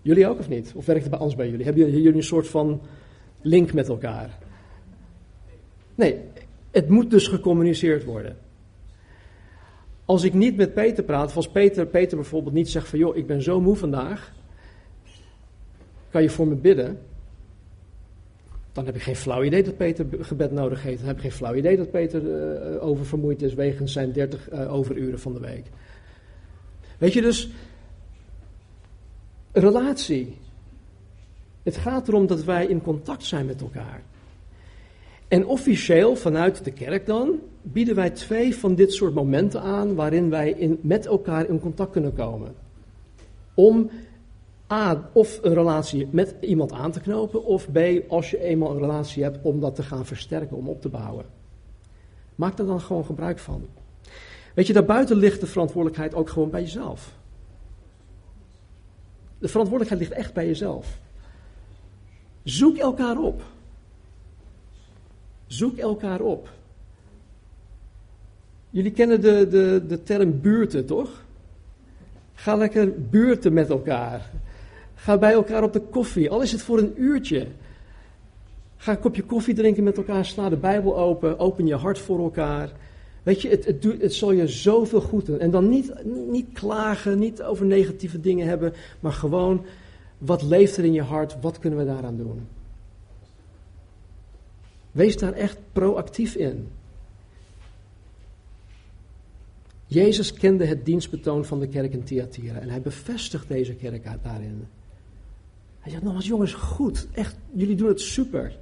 Jullie 0.01 0.27
ook 0.27 0.39
of 0.39 0.49
niet? 0.49 0.71
Of 0.75 0.85
werkt 0.85 1.01
het 1.01 1.11
bij 1.11 1.19
ons 1.19 1.35
bij 1.35 1.49
jullie? 1.49 1.65
Hebben 1.65 1.91
jullie 1.91 2.13
een 2.13 2.23
soort 2.23 2.47
van 2.47 2.81
link 3.41 3.73
met 3.73 3.87
elkaar? 3.87 4.37
Nee, 5.95 6.17
het 6.71 6.89
moet 6.89 7.11
dus 7.11 7.27
gecommuniceerd 7.27 8.03
worden. 8.03 8.37
Als 10.05 10.23
ik 10.23 10.33
niet 10.33 10.55
met 10.55 10.73
Peter 10.73 11.03
praat, 11.03 11.27
of 11.27 11.35
als 11.35 11.49
Peter, 11.49 11.85
Peter 11.85 12.17
bijvoorbeeld 12.17 12.53
niet 12.53 12.69
zegt 12.69 12.87
van 12.87 12.99
joh, 12.99 13.15
ik 13.15 13.27
ben 13.27 13.41
zo 13.41 13.61
moe 13.61 13.75
vandaag, 13.75 14.33
kan 16.09 16.21
je 16.21 16.29
voor 16.29 16.47
me 16.47 16.55
bidden? 16.55 16.99
Dan 18.77 18.85
heb 18.85 18.95
ik 18.95 19.01
geen 19.01 19.15
flauw 19.15 19.43
idee 19.43 19.63
dat 19.63 19.77
Peter 19.77 20.05
gebed 20.19 20.51
nodig 20.51 20.83
heeft. 20.83 20.97
Dan 20.97 21.07
heb 21.07 21.15
ik 21.15 21.21
geen 21.21 21.31
flauw 21.31 21.55
idee 21.55 21.77
dat 21.77 21.91
Peter 21.91 22.21
uh, 22.21 22.83
oververmoeid 22.83 23.41
is 23.41 23.53
wegens 23.53 23.91
zijn 23.91 24.11
30 24.11 24.51
uh, 24.51 24.73
overuren 24.73 25.19
van 25.19 25.33
de 25.33 25.39
week. 25.39 25.65
Weet 26.97 27.13
je 27.13 27.21
dus, 27.21 27.49
relatie. 29.51 30.37
Het 31.63 31.77
gaat 31.77 32.07
erom 32.07 32.27
dat 32.27 32.43
wij 32.43 32.65
in 32.65 32.81
contact 32.81 33.23
zijn 33.23 33.45
met 33.45 33.61
elkaar. 33.61 34.01
En 35.27 35.45
officieel 35.45 36.15
vanuit 36.15 36.63
de 36.63 36.71
kerk 36.71 37.05
dan 37.05 37.39
bieden 37.61 37.95
wij 37.95 38.09
twee 38.09 38.55
van 38.55 38.75
dit 38.75 38.93
soort 38.93 39.13
momenten 39.13 39.61
aan 39.61 39.95
waarin 39.95 40.29
wij 40.29 40.49
in, 40.49 40.79
met 40.81 41.05
elkaar 41.05 41.49
in 41.49 41.59
contact 41.59 41.91
kunnen 41.91 42.13
komen. 42.13 42.55
Om 43.53 43.89
A, 44.71 45.09
of 45.13 45.39
een 45.41 45.53
relatie 45.53 46.07
met 46.11 46.35
iemand 46.41 46.71
aan 46.71 46.91
te 46.91 46.99
knopen, 46.99 47.45
of 47.45 47.71
B, 47.71 47.77
als 48.07 48.31
je 48.31 48.39
eenmaal 48.39 48.71
een 48.71 48.79
relatie 48.79 49.23
hebt, 49.23 49.39
om 49.41 49.59
dat 49.59 49.75
te 49.75 49.83
gaan 49.83 50.05
versterken, 50.05 50.57
om 50.57 50.69
op 50.69 50.81
te 50.81 50.89
bouwen. 50.89 51.25
Maak 52.35 52.59
er 52.59 52.65
dan 52.65 52.81
gewoon 52.81 53.05
gebruik 53.05 53.39
van. 53.39 53.67
Weet 54.53 54.67
je, 54.67 54.73
daarbuiten 54.73 55.17
ligt 55.17 55.39
de 55.39 55.47
verantwoordelijkheid 55.47 56.13
ook 56.13 56.29
gewoon 56.29 56.49
bij 56.49 56.61
jezelf. 56.61 57.15
De 59.39 59.47
verantwoordelijkheid 59.47 60.09
ligt 60.09 60.21
echt 60.21 60.33
bij 60.33 60.45
jezelf. 60.45 60.99
Zoek 62.43 62.77
elkaar 62.77 63.17
op. 63.17 63.41
Zoek 65.47 65.77
elkaar 65.77 66.21
op. 66.21 66.49
Jullie 68.69 68.91
kennen 68.91 69.21
de, 69.21 69.47
de, 69.47 69.83
de 69.87 70.03
term 70.03 70.41
buurten, 70.41 70.85
toch? 70.85 71.25
Ga 72.33 72.55
lekker 72.55 73.01
buurten 73.01 73.53
met 73.53 73.69
elkaar. 73.69 74.31
Ga 74.97 75.17
bij 75.17 75.31
elkaar 75.31 75.63
op 75.63 75.73
de 75.73 75.79
koffie, 75.79 76.29
al 76.29 76.41
is 76.41 76.51
het 76.51 76.61
voor 76.61 76.77
een 76.77 76.93
uurtje. 76.95 77.47
Ga 78.77 78.91
een 78.91 78.99
kopje 78.99 79.23
koffie 79.23 79.53
drinken 79.53 79.83
met 79.83 79.97
elkaar, 79.97 80.25
sla 80.25 80.49
de 80.49 80.57
Bijbel 80.57 80.97
open, 80.97 81.39
open 81.39 81.67
je 81.67 81.75
hart 81.75 81.99
voor 81.99 82.19
elkaar. 82.19 82.71
Weet 83.23 83.41
je, 83.41 83.49
het, 83.49 83.65
het, 83.65 83.83
het 83.83 84.13
zal 84.13 84.31
je 84.31 84.47
zoveel 84.47 85.01
goed 85.01 85.25
doen. 85.25 85.39
En 85.39 85.51
dan 85.51 85.69
niet, 85.69 85.93
niet 86.29 86.47
klagen, 86.53 87.19
niet 87.19 87.43
over 87.43 87.65
negatieve 87.65 88.19
dingen 88.19 88.47
hebben, 88.47 88.73
maar 88.99 89.13
gewoon 89.13 89.65
Wat 90.17 90.41
leeft 90.41 90.77
er 90.77 90.85
in 90.85 90.93
je 90.93 91.01
hart? 91.01 91.41
Wat 91.41 91.59
kunnen 91.59 91.79
we 91.79 91.85
daaraan 91.85 92.17
doen? 92.17 92.47
Wees 94.91 95.17
daar 95.17 95.33
echt 95.33 95.57
proactief 95.71 96.35
in. 96.35 96.67
Jezus 99.87 100.33
kende 100.33 100.65
het 100.65 100.85
dienstbetoon 100.85 101.45
van 101.45 101.59
de 101.59 101.67
kerk 101.67 101.93
in 101.93 102.03
Thyatira 102.03 102.59
en 102.59 102.69
hij 102.69 102.81
bevestigt 102.81 103.47
deze 103.47 103.73
kerk 103.73 104.03
daarin. 104.23 104.67
Hij 105.87 105.95
zegt 105.95 106.05
nogmaals, 106.05 106.27
jongens, 106.27 106.53
goed, 106.53 107.07
echt, 107.11 107.35
jullie 107.51 107.75
doen 107.75 107.87
het 107.87 108.01
super. 108.01 108.57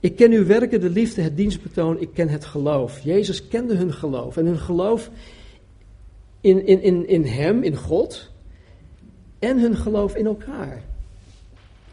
Ik 0.00 0.16
ken 0.16 0.32
uw 0.32 0.46
werken, 0.46 0.80
de 0.80 0.90
liefde, 0.90 1.22
het 1.22 1.36
dienstbetoon, 1.36 2.00
ik 2.00 2.08
ken 2.14 2.28
het 2.28 2.44
geloof. 2.44 3.00
Jezus 3.00 3.48
kende 3.48 3.74
hun 3.74 3.92
geloof 3.92 4.36
en 4.36 4.46
hun 4.46 4.58
geloof 4.58 5.10
in, 6.40 6.66
in, 6.66 6.82
in, 6.82 7.08
in 7.08 7.24
Hem, 7.24 7.62
in 7.62 7.76
God, 7.76 8.30
en 9.38 9.60
hun 9.60 9.76
geloof 9.76 10.14
in 10.14 10.26
elkaar. 10.26 10.82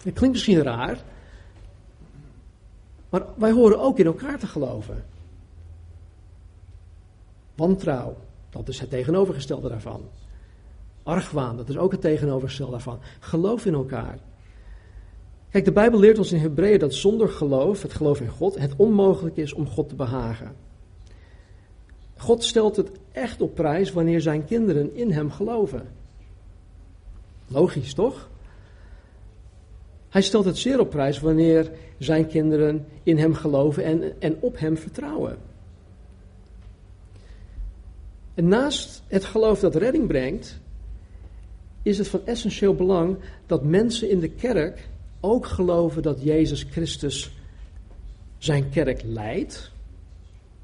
Het 0.03 0.13
klinkt 0.13 0.35
misschien 0.35 0.63
raar, 0.63 1.03
maar 3.09 3.25
wij 3.35 3.51
horen 3.51 3.79
ook 3.79 3.99
in 3.99 4.05
elkaar 4.05 4.39
te 4.39 4.47
geloven. 4.47 5.05
Wantrouw, 7.55 8.17
dat 8.49 8.67
is 8.67 8.79
het 8.79 8.89
tegenovergestelde 8.89 9.69
daarvan. 9.69 10.01
Argwaan, 11.03 11.57
dat 11.57 11.69
is 11.69 11.77
ook 11.77 11.91
het 11.91 12.01
tegenovergestelde 12.01 12.71
daarvan. 12.71 12.99
Geloof 13.19 13.65
in 13.65 13.73
elkaar. 13.73 14.19
Kijk, 15.49 15.65
de 15.65 15.71
Bijbel 15.71 15.99
leert 15.99 16.17
ons 16.17 16.31
in 16.31 16.39
Hebreeën 16.39 16.79
dat 16.79 16.93
zonder 16.93 17.29
geloof, 17.29 17.81
het 17.81 17.93
geloof 17.93 18.21
in 18.21 18.29
God, 18.29 18.59
het 18.59 18.73
onmogelijk 18.75 19.37
is 19.37 19.53
om 19.53 19.67
God 19.67 19.89
te 19.89 19.95
behagen. 19.95 20.55
God 22.17 22.43
stelt 22.43 22.75
het 22.75 22.91
echt 23.11 23.41
op 23.41 23.55
prijs 23.55 23.91
wanneer 23.91 24.21
zijn 24.21 24.45
kinderen 24.45 24.95
in 24.95 25.11
hem 25.11 25.31
geloven. 25.31 25.87
Logisch, 27.47 27.93
toch? 27.93 28.29
Hij 30.09 30.21
stelt 30.21 30.45
het 30.45 30.57
zeer 30.57 30.79
op 30.79 30.89
prijs 30.89 31.19
wanneer 31.19 31.71
zijn 31.97 32.27
kinderen 32.27 32.85
in 33.03 33.17
hem 33.17 33.33
geloven 33.33 33.83
en, 33.83 34.21
en 34.21 34.37
op 34.39 34.59
hem 34.59 34.77
vertrouwen. 34.77 35.37
En 38.33 38.47
naast 38.47 39.03
het 39.07 39.25
geloof 39.25 39.59
dat 39.59 39.75
redding 39.75 40.07
brengt, 40.07 40.59
is 41.83 41.97
het 41.97 42.07
van 42.07 42.25
essentieel 42.25 42.75
belang 42.75 43.17
dat 43.45 43.63
mensen 43.63 44.09
in 44.09 44.19
de 44.19 44.29
kerk 44.29 44.89
ook 45.19 45.45
geloven 45.45 46.01
dat 46.01 46.23
Jezus 46.23 46.65
Christus 46.71 47.31
zijn 48.37 48.69
kerk 48.69 49.01
leidt, 49.05 49.71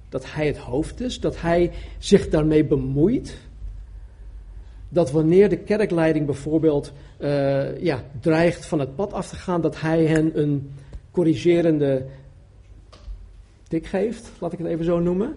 dat 0.09 0.32
Hij 0.32 0.47
het 0.47 0.57
hoofd 0.57 1.01
is, 1.01 1.20
dat 1.20 1.41
Hij 1.41 1.72
zich 1.97 2.30
daarmee 2.30 2.65
bemoeit. 2.65 3.38
Dat 4.89 5.11
wanneer 5.11 5.49
de 5.49 5.57
kerkleiding 5.57 6.26
bijvoorbeeld 6.26 6.91
uh, 7.20 7.82
ja, 7.82 8.03
dreigt 8.20 8.65
van 8.65 8.80
het 8.80 8.95
pad 8.95 9.13
af 9.13 9.30
te 9.30 9.36
gaan, 9.36 9.61
dat 9.61 9.82
Hij 9.82 10.05
hen 10.05 10.39
een 10.39 10.72
corrigerende 11.11 12.05
tik 13.67 13.86
geeft, 13.86 14.32
laat 14.39 14.53
ik 14.53 14.59
het 14.59 14.67
even 14.67 14.86
zo 14.86 14.99
noemen. 14.99 15.36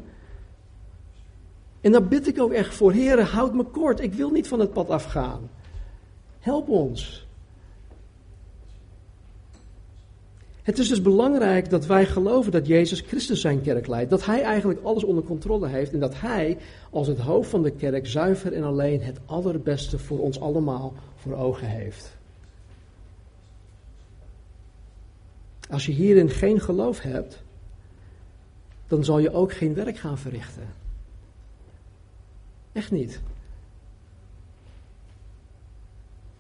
En 1.81 1.93
daar 1.93 2.09
bid 2.09 2.27
ik 2.29 2.41
ook 2.41 2.53
echt 2.53 2.75
voor, 2.75 2.93
Heer, 2.93 3.23
houd 3.23 3.55
me 3.55 3.65
kort, 3.65 4.01
ik 4.01 4.15
wil 4.15 4.31
niet 4.31 4.49
van 4.49 4.61
het 4.61 4.73
pad 4.73 4.89
afgaan. 4.89 5.51
Help 6.43 6.69
ons. 6.69 7.27
Het 10.63 10.79
is 10.79 10.89
dus 10.89 11.03
belangrijk 11.03 11.71
dat 11.71 11.87
wij 11.87 12.07
geloven 12.07 12.53
dat 12.53 12.67
Jezus 12.67 13.01
Christus 13.01 13.41
zijn 13.41 13.63
kerk 13.63 13.87
leidt. 13.87 14.11
Dat 14.11 14.25
Hij 14.25 14.43
eigenlijk 14.43 14.83
alles 14.83 15.05
onder 15.05 15.25
controle 15.25 15.69
heeft 15.69 15.93
en 15.93 16.01
dat 16.01 16.21
Hij 16.21 16.59
als 16.91 17.07
het 17.07 17.19
hoofd 17.19 17.51
van 17.51 17.63
de 17.63 17.71
kerk 17.71 18.07
zuiver 18.07 18.53
en 18.53 18.63
alleen 18.63 19.03
het 19.03 19.19
allerbeste 19.27 19.99
voor 19.99 20.19
ons 20.19 20.41
allemaal 20.41 20.93
voor 21.17 21.35
ogen 21.35 21.69
heeft. 21.69 22.17
Als 25.71 25.87
je 25.87 25.93
hierin 25.93 26.31
geen 26.31 26.61
geloof 26.61 27.01
hebt, 27.01 27.43
dan 28.87 29.05
zal 29.05 29.19
je 29.19 29.33
ook 29.33 29.53
geen 29.53 29.75
werk 29.75 29.97
gaan 29.97 30.19
verrichten. 30.19 30.67
Echt 32.73 32.91
niet. 32.91 33.21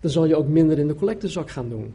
Dan 0.03 0.11
zal 0.11 0.25
je 0.25 0.37
ook 0.37 0.49
minder 0.49 0.79
in 0.79 0.87
de 0.87 0.95
collectezak 0.95 1.51
gaan 1.51 1.69
doen 1.69 1.95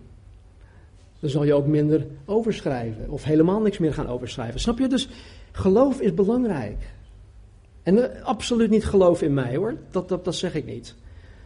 dan 1.20 1.30
zal 1.30 1.43
je 1.43 1.53
ook 1.53 1.66
minder 1.66 2.05
overschrijven. 2.26 3.10
Of 3.10 3.24
helemaal 3.24 3.62
niks 3.62 3.78
meer 3.78 3.93
gaan 3.93 4.08
overschrijven. 4.08 4.60
Snap 4.60 4.80
je? 4.80 4.88
Dus 4.88 5.10
geloof 5.51 6.01
is 6.01 6.14
belangrijk. 6.14 6.93
En 7.84 7.95
uh, 7.95 8.03
absoluut 8.24 8.70
niet 8.70 8.86
geloof 8.86 9.22
in 9.22 9.34
mij 9.34 9.55
hoor. 9.55 9.76
Dat, 9.91 10.10
dat, 10.10 10.26
dat 10.26 10.36
zeg 10.36 10.55
ik 10.55 10.66
niet. 10.66 10.95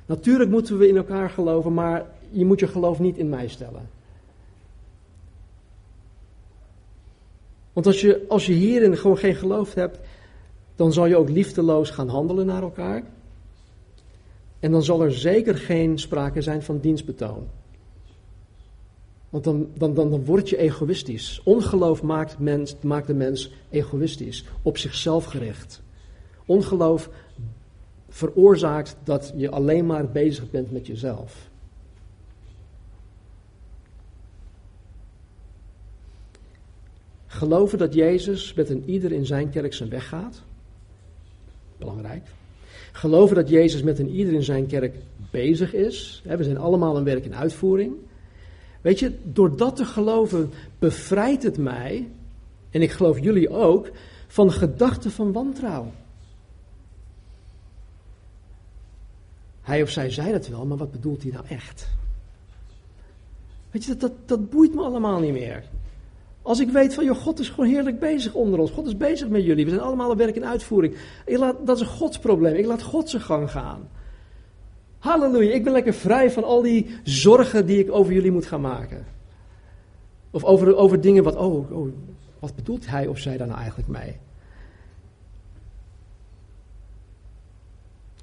Natuurlijk 0.06 0.50
moeten 0.50 0.78
we 0.78 0.88
in 0.88 0.98
elkaar 0.98 1.30
geloven, 1.30 1.74
maar 1.74 2.06
je 2.30 2.46
moet 2.46 2.60
je 2.60 2.68
geloof 2.68 3.00
niet 3.00 3.18
in 3.18 3.30
mij 3.30 3.48
stellen. 3.48 3.90
Want 7.74 7.86
als 7.86 8.02
je, 8.02 8.26
als 8.28 8.46
je 8.46 8.54
hierin 8.54 8.98
gewoon 8.98 9.18
geen 9.18 9.36
geloof 9.36 9.74
hebt, 9.74 10.00
dan 10.76 10.94
zal 10.94 11.06
je 11.06 11.18
ook 11.18 11.30
liefdeloos 11.30 11.90
gaan 11.90 12.10
handelen 12.10 12.46
naar 12.46 12.62
elkaar. 12.62 13.04
En 14.62 14.72
dan 14.72 14.84
zal 14.84 15.02
er 15.02 15.14
zeker 15.14 15.58
geen 15.58 16.00
sprake 16.00 16.42
zijn 16.42 16.64
van 16.64 16.80
dienstbetoon. 16.80 17.48
Want 19.30 19.44
dan, 19.44 19.70
dan, 19.74 19.94
dan, 19.94 20.10
dan 20.10 20.26
word 20.26 20.50
je 20.50 20.58
egoïstisch. 20.58 21.42
Ongeloof 21.44 22.04
maakt, 22.04 22.40
mens, 22.40 22.76
maakt 22.82 23.08
de 23.08 23.14
mens 23.14 23.52
egoïstisch, 23.70 24.46
op 24.62 24.78
zichzelf 24.78 25.26
gericht. 25.26 25.82
Ongeloof 26.46 27.10
veroorzaakt 28.10 28.98
dat 29.04 29.34
je 29.36 29.50
alleen 29.50 29.86
maar 29.86 30.10
bezig 30.10 30.50
bent 30.50 30.72
met 30.72 30.88
jezelf. 30.88 31.50
Geloven 37.28 37.78
dat 37.78 37.94
Jezus 37.94 38.54
met 38.54 38.70
een 38.70 38.90
ieder 38.90 39.12
in 39.12 39.26
zijn 39.26 39.50
kerk 39.50 39.74
zijn 39.74 39.90
weg 39.90 40.08
gaat. 40.08 40.44
Belangrijk. 41.78 42.28
Geloven 42.92 43.36
dat 43.36 43.50
Jezus 43.50 43.84
met 43.84 44.00
een 44.00 44.10
ieder 44.10 44.34
in 44.34 44.44
zijn 44.44 44.68
kerk 44.68 44.96
bezig 45.32 45.74
is. 45.74 46.22
We 46.26 46.44
zijn 46.44 46.58
allemaal 46.58 46.98
een 46.98 47.04
werk 47.04 47.26
in 47.26 47.36
uitvoering. 47.36 47.94
Weet 48.82 49.00
je, 49.00 49.14
door 49.24 49.58
dat 49.58 49.76
te 49.76 49.86
geloven 49.86 50.50
bevrijdt 50.80 51.44
het 51.44 51.58
mij, 51.58 52.08
en 52.70 52.82
ik 52.82 52.92
geloof 52.92 53.20
jullie 53.20 53.50
ook, 53.50 53.92
van 54.28 54.52
gedachten 54.52 55.12
van 55.12 55.32
wantrouwen. 55.32 55.92
Hij 59.62 59.82
of 59.82 59.90
zij 59.90 60.10
zei 60.10 60.32
dat 60.32 60.48
wel, 60.48 60.66
maar 60.66 60.78
wat 60.78 60.92
bedoelt 60.92 61.24
hij 61.24 61.32
nou 61.32 61.46
echt? 61.48 61.88
Weet 63.72 63.84
je, 63.84 63.90
dat, 63.96 64.00
dat, 64.00 64.28
dat 64.28 64.50
boeit 64.50 64.74
me 64.74 64.82
allemaal 64.82 65.20
niet 65.20 65.32
meer. 65.32 65.64
Als 66.42 66.60
ik 66.60 66.70
weet 66.70 66.94
van, 66.94 67.06
joh, 67.06 67.18
God 67.18 67.40
is 67.40 67.50
gewoon 67.50 67.70
heerlijk 67.70 68.00
bezig 68.00 68.34
onder 68.34 68.60
ons. 68.60 68.72
God 68.72 68.88
is 68.88 68.98
bezig 68.98 69.28
met 69.28 69.44
jullie. 69.44 69.66
We 69.66 69.72
zijn 69.72 69.84
allemaal 69.84 70.12
een 70.12 70.18
werk 70.18 70.36
in 70.36 70.46
uitvoering. 70.46 70.96
Ik 71.26 71.38
laat, 71.38 71.56
dat 71.66 71.76
is 71.76 71.82
een 71.82 71.88
godsprobleem. 71.88 72.56
Ik 72.56 72.66
laat 72.66 72.82
God 72.82 73.10
zijn 73.10 73.22
gang 73.22 73.52
gaan. 73.52 73.90
Halleluja, 75.00 75.54
ik 75.54 75.64
ben 75.64 75.74
lekker 75.74 75.94
vrij 75.94 76.32
van 76.32 76.44
al 76.44 76.62
die 76.62 77.00
zorgen 77.04 77.66
die 77.66 77.80
ik 77.80 77.92
over 77.92 78.14
jullie 78.14 78.32
moet 78.32 78.46
gaan 78.46 78.62
maken. 78.62 79.06
Of 80.32 80.44
over, 80.44 80.76
over 80.76 81.02
dingen 81.02 81.24
wat, 81.24 81.36
oh, 81.36 81.72
oh, 81.72 81.88
wat 82.40 82.56
bedoelt 82.56 82.88
hij 82.88 83.08
of 83.08 83.18
zij 83.18 83.38
daar 83.38 83.48
nou 83.48 83.60
eigenlijk 83.60 83.90
mee? 83.90 84.18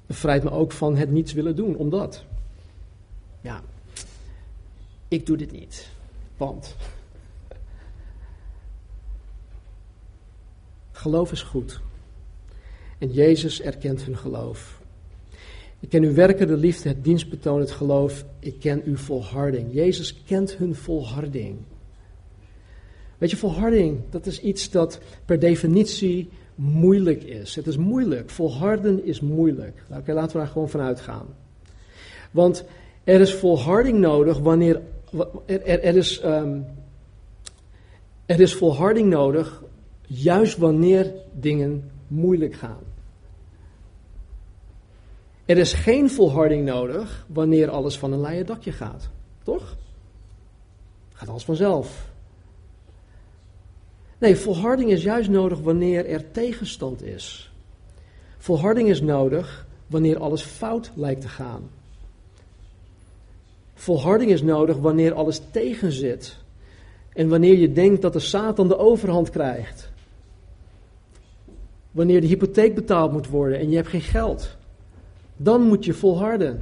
Bevrijdt 0.05 0.43
me 0.43 0.51
ook 0.51 0.71
van 0.71 0.95
het 0.95 1.11
niets 1.11 1.33
willen 1.33 1.55
doen, 1.55 1.75
omdat. 1.75 2.25
Ja, 3.41 3.61
ik 5.07 5.25
doe 5.25 5.37
dit 5.37 5.51
niet, 5.51 5.89
want. 6.37 6.75
Geloof 10.99 11.31
is 11.31 11.41
goed. 11.41 11.79
En 12.97 13.11
Jezus 13.11 13.61
erkent 13.61 14.03
hun 14.03 14.17
geloof. 14.17 14.81
Ik 15.79 15.89
ken 15.89 16.03
uw 16.03 16.13
werken, 16.13 16.47
de 16.47 16.57
liefde, 16.57 16.89
het 16.89 17.03
dienstbetoon, 17.03 17.59
het 17.59 17.71
geloof. 17.71 18.25
Ik 18.39 18.59
ken 18.59 18.81
uw 18.85 18.97
volharding. 18.97 19.73
Jezus 19.73 20.23
kent 20.23 20.55
hun 20.55 20.75
volharding. 20.75 21.57
Weet 23.17 23.29
je, 23.29 23.37
volharding, 23.37 23.99
dat 24.09 24.25
is 24.25 24.41
iets 24.41 24.69
dat 24.69 24.99
per 25.25 25.39
definitie 25.39 26.29
moeilijk 26.55 27.23
is. 27.23 27.55
Het 27.55 27.67
is 27.67 27.77
moeilijk. 27.77 28.29
Volharden 28.29 29.05
is 29.05 29.19
moeilijk. 29.19 29.83
Oké, 29.89 30.13
laten 30.13 30.31
we 30.31 30.37
daar 30.37 30.51
gewoon 30.51 30.69
van 30.69 30.81
uitgaan. 30.81 31.25
Want 32.31 32.63
er 33.03 33.21
is 33.21 33.33
volharding 33.33 33.99
nodig 33.99 34.39
wanneer. 34.39 34.81
Er, 35.45 35.83
er, 35.83 35.95
is, 35.95 36.23
um, 36.23 36.65
er 38.25 38.39
is 38.39 38.53
volharding 38.53 39.09
nodig 39.09 39.63
juist 40.09 40.57
wanneer 40.57 41.13
dingen 41.33 41.91
moeilijk 42.07 42.53
gaan. 42.53 42.83
Er 45.45 45.57
is 45.57 45.73
geen 45.73 46.09
volharding 46.09 46.65
nodig 46.65 47.25
wanneer 47.27 47.69
alles 47.69 47.97
van 47.97 48.11
een 48.11 48.21
leien 48.21 48.45
dakje 48.45 48.71
gaat. 48.71 49.09
Toch? 49.43 49.77
Gaat 51.13 51.29
alles 51.29 51.43
vanzelf. 51.43 52.11
Nee, 54.17 54.35
volharding 54.35 54.91
is 54.91 55.03
juist 55.03 55.29
nodig 55.29 55.59
wanneer 55.59 56.05
er 56.05 56.31
tegenstand 56.31 57.03
is. 57.03 57.51
Volharding 58.37 58.89
is 58.89 59.01
nodig 59.01 59.67
wanneer 59.87 60.19
alles 60.19 60.41
fout 60.41 60.91
lijkt 60.95 61.21
te 61.21 61.27
gaan. 61.27 61.69
Volharding 63.73 64.31
is 64.31 64.41
nodig 64.41 64.77
wanneer 64.77 65.13
alles 65.13 65.41
tegenzit. 65.51 66.37
En 67.13 67.29
wanneer 67.29 67.57
je 67.57 67.71
denkt 67.71 68.01
dat 68.01 68.13
de 68.13 68.19
Satan 68.19 68.67
de 68.67 68.77
overhand 68.77 69.29
krijgt. 69.29 69.88
Wanneer 71.91 72.21
de 72.21 72.27
hypotheek 72.27 72.75
betaald 72.75 73.11
moet 73.11 73.27
worden 73.27 73.59
en 73.59 73.69
je 73.69 73.75
hebt 73.75 73.87
geen 73.87 74.01
geld. 74.01 74.57
Dan 75.37 75.61
moet 75.61 75.85
je 75.85 75.93
volharden. 75.93 76.61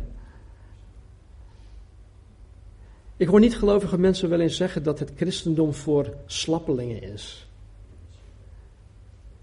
Ik 3.18 3.28
hoor 3.28 3.40
niet 3.40 3.58
gelovige 3.58 3.98
mensen 3.98 4.30
wel 4.30 4.40
eens 4.40 4.56
zeggen 4.56 4.84
dat 4.84 5.00
het 5.00 5.12
christendom 5.16 5.74
voor 5.74 6.14
slappelingen 6.26 7.04
is. 7.04 7.48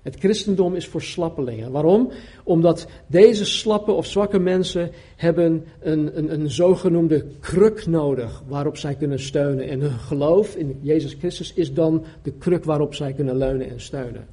Het 0.02 0.16
christendom 0.18 0.74
is 0.74 0.86
voor 0.86 1.02
slappelingen. 1.02 1.70
Waarom? 1.70 2.10
Omdat 2.42 2.86
deze 3.06 3.44
slappe 3.44 3.92
of 3.92 4.06
zwakke 4.06 4.38
mensen 4.38 4.90
hebben 5.16 5.64
een, 5.80 6.18
een, 6.18 6.32
een 6.32 6.50
zogenoemde 6.50 7.26
kruk 7.40 7.86
nodig 7.86 8.42
waarop 8.46 8.76
zij 8.76 8.94
kunnen 8.94 9.20
steunen. 9.20 9.68
En 9.68 9.80
hun 9.80 9.98
geloof 9.98 10.56
in 10.56 10.78
Jezus 10.80 11.14
Christus 11.14 11.54
is 11.54 11.72
dan 11.72 12.04
de 12.22 12.32
kruk 12.32 12.64
waarop 12.64 12.94
zij 12.94 13.12
kunnen 13.12 13.36
leunen 13.36 13.68
en 13.68 13.80
steunen. 13.80 14.26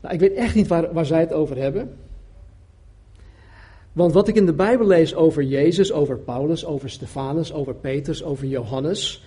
Nou, 0.00 0.14
ik 0.14 0.20
weet 0.20 0.34
echt 0.34 0.54
niet 0.54 0.66
waar, 0.66 0.92
waar 0.92 1.06
zij 1.06 1.20
het 1.20 1.32
over 1.32 1.56
hebben. 1.56 1.96
Want 3.92 4.12
wat 4.12 4.28
ik 4.28 4.34
in 4.34 4.46
de 4.46 4.52
Bijbel 4.52 4.86
lees 4.86 5.14
over 5.14 5.42
Jezus, 5.42 5.92
over 5.92 6.18
Paulus, 6.18 6.64
over 6.64 6.90
Stefanus, 6.90 7.52
over 7.52 7.74
Petrus, 7.74 8.24
over 8.24 8.46
Johannes, 8.46 9.24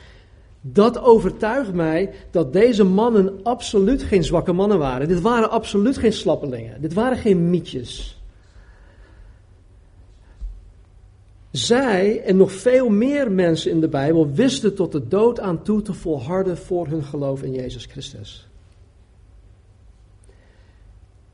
dat 0.62 1.00
overtuigt 1.00 1.74
mij 1.74 2.14
dat 2.32 2.54
deze 2.54 2.84
mannen 2.84 3.40
absoluut 3.44 4.04
geen 4.04 4.24
zwakke 4.24 4.52
mannen 4.52 4.80
waren. 4.80 5.08
Dit 5.08 5.22
waren 5.22 5.50
absoluut 5.50 5.98
geen 5.98 6.14
slappelingen. 6.14 6.82
Dit 6.82 6.94
waren 6.94 7.18
geen 7.18 7.50
mietjes. 7.50 8.22
Zij 11.52 12.22
en 12.22 12.38
nog 12.38 12.52
veel 12.52 12.90
meer 12.90 13.32
mensen 13.32 13.72
in 13.72 13.82
de 13.82 13.88
Bijbel 13.88 14.32
wisten 14.32 14.76
tot 14.76 14.92
de 14.92 15.08
dood 15.08 15.40
aan 15.40 15.64
toe 15.64 15.82
te 15.82 15.94
volharden 15.94 16.58
voor 16.58 16.88
hun 16.88 17.04
geloof 17.04 17.44
in 17.44 17.52
Jezus 17.52 17.86
Christus. 17.86 18.51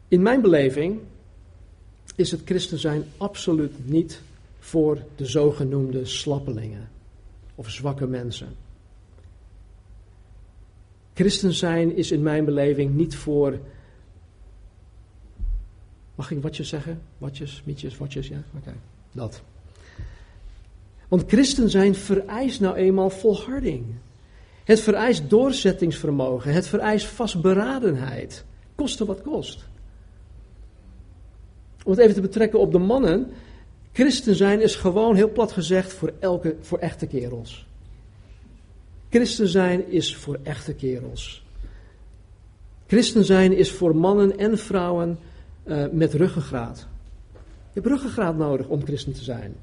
In 0.08 0.22
mijn 0.22 0.41
beleving 0.41 0.99
is 2.16 2.32
het 2.32 2.41
christen 2.45 2.80
zijn 2.80 3.03
absoluut 3.18 3.89
niet 3.89 4.22
voor 4.60 5.03
de 5.16 5.26
zogenoemde 5.26 6.05
slappelingen 6.05 6.89
of 7.55 7.70
zwakke 7.70 8.08
mensen. 8.08 8.55
Christen 11.14 11.53
zijn 11.53 11.95
is 11.95 12.12
in 12.12 12.22
mijn 12.22 12.45
beleving 12.45 12.95
niet 12.95 13.16
voor. 13.16 13.60
Mag 16.16 16.32
ik 16.32 16.41
watjes 16.41 16.70
zeggen? 16.70 17.01
Watjes, 17.18 17.62
mietjes, 17.66 17.97
watjes, 17.97 18.28
ja? 18.28 18.43
Oké, 18.58 18.74
dat. 19.12 19.41
Want 21.08 21.24
christen 21.28 21.70
zijn 21.70 21.95
vereist 21.95 22.60
nou 22.60 22.76
eenmaal 22.76 23.10
volharding. 23.10 23.86
Het 24.64 24.80
vereist 24.80 25.30
doorzettingsvermogen. 25.30 26.53
Het 26.53 26.68
vereist 26.68 27.05
vastberadenheid. 27.05 28.45
Koste 28.76 29.05
wat 29.05 29.22
kost. 29.22 29.66
Om 31.88 31.94
het 31.94 32.02
even 32.02 32.16
te 32.16 32.22
betrekken 32.22 32.60
op 32.60 32.72
de 32.72 32.78
mannen. 32.78 33.28
Christen 33.92 34.36
zijn 34.36 34.62
is 34.62 34.76
gewoon 34.76 35.16
heel 35.16 35.32
plat 35.32 35.52
gezegd 35.52 35.94
voor, 35.94 36.14
elke, 36.20 36.56
voor 36.62 36.78
echte 36.78 37.08
kerels. 37.08 37.68
Christen 39.10 39.48
zijn 39.48 39.92
is 39.92 40.16
voor 40.16 40.40
echte 40.44 40.74
kerels. 40.74 41.46
Christen 42.88 43.26
zijn 43.26 43.58
is 43.58 43.72
voor 43.72 43.96
mannen 43.96 44.38
en 44.38 44.58
vrouwen 44.58 45.20
uh, 45.66 45.86
met 45.92 46.14
ruggengraat. 46.14 46.88
Je 47.74 47.82
hebt 47.82 47.88
ruggengraat 47.88 48.38
nodig 48.38 48.68
om 48.68 48.86
christen 48.86 49.14
te 49.14 49.24
zijn. 49.24 49.56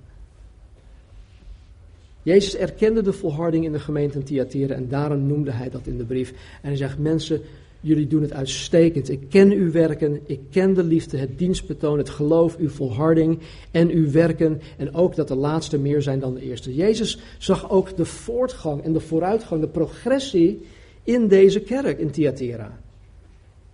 Jezus 2.23 2.57
erkende 2.57 3.03
de 3.03 3.13
volharding 3.13 3.65
in 3.65 3.73
de 3.73 3.81
gemeente 3.81 4.19
in 4.19 4.71
en 4.71 4.89
daarom 4.89 5.27
noemde 5.27 5.51
hij 5.51 5.71
dat 5.71 5.87
in 5.87 5.99
de 5.99 6.05
brief. 6.05 6.31
En 6.31 6.69
hij 6.69 6.77
zegt, 6.77 6.99
mensen, 6.99 7.41
Jullie 7.85 8.07
doen 8.07 8.23
het 8.23 8.33
uitstekend. 8.33 9.09
Ik 9.09 9.29
ken 9.29 9.51
uw 9.51 9.71
werken, 9.71 10.21
ik 10.27 10.41
ken 10.51 10.75
de 10.75 10.85
liefde, 10.85 11.17
het 11.17 11.39
dienstbetoon, 11.39 11.99
het 11.99 12.09
geloof, 12.09 12.57
uw 12.57 12.69
volharding 12.69 13.39
en 13.71 13.91
uw 13.91 14.11
werken. 14.11 14.61
En 14.77 14.95
ook 14.95 15.15
dat 15.15 15.29
de 15.29 15.35
laatste 15.35 15.79
meer 15.79 16.03
zijn 16.03 16.21
dan 16.21 16.35
de 16.35 16.41
eerste. 16.41 16.75
Jezus 16.75 17.19
zag 17.39 17.71
ook 17.71 17.97
de 17.97 18.05
voortgang 18.05 18.83
en 18.83 18.93
de 18.93 19.01
vooruitgang, 19.01 19.61
de 19.61 19.69
progressie 19.69 20.67
in 21.03 21.29
deze 21.29 21.61
kerk 21.61 21.99
in 21.99 22.11
Thyatira. 22.11 22.81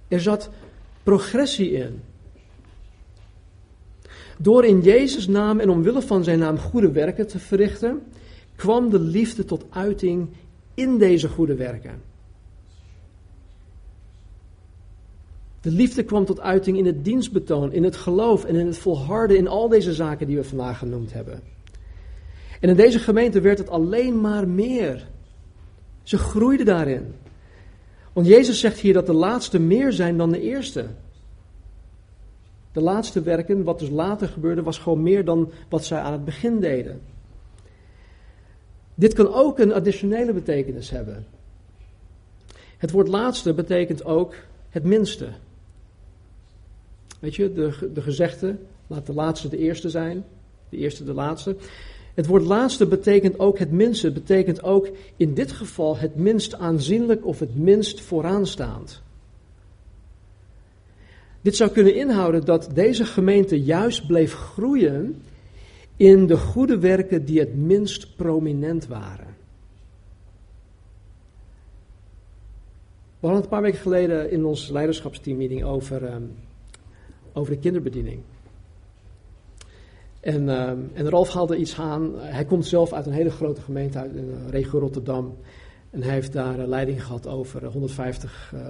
Er 0.08 0.20
zat 0.20 0.50
progressie 1.02 1.70
in. 1.70 2.00
Door 4.38 4.64
in 4.64 4.80
Jezus' 4.80 5.28
naam 5.28 5.60
en 5.60 5.70
omwille 5.70 6.02
van 6.02 6.24
zijn 6.24 6.38
naam 6.38 6.58
goede 6.58 6.92
werken 6.92 7.26
te 7.26 7.38
verrichten, 7.38 8.02
kwam 8.56 8.90
de 8.90 9.00
liefde 9.00 9.44
tot 9.44 9.64
uiting 9.70 10.28
in 10.74 10.98
deze 10.98 11.28
goede 11.28 11.54
werken. 11.54 12.09
De 15.60 15.70
liefde 15.70 16.04
kwam 16.04 16.24
tot 16.24 16.40
uiting 16.40 16.78
in 16.78 16.86
het 16.86 17.04
dienstbetoon, 17.04 17.72
in 17.72 17.84
het 17.84 17.96
geloof 17.96 18.44
en 18.44 18.54
in 18.54 18.66
het 18.66 18.78
volharden 18.78 19.36
in 19.36 19.48
al 19.48 19.68
deze 19.68 19.92
zaken 19.92 20.26
die 20.26 20.36
we 20.36 20.44
vandaag 20.44 20.78
genoemd 20.78 21.12
hebben. 21.12 21.40
En 22.60 22.68
in 22.68 22.76
deze 22.76 22.98
gemeente 22.98 23.40
werd 23.40 23.58
het 23.58 23.68
alleen 23.68 24.20
maar 24.20 24.48
meer. 24.48 25.08
Ze 26.02 26.18
groeiden 26.18 26.66
daarin. 26.66 27.14
Want 28.12 28.26
Jezus 28.26 28.60
zegt 28.60 28.78
hier 28.78 28.92
dat 28.92 29.06
de 29.06 29.12
laatste 29.12 29.58
meer 29.58 29.92
zijn 29.92 30.16
dan 30.16 30.30
de 30.30 30.40
eerste. 30.40 30.86
De 32.72 32.80
laatste 32.80 33.22
werken, 33.22 33.64
wat 33.64 33.78
dus 33.78 33.88
later 33.88 34.28
gebeurde, 34.28 34.62
was 34.62 34.78
gewoon 34.78 35.02
meer 35.02 35.24
dan 35.24 35.50
wat 35.68 35.84
zij 35.84 36.00
aan 36.00 36.12
het 36.12 36.24
begin 36.24 36.60
deden. 36.60 37.00
Dit 38.94 39.14
kan 39.14 39.32
ook 39.32 39.58
een 39.58 39.72
additionele 39.72 40.32
betekenis 40.32 40.90
hebben. 40.90 41.26
Het 42.76 42.90
woord 42.90 43.08
laatste 43.08 43.54
betekent 43.54 44.04
ook 44.04 44.34
het 44.68 44.84
minste. 44.84 45.28
Weet 47.20 47.34
je, 47.34 47.52
de, 47.52 47.90
de 47.92 48.00
gezegde, 48.00 48.56
laat 48.86 49.06
de 49.06 49.14
laatste 49.14 49.48
de 49.48 49.58
eerste 49.58 49.90
zijn, 49.90 50.24
de 50.68 50.76
eerste 50.76 51.04
de 51.04 51.12
laatste. 51.12 51.56
Het 52.14 52.26
woord 52.26 52.44
laatste 52.44 52.86
betekent 52.86 53.38
ook 53.38 53.58
het 53.58 53.70
minste, 53.70 54.12
betekent 54.12 54.62
ook 54.62 54.88
in 55.16 55.34
dit 55.34 55.52
geval 55.52 55.96
het 55.96 56.16
minst 56.16 56.54
aanzienlijk 56.54 57.26
of 57.26 57.38
het 57.38 57.56
minst 57.56 58.00
vooraanstaand. 58.00 59.02
Dit 61.40 61.56
zou 61.56 61.70
kunnen 61.70 61.94
inhouden 61.94 62.44
dat 62.44 62.70
deze 62.74 63.04
gemeente 63.04 63.62
juist 63.62 64.06
bleef 64.06 64.34
groeien 64.34 65.22
in 65.96 66.26
de 66.26 66.36
goede 66.36 66.78
werken 66.78 67.24
die 67.24 67.40
het 67.40 67.56
minst 67.56 68.16
prominent 68.16 68.86
waren. 68.86 69.26
We 73.20 73.26
hadden 73.26 73.42
het 73.42 73.44
een 73.44 73.56
paar 73.58 73.62
weken 73.62 73.80
geleden 73.80 74.30
in 74.30 74.44
ons 74.44 74.68
leiderschapsteammeeting 74.68 75.64
over 75.64 76.04
ehm, 76.04 76.22
over 77.32 77.52
de 77.52 77.58
kinderbediening. 77.58 78.22
En, 80.20 80.42
uh, 80.42 80.68
en 80.68 81.08
Ralf 81.08 81.32
haalde 81.32 81.56
iets 81.56 81.78
aan. 81.78 82.18
Hij 82.18 82.44
komt 82.44 82.66
zelf 82.66 82.92
uit 82.92 83.06
een 83.06 83.12
hele 83.12 83.30
grote 83.30 83.60
gemeente 83.60 83.98
uit 83.98 84.12
de 84.12 84.50
regio 84.50 84.78
Rotterdam. 84.78 85.36
En 85.90 86.02
hij 86.02 86.12
heeft 86.12 86.32
daar 86.32 86.58
leiding 86.58 87.04
gehad 87.04 87.26
over 87.26 87.64
150 87.64 88.52
uh, 88.54 88.60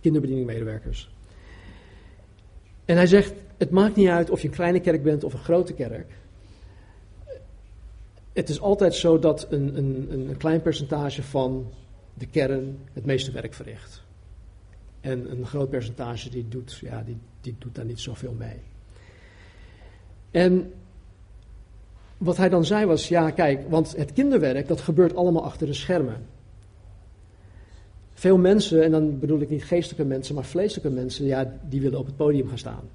kinderbedieningmedewerkers. 0.00 1.10
En 2.84 2.96
hij 2.96 3.06
zegt: 3.06 3.32
Het 3.56 3.70
maakt 3.70 3.96
niet 3.96 4.08
uit 4.08 4.30
of 4.30 4.40
je 4.40 4.48
een 4.48 4.54
kleine 4.54 4.80
kerk 4.80 5.02
bent 5.02 5.24
of 5.24 5.32
een 5.32 5.38
grote 5.38 5.72
kerk. 5.72 6.12
Het 8.32 8.48
is 8.48 8.60
altijd 8.60 8.94
zo 8.94 9.18
dat 9.18 9.46
een, 9.50 9.76
een, 9.76 10.06
een 10.10 10.36
klein 10.36 10.62
percentage 10.62 11.22
van 11.22 11.70
de 12.14 12.26
kern 12.26 12.78
het 12.92 13.04
meeste 13.04 13.32
werk 13.32 13.54
verricht. 13.54 14.02
En 15.00 15.30
een 15.30 15.46
groot 15.46 15.70
percentage 15.70 16.30
die 16.30 16.48
doet, 16.48 16.78
ja, 16.82 17.02
die, 17.02 17.16
die 17.40 17.54
doet 17.58 17.74
daar 17.74 17.84
niet 17.84 18.00
zoveel 18.00 18.34
mee. 18.38 18.56
En 20.30 20.72
wat 22.18 22.36
hij 22.36 22.48
dan 22.48 22.64
zei 22.64 22.86
was, 22.86 23.08
ja 23.08 23.30
kijk, 23.30 23.68
want 23.68 23.96
het 23.96 24.12
kinderwerk, 24.12 24.68
dat 24.68 24.80
gebeurt 24.80 25.16
allemaal 25.16 25.44
achter 25.44 25.66
de 25.66 25.72
schermen. 25.72 26.26
Veel 28.12 28.38
mensen, 28.38 28.82
en 28.84 28.90
dan 28.90 29.18
bedoel 29.18 29.40
ik 29.40 29.50
niet 29.50 29.64
geestelijke 29.64 30.04
mensen, 30.04 30.34
maar 30.34 30.44
vleeselijke 30.44 30.90
mensen, 30.90 31.24
ja, 31.24 31.58
die 31.68 31.80
willen 31.80 31.98
op 31.98 32.06
het 32.06 32.16
podium 32.16 32.48
gaan 32.48 32.58
staan. 32.58 32.88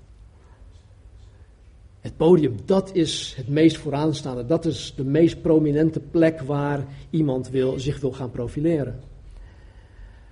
Het 2.01 2.17
podium, 2.17 2.55
dat 2.65 2.93
is 2.93 3.33
het 3.37 3.47
meest 3.47 3.77
vooraanstaande, 3.77 4.45
dat 4.45 4.65
is 4.65 4.93
de 4.95 5.03
meest 5.03 5.41
prominente 5.41 5.99
plek 5.99 6.41
waar 6.41 6.85
iemand 7.09 7.49
wil, 7.49 7.79
zich 7.79 7.99
wil 7.99 8.11
gaan 8.11 8.31
profileren. 8.31 8.99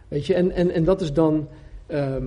Weet 0.07 0.25
je, 0.25 0.33
en, 0.33 0.51
en, 0.51 0.71
en 0.71 0.83
dat 0.83 1.01
is 1.01 1.13
dan 1.13 1.47
Ehm, 1.93 2.25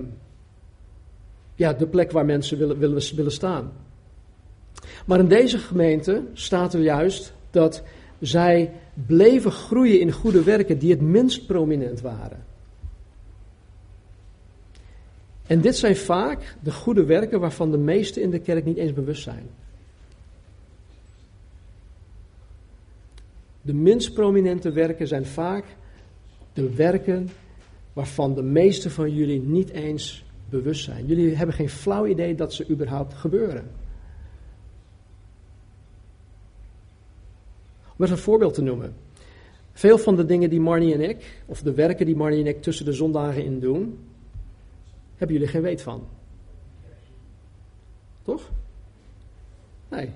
ja, 1.55 1.73
de 1.73 1.87
plek 1.87 2.11
waar 2.11 2.25
mensen 2.25 2.59
willen, 2.59 2.79
willen, 2.79 3.15
willen 3.17 3.33
staan. 3.33 3.73
Maar 5.07 5.19
in 5.19 5.29
deze 5.29 5.59
gemeente 5.59 6.23
staat 6.33 6.75
er 6.75 6.81
juist 6.81 7.35
dat 7.51 7.83
zij 8.21 8.73
bleven 9.07 9.53
groeien 9.53 10.01
in 10.01 10.13
goede 10.13 10.43
werken 10.43 10.79
die 10.79 10.91
het 10.91 11.01
minst 11.01 11.47
prominent 11.47 12.01
waren. 12.01 12.45
En 15.47 15.61
dit 15.61 15.77
zijn 15.77 15.97
vaak 15.97 16.57
de 16.63 16.73
goede 16.73 17.05
werken 17.05 17.41
waarvan 17.41 17.71
de 17.71 17.79
meesten 17.79 18.23
in 18.23 18.31
de 18.31 18.39
kerk 18.39 18.65
niet 18.65 18.77
eens 18.77 18.93
bewust 18.93 19.23
zijn. 19.23 19.49
De 23.63 23.75
minst 23.75 24.15
prominente 24.15 24.73
werken 24.73 25.09
zijn 25.09 25.27
vaak 25.27 25.65
de 26.53 26.75
werken 26.75 27.29
waarvan 27.97 28.35
de 28.35 28.43
meeste 28.43 28.91
van 28.91 29.15
jullie 29.15 29.41
niet 29.41 29.71
eens 29.71 30.25
bewust 30.49 30.85
zijn. 30.85 31.07
Jullie 31.07 31.37
hebben 31.37 31.55
geen 31.55 31.69
flauw 31.69 32.07
idee 32.07 32.35
dat 32.35 32.53
ze 32.53 32.69
überhaupt 32.69 33.15
gebeuren. 33.15 33.71
Om 37.97 37.97
eens 37.99 38.11
een 38.11 38.19
voorbeeld 38.19 38.55
te 38.55 38.63
noemen. 38.63 38.95
Veel 39.73 39.99
van 39.99 40.17
de 40.17 40.25
dingen 40.25 40.51
die 40.51 40.61
Marnie 40.61 40.95
en 40.95 41.01
ik, 41.01 41.43
of 41.47 41.63
de 41.63 41.75
werken 41.75 42.07
die 42.07 42.17
Marnie 42.17 42.41
en 42.41 42.47
ik 42.47 42.63
tussen 42.63 42.85
de 42.85 42.93
zondagen 42.93 43.45
in 43.45 43.61
doen, 43.61 43.99
hebben 45.17 45.37
jullie 45.37 45.51
geen 45.51 45.63
weet 45.63 45.83
van. 45.83 46.07
Toch? 48.23 48.51
Nee. 49.89 50.11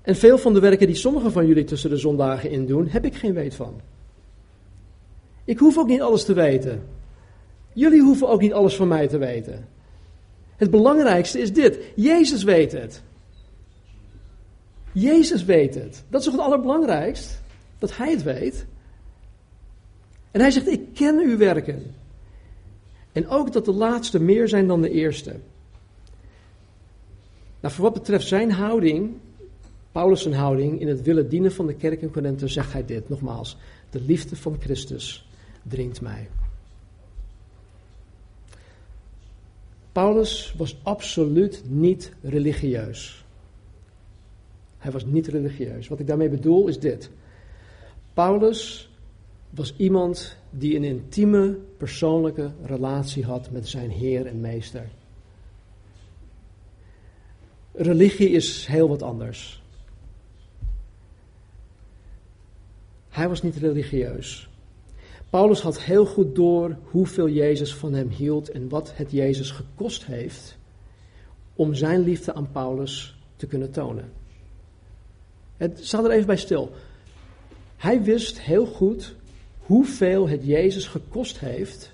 En 0.00 0.16
veel 0.16 0.38
van 0.38 0.54
de 0.54 0.60
werken 0.60 0.86
die 0.86 0.96
sommigen 0.96 1.32
van 1.32 1.46
jullie 1.46 1.64
tussen 1.64 1.90
de 1.90 1.96
zondagen 1.96 2.50
in 2.50 2.66
doen, 2.66 2.88
heb 2.88 3.04
ik 3.04 3.14
geen 3.14 3.34
weet 3.34 3.54
van. 3.54 3.80
Ik 5.44 5.58
hoef 5.58 5.78
ook 5.78 5.88
niet 5.88 6.00
alles 6.00 6.24
te 6.24 6.32
weten. 6.32 6.82
Jullie 7.72 8.02
hoeven 8.02 8.28
ook 8.28 8.40
niet 8.40 8.52
alles 8.52 8.76
van 8.76 8.88
mij 8.88 9.08
te 9.08 9.18
weten. 9.18 9.68
Het 10.56 10.70
belangrijkste 10.70 11.40
is 11.40 11.52
dit: 11.52 11.78
Jezus 11.94 12.42
weet 12.42 12.72
het. 12.72 13.02
Jezus 14.92 15.44
weet 15.44 15.74
het. 15.74 16.04
Dat 16.08 16.20
is 16.20 16.26
toch 16.26 16.36
het 16.36 16.44
allerbelangrijkst? 16.44 17.40
Dat 17.78 17.96
Hij 17.96 18.10
het 18.10 18.22
weet. 18.22 18.66
En 20.30 20.40
Hij 20.40 20.50
zegt: 20.50 20.68
Ik 20.68 20.94
ken 20.94 21.18
uw 21.18 21.36
werken. 21.36 21.94
En 23.12 23.28
ook 23.28 23.52
dat 23.52 23.64
de 23.64 23.72
laatste 23.72 24.20
meer 24.20 24.48
zijn 24.48 24.66
dan 24.66 24.82
de 24.82 24.90
eerste. 24.90 25.36
Nou, 27.60 27.74
voor 27.74 27.84
wat 27.84 27.92
betreft 27.92 28.26
zijn 28.26 28.50
houding, 28.50 29.10
Paulus' 29.92 30.26
houding 30.26 30.80
in 30.80 30.88
het 30.88 31.02
willen 31.02 31.28
dienen 31.28 31.52
van 31.52 31.66
de 31.66 31.74
kerk 31.74 32.02
in 32.02 32.10
Corinthe, 32.10 32.48
zegt 32.48 32.72
hij 32.72 32.84
dit 32.84 33.08
nogmaals: 33.08 33.56
De 33.90 34.00
liefde 34.00 34.36
van 34.36 34.56
Christus 34.60 35.26
dringt 35.62 36.00
mij. 36.00 36.28
Paulus 39.92 40.54
was 40.56 40.76
absoluut 40.82 41.62
niet 41.66 42.12
religieus. 42.22 43.24
Hij 44.78 44.92
was 44.92 45.04
niet 45.04 45.26
religieus. 45.26 45.88
Wat 45.88 46.00
ik 46.00 46.06
daarmee 46.06 46.28
bedoel 46.28 46.68
is 46.68 46.78
dit. 46.78 47.10
Paulus 48.14 48.90
was 49.50 49.74
iemand 49.76 50.36
die 50.50 50.76
een 50.76 50.84
intieme, 50.84 51.58
persoonlijke 51.76 52.50
relatie 52.64 53.24
had 53.24 53.50
met 53.50 53.68
zijn 53.68 53.90
Heer 53.90 54.26
en 54.26 54.40
Meester. 54.40 54.88
Religie 57.72 58.30
is 58.30 58.66
heel 58.66 58.88
wat 58.88 59.02
anders. 59.02 59.62
Hij 63.08 63.28
was 63.28 63.42
niet 63.42 63.56
religieus. 63.56 64.48
Paulus 65.32 65.60
had 65.60 65.80
heel 65.80 66.06
goed 66.06 66.34
door 66.34 66.76
hoeveel 66.82 67.28
Jezus 67.28 67.74
van 67.74 67.92
hem 67.92 68.08
hield 68.08 68.50
en 68.50 68.68
wat 68.68 68.92
het 68.94 69.10
Jezus 69.10 69.50
gekost 69.50 70.04
heeft 70.04 70.56
om 71.54 71.74
zijn 71.74 72.00
liefde 72.00 72.34
aan 72.34 72.50
Paulus 72.50 73.18
te 73.36 73.46
kunnen 73.46 73.70
tonen. 73.70 74.12
Het 75.56 75.78
staat 75.82 76.04
er 76.04 76.10
even 76.10 76.26
bij 76.26 76.36
stil. 76.36 76.70
Hij 77.76 78.02
wist 78.02 78.40
heel 78.40 78.66
goed 78.66 79.14
hoeveel 79.58 80.28
het 80.28 80.44
Jezus 80.44 80.86
gekost 80.86 81.38
heeft 81.38 81.92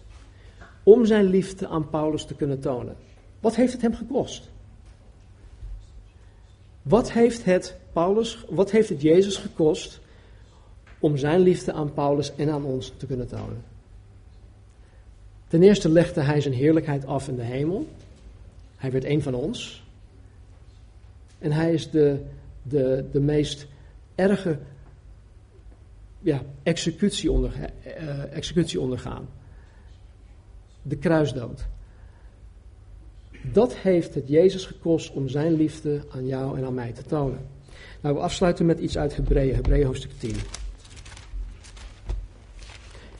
om 0.82 1.06
zijn 1.06 1.24
liefde 1.24 1.68
aan 1.68 1.90
Paulus 1.90 2.24
te 2.24 2.34
kunnen 2.34 2.60
tonen. 2.60 2.96
Wat 3.40 3.56
heeft 3.56 3.72
het 3.72 3.82
hem 3.82 3.94
gekost? 3.94 4.48
Wat 6.82 7.12
heeft 7.12 7.44
het 7.44 7.76
Paulus, 7.92 8.44
wat 8.48 8.70
heeft 8.70 8.88
het 8.88 9.02
Jezus 9.02 9.36
gekost 9.36 10.00
om 10.98 11.16
zijn 11.16 11.40
liefde 11.40 11.72
aan 11.72 11.92
Paulus 11.92 12.34
en 12.34 12.50
aan 12.50 12.64
ons 12.64 12.92
te 12.96 13.06
kunnen 13.06 13.28
tonen. 13.28 13.62
Ten 15.48 15.62
eerste 15.62 15.88
legde 15.88 16.20
hij 16.20 16.40
zijn 16.40 16.54
heerlijkheid 16.54 17.06
af 17.06 17.28
in 17.28 17.36
de 17.36 17.42
hemel. 17.42 17.86
Hij 18.76 18.90
werd 18.90 19.04
een 19.04 19.22
van 19.22 19.34
ons. 19.34 19.86
En 21.38 21.52
hij 21.52 21.72
is 21.72 21.90
de, 21.90 22.20
de, 22.62 23.04
de 23.12 23.20
meest 23.20 23.66
erge 24.14 24.58
ja, 26.20 26.42
executie, 26.62 27.32
onder, 27.32 27.52
uh, 27.86 28.32
executie 28.32 28.80
ondergaan. 28.80 29.28
De 30.82 30.96
kruisdood. 30.96 31.66
Dat 33.52 33.76
heeft 33.76 34.14
het 34.14 34.28
Jezus 34.28 34.66
gekost 34.66 35.12
om 35.12 35.28
zijn 35.28 35.52
liefde 35.52 36.02
aan 36.10 36.26
jou 36.26 36.58
en 36.58 36.64
aan 36.64 36.74
mij 36.74 36.92
te 36.92 37.02
tonen. 37.02 37.46
Nou, 38.00 38.14
we 38.14 38.20
afsluiten 38.20 38.66
met 38.66 38.78
iets 38.78 38.98
uit 38.98 39.16
Hebreeën, 39.16 39.54
Hebreeën 39.54 39.86
hoofdstuk 39.86 40.10
10. 40.18 40.34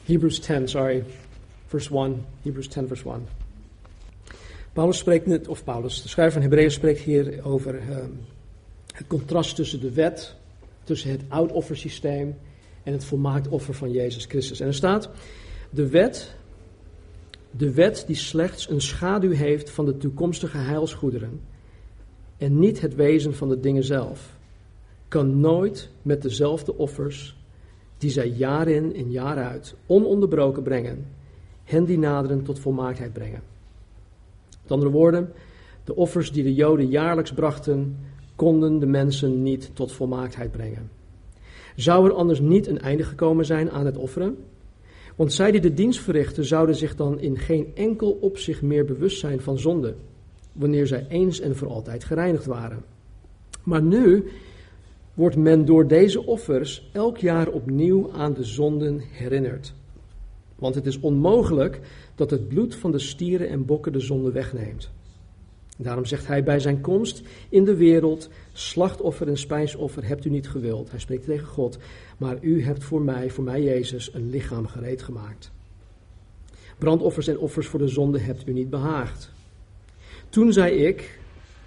Hebrews 0.09 0.39
10, 0.39 0.67
sorry, 0.67 1.03
verse 1.67 1.91
1. 1.91 2.25
Hebrews 2.43 2.67
10, 2.67 2.87
verse 2.87 3.09
1. 3.09 3.27
Paulus 4.73 4.97
spreekt 4.97 5.25
net, 5.25 5.47
of 5.47 5.63
Paulus, 5.63 6.01
de 6.01 6.09
schrijver 6.09 6.33
van 6.33 6.41
Hebreeën 6.41 6.71
spreekt 6.71 6.99
hier 6.99 7.45
over 7.45 7.75
uh, 7.75 7.97
het 8.93 9.07
contrast 9.07 9.55
tussen 9.55 9.79
de 9.79 9.91
wet, 9.91 10.35
tussen 10.83 11.11
het 11.11 11.21
oud 11.27 11.51
offersysteem 11.51 12.35
en 12.83 12.93
het 12.93 13.05
volmaakt 13.05 13.47
offer 13.47 13.73
van 13.73 13.91
Jezus 13.91 14.25
Christus. 14.25 14.59
En 14.59 14.67
er 14.67 14.73
staat, 14.73 15.09
de 15.69 15.89
wet, 15.89 16.35
de 17.51 17.73
wet 17.73 18.03
die 18.07 18.15
slechts 18.15 18.69
een 18.69 18.81
schaduw 18.81 19.31
heeft 19.31 19.69
van 19.69 19.85
de 19.85 19.97
toekomstige 19.97 20.57
heilsgoederen 20.57 21.41
en 22.37 22.59
niet 22.59 22.81
het 22.81 22.95
wezen 22.95 23.35
van 23.35 23.49
de 23.49 23.59
dingen 23.59 23.83
zelf, 23.83 24.37
kan 25.07 25.39
nooit 25.39 25.89
met 26.01 26.21
dezelfde 26.21 26.77
offers 26.77 27.38
die 27.99 28.09
zij 28.09 28.27
jaar 28.27 28.67
in 28.67 28.95
en 28.95 29.11
jaar 29.11 29.37
uit 29.37 29.75
ononderbroken 29.85 30.63
brengen, 30.63 31.05
hen 31.63 31.85
die 31.85 31.97
naderen 31.97 32.43
tot 32.43 32.59
volmaaktheid 32.59 33.13
brengen. 33.13 33.41
Met 34.61 34.71
andere 34.71 34.91
woorden, 34.91 35.31
de 35.83 35.95
offers 35.95 36.31
die 36.31 36.43
de 36.43 36.53
Joden 36.53 36.87
jaarlijks 36.87 37.33
brachten, 37.33 37.97
konden 38.35 38.79
de 38.79 38.85
mensen 38.85 39.43
niet 39.43 39.71
tot 39.73 39.91
volmaaktheid 39.91 40.51
brengen. 40.51 40.89
Zou 41.75 42.05
er 42.05 42.13
anders 42.13 42.39
niet 42.39 42.67
een 42.67 42.79
einde 42.79 43.03
gekomen 43.03 43.45
zijn 43.45 43.71
aan 43.71 43.85
het 43.85 43.97
offeren? 43.97 44.37
Want 45.15 45.33
zij 45.33 45.51
die 45.51 45.61
de 45.61 45.73
dienst 45.73 45.99
verrichten, 45.99 46.45
zouden 46.45 46.75
zich 46.75 46.95
dan 46.95 47.19
in 47.19 47.37
geen 47.37 47.71
enkel 47.75 48.11
opzicht 48.11 48.61
meer 48.61 48.85
bewust 48.85 49.19
zijn 49.19 49.41
van 49.41 49.57
zonde, 49.57 49.95
wanneer 50.51 50.87
zij 50.87 51.05
eens 51.09 51.39
en 51.39 51.55
voor 51.55 51.67
altijd 51.67 52.03
gereinigd 52.03 52.45
waren. 52.45 52.83
Maar 53.63 53.81
nu 53.81 54.25
wordt 55.19 55.35
men 55.35 55.65
door 55.65 55.87
deze 55.87 56.25
offers 56.25 56.89
elk 56.93 57.17
jaar 57.17 57.47
opnieuw 57.47 58.11
aan 58.11 58.33
de 58.33 58.43
zonden 58.43 58.99
herinnerd. 58.99 59.73
Want 60.55 60.75
het 60.75 60.85
is 60.85 60.99
onmogelijk 60.99 61.79
dat 62.15 62.29
het 62.29 62.47
bloed 62.47 62.75
van 62.75 62.91
de 62.91 62.99
stieren 62.99 63.49
en 63.49 63.65
bokken 63.65 63.91
de 63.91 63.99
zonde 63.99 64.31
wegneemt. 64.31 64.91
Daarom 65.77 66.05
zegt 66.05 66.27
hij 66.27 66.43
bij 66.43 66.59
zijn 66.59 66.81
komst 66.81 67.21
in 67.49 67.63
de 67.63 67.75
wereld: 67.75 68.29
slachtoffer 68.53 69.27
en 69.27 69.37
spijsoffer 69.37 70.07
hebt 70.07 70.25
u 70.25 70.29
niet 70.29 70.49
gewild. 70.49 70.89
Hij 70.89 70.99
spreekt 70.99 71.25
tegen 71.25 71.47
God, 71.47 71.77
maar 72.17 72.37
u 72.41 72.63
hebt 72.63 72.83
voor 72.83 73.01
mij, 73.01 73.29
voor 73.29 73.43
mij 73.43 73.61
Jezus, 73.61 74.13
een 74.13 74.29
lichaam 74.29 74.67
gereed 74.67 75.01
gemaakt. 75.01 75.51
Brandoffers 76.77 77.27
en 77.27 77.39
offers 77.39 77.67
voor 77.67 77.79
de 77.79 77.87
zonde 77.87 78.19
hebt 78.19 78.47
u 78.47 78.53
niet 78.53 78.69
behaagd. 78.69 79.31
Toen 80.29 80.53
zei 80.53 80.75
ik, 80.75 81.18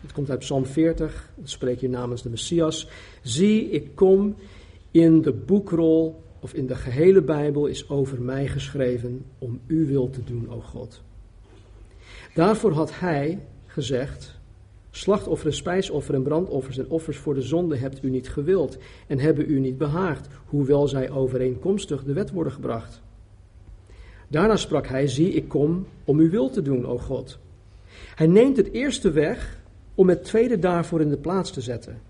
het 0.03 0.13
komt 0.13 0.31
uit 0.31 0.39
Psalm 0.39 0.67
40, 0.67 1.31
dat 1.37 1.51
spreek 1.51 1.81
je 1.81 1.89
namens 1.89 2.23
de 2.23 2.31
Messias. 2.31 2.89
Zie, 3.23 3.71
ik 3.71 3.95
kom 3.95 4.35
in 4.91 5.23
de 5.23 5.33
boekrol, 5.33 6.23
of 6.41 6.55
in 6.55 6.67
de 6.67 6.75
gehele 6.75 7.23
Bijbel 7.23 7.67
is 7.67 7.89
over 7.89 8.23
mij 8.23 8.49
geschreven 8.49 9.25
om 9.39 9.61
uw 9.67 9.87
wil 9.87 10.11
te 10.11 10.25
doen, 10.25 10.51
o 10.51 10.61
God. 10.61 11.03
Daarvoor 12.35 12.73
had 12.73 12.99
hij 12.99 13.39
gezegd, 13.67 14.39
slachtofferen, 14.91 15.55
spijsofferen 15.55 16.21
en 16.21 16.27
brandoffers 16.27 16.79
en 16.79 16.89
offers 16.89 17.17
voor 17.17 17.35
de 17.35 17.43
zonde 17.43 17.77
hebt 17.77 18.05
u 18.05 18.11
niet 18.11 18.29
gewild 18.29 18.79
en 19.07 19.19
hebben 19.19 19.51
u 19.51 19.61
niet 19.61 19.79
behaagd, 19.79 20.29
hoewel 20.47 20.89
zij 20.89 21.11
overeenkomstig 21.11 22.05
de 22.05 22.13
wet 22.13 22.31
worden 22.31 22.53
gebracht. 22.53 23.03
Daarna 24.29 24.57
sprak 24.57 24.87
hij, 24.87 25.07
zie, 25.07 25.33
ik 25.33 25.49
kom 25.49 25.87
om 26.05 26.19
uw 26.19 26.31
wil 26.31 26.51
te 26.51 26.63
doen, 26.63 26.87
o 26.87 26.99
God. 26.99 27.39
Hij 28.15 28.27
neemt 28.27 28.57
het 28.57 28.73
eerste 28.73 29.11
weg 29.11 29.62
om 29.95 30.09
het 30.09 30.25
tweede 30.25 30.59
daarvoor 30.59 31.01
in 31.01 31.09
de 31.09 31.17
plaats 31.17 31.51
te 31.51 31.61
zetten. 31.61 32.01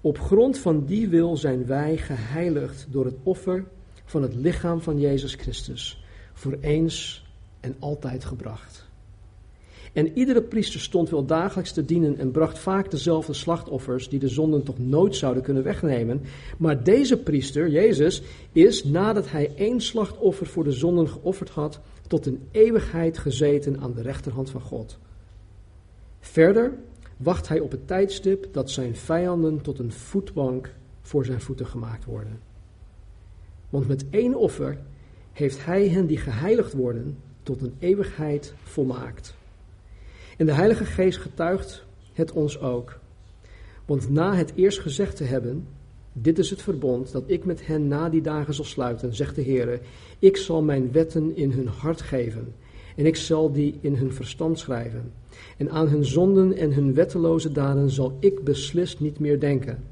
Op 0.00 0.18
grond 0.18 0.58
van 0.58 0.84
die 0.84 1.08
wil 1.08 1.36
zijn 1.36 1.66
wij 1.66 1.96
geheiligd 1.96 2.86
door 2.90 3.04
het 3.04 3.16
offer 3.22 3.64
van 4.04 4.22
het 4.22 4.34
lichaam 4.34 4.80
van 4.80 5.00
Jezus 5.00 5.34
Christus, 5.34 6.04
voor 6.32 6.58
eens 6.60 7.26
en 7.60 7.76
altijd 7.78 8.24
gebracht. 8.24 8.86
En 9.92 10.18
iedere 10.18 10.42
priester 10.42 10.80
stond 10.80 11.10
wel 11.10 11.24
dagelijks 11.24 11.72
te 11.72 11.84
dienen 11.84 12.18
en 12.18 12.30
bracht 12.30 12.58
vaak 12.58 12.90
dezelfde 12.90 13.32
slachtoffers 13.32 14.08
die 14.08 14.18
de 14.18 14.28
zonden 14.28 14.62
toch 14.62 14.78
nooit 14.78 15.16
zouden 15.16 15.42
kunnen 15.42 15.62
wegnemen. 15.62 16.20
Maar 16.58 16.84
deze 16.84 17.16
priester, 17.16 17.68
Jezus, 17.68 18.22
is 18.52 18.84
nadat 18.84 19.30
hij 19.30 19.52
één 19.56 19.80
slachtoffer 19.80 20.46
voor 20.46 20.64
de 20.64 20.72
zonden 20.72 21.08
geofferd 21.08 21.50
had, 21.50 21.80
tot 22.06 22.26
een 22.26 22.40
eeuwigheid 22.50 23.18
gezeten 23.18 23.80
aan 23.80 23.92
de 23.92 24.02
rechterhand 24.02 24.50
van 24.50 24.60
God. 24.60 24.98
Verder 26.20 26.72
wacht 27.16 27.48
hij 27.48 27.60
op 27.60 27.70
het 27.70 27.86
tijdstip 27.86 28.48
dat 28.52 28.70
zijn 28.70 28.96
vijanden 28.96 29.60
tot 29.60 29.78
een 29.78 29.92
voetbank 29.92 30.74
voor 31.00 31.24
zijn 31.24 31.40
voeten 31.40 31.66
gemaakt 31.66 32.04
worden. 32.04 32.40
Want 33.68 33.88
met 33.88 34.04
één 34.10 34.34
offer 34.34 34.78
heeft 35.32 35.64
hij 35.64 35.88
hen 35.88 36.06
die 36.06 36.18
geheiligd 36.18 36.72
worden 36.72 37.18
tot 37.42 37.62
een 37.62 37.74
eeuwigheid 37.78 38.54
volmaakt. 38.62 39.34
En 40.36 40.46
de 40.46 40.52
Heilige 40.52 40.84
Geest 40.84 41.18
getuigt 41.18 41.84
het 42.12 42.32
ons 42.32 42.60
ook. 42.60 42.98
Want 43.84 44.10
na 44.10 44.34
het 44.34 44.52
eerst 44.54 44.78
gezegd 44.78 45.16
te 45.16 45.24
hebben, 45.24 45.66
dit 46.12 46.38
is 46.38 46.50
het 46.50 46.62
verbond 46.62 47.12
dat 47.12 47.24
ik 47.26 47.44
met 47.44 47.66
hen 47.66 47.88
na 47.88 48.08
die 48.08 48.20
dagen 48.20 48.54
zal 48.54 48.64
sluiten, 48.64 49.14
zegt 49.14 49.34
de 49.34 49.42
Heer, 49.42 49.80
ik 50.18 50.36
zal 50.36 50.62
mijn 50.62 50.92
wetten 50.92 51.36
in 51.36 51.50
hun 51.50 51.66
hart 51.66 52.00
geven 52.00 52.54
en 52.96 53.06
ik 53.06 53.16
zal 53.16 53.52
die 53.52 53.78
in 53.80 53.94
hun 53.94 54.12
verstand 54.12 54.58
schrijven. 54.58 55.12
En 55.56 55.70
aan 55.70 55.88
hun 55.88 56.04
zonden 56.04 56.56
en 56.56 56.72
hun 56.72 56.94
wetteloze 56.94 57.52
daden 57.52 57.90
zal 57.90 58.16
ik 58.20 58.44
beslist 58.44 59.00
niet 59.00 59.18
meer 59.18 59.40
denken. 59.40 59.84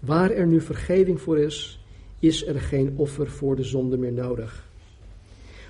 Waar 0.00 0.30
er 0.30 0.46
nu 0.46 0.60
vergeving 0.60 1.20
voor 1.20 1.38
is, 1.38 1.84
is 2.18 2.46
er 2.46 2.60
geen 2.60 2.92
offer 2.96 3.26
voor 3.26 3.56
de 3.56 3.62
zonde 3.62 3.96
meer 3.96 4.12
nodig. 4.12 4.68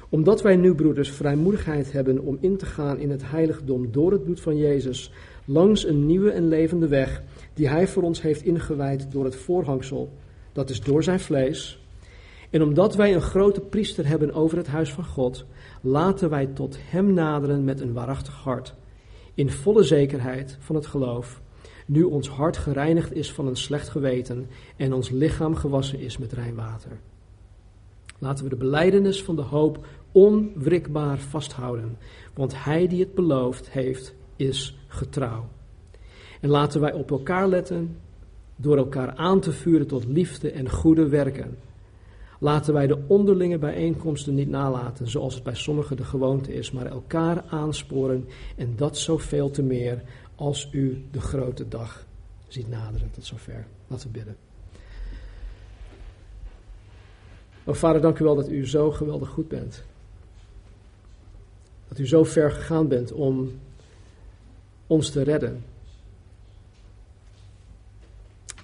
Omdat 0.09 0.43
wij 0.43 0.57
nu, 0.57 0.75
broeders, 0.75 1.11
vrijmoedigheid 1.11 1.93
hebben 1.93 2.19
om 2.19 2.39
in 2.41 2.57
te 2.57 2.67
gaan 2.67 2.99
in 2.99 3.11
het 3.11 3.23
heiligdom 3.31 3.93
door 3.93 4.13
het 4.13 4.25
bloed 4.25 4.41
van 4.41 4.57
Jezus, 4.57 5.13
langs 5.45 5.87
een 5.87 6.07
nieuwe 6.07 6.31
en 6.31 6.49
levende 6.49 6.89
weg, 6.89 7.23
die 7.55 7.69
Hij 7.69 7.89
voor 7.89 8.03
ons 8.03 8.23
heeft 8.23 8.43
ingewijd 8.43 9.13
door 9.13 9.25
het 9.25 9.37
voorhangsel, 9.37 10.13
dat 10.53 10.71
is 10.71 10.81
door 10.81 11.03
zijn 11.03 11.21
vlees. 11.21 11.84
En 12.55 12.63
omdat 12.63 12.95
wij 12.95 13.15
een 13.15 13.21
grote 13.21 13.61
priester 13.61 14.07
hebben 14.07 14.33
over 14.33 14.57
het 14.57 14.67
huis 14.67 14.93
van 14.93 15.05
God, 15.05 15.45
laten 15.81 16.31
wij 16.31 16.47
tot 16.47 16.77
Hem 16.81 17.13
naderen 17.13 17.65
met 17.65 17.81
een 17.81 17.93
waarachtig 17.93 18.35
hart, 18.35 18.75
in 19.35 19.51
volle 19.51 19.83
zekerheid 19.83 20.57
van 20.61 20.75
het 20.75 20.87
geloof, 20.87 21.41
nu 21.87 22.03
ons 22.03 22.29
hart 22.29 22.57
gereinigd 22.57 23.13
is 23.13 23.33
van 23.33 23.47
een 23.47 23.57
slecht 23.57 23.89
geweten 23.89 24.47
en 24.77 24.93
ons 24.93 25.11
lichaam 25.11 25.55
gewassen 25.55 25.99
is 25.99 26.19
met 26.19 26.33
rein 26.33 26.55
water. 26.55 26.91
Laten 28.19 28.45
we 28.45 28.51
de 28.51 28.57
beleidenis 28.57 29.23
van 29.23 29.37
de 29.37 29.43
hoop 29.43 29.87
onwrikbaar 30.13 31.19
vasthouden, 31.19 31.97
want 32.35 32.65
Hij 32.65 32.87
die 32.87 33.01
het 33.01 33.15
beloofd 33.15 33.71
heeft, 33.71 34.15
is 34.37 34.79
getrouw. 34.87 35.49
En 36.41 36.49
laten 36.49 36.81
wij 36.81 36.93
op 36.93 37.11
elkaar 37.11 37.49
letten 37.49 37.97
door 38.57 38.77
elkaar 38.77 39.15
aan 39.15 39.41
te 39.41 39.53
vuren 39.53 39.87
tot 39.87 40.07
liefde 40.07 40.51
en 40.51 40.71
goede 40.71 41.09
werken. 41.09 41.57
Laten 42.41 42.75
wij 42.75 42.87
de 42.87 42.99
onderlinge 43.07 43.59
bijeenkomsten 43.59 44.35
niet 44.35 44.49
nalaten, 44.49 45.09
zoals 45.09 45.35
het 45.35 45.43
bij 45.43 45.55
sommigen 45.55 45.97
de 45.97 46.05
gewoonte 46.05 46.55
is, 46.55 46.71
maar 46.71 46.87
elkaar 46.87 47.45
aansporen 47.49 48.29
en 48.57 48.77
dat 48.77 48.99
zoveel 48.99 49.51
te 49.51 49.63
meer 49.63 50.03
als 50.35 50.69
u 50.73 51.05
de 51.11 51.21
grote 51.21 51.69
dag 51.69 52.07
ziet 52.49 52.69
naderen. 52.69 53.11
Tot 53.11 53.25
zover. 53.25 53.67
Laten 53.87 54.07
we 54.07 54.13
bidden. 54.13 54.37
Oh 57.65 57.75
vader, 57.75 58.01
dank 58.01 58.19
u 58.19 58.25
wel 58.25 58.35
dat 58.35 58.49
u 58.49 58.67
zo 58.67 58.91
geweldig 58.91 59.29
goed 59.29 59.49
bent. 59.49 59.85
Dat 61.89 61.99
u 61.99 62.07
zo 62.07 62.25
ver 62.25 62.51
gegaan 62.51 62.89
bent 62.89 63.13
om 63.13 63.53
ons 64.87 65.11
te 65.11 65.23
redden. 65.23 65.65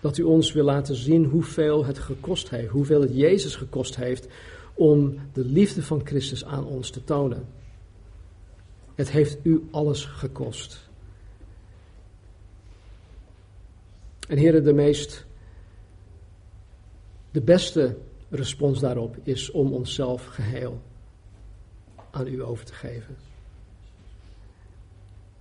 Dat 0.01 0.19
u 0.19 0.23
ons 0.23 0.53
wil 0.53 0.65
laten 0.65 0.95
zien 0.95 1.25
hoeveel 1.25 1.85
het 1.85 1.99
gekost 1.99 2.51
heeft, 2.51 2.71
hoeveel 2.71 3.01
het 3.01 3.15
Jezus 3.15 3.57
gekost 3.57 3.97
heeft 3.97 4.29
om 4.75 5.19
de 5.33 5.45
liefde 5.45 5.83
van 5.83 6.01
Christus 6.05 6.45
aan 6.45 6.65
ons 6.65 6.91
te 6.91 7.05
tonen. 7.05 7.47
Het 8.95 9.11
heeft 9.11 9.39
u 9.43 9.69
alles 9.71 10.05
gekost. 10.05 10.89
En 14.29 14.37
heren, 14.37 14.65
de 14.65 14.73
meest, 14.73 15.27
de 17.31 17.41
beste 17.41 17.97
respons 18.29 18.81
daarop 18.81 19.17
is 19.23 19.51
om 19.51 19.73
onszelf 19.73 20.27
geheel 20.27 20.81
aan 22.11 22.27
u 22.27 22.43
over 22.43 22.65
te 22.65 22.73
geven. 22.73 23.17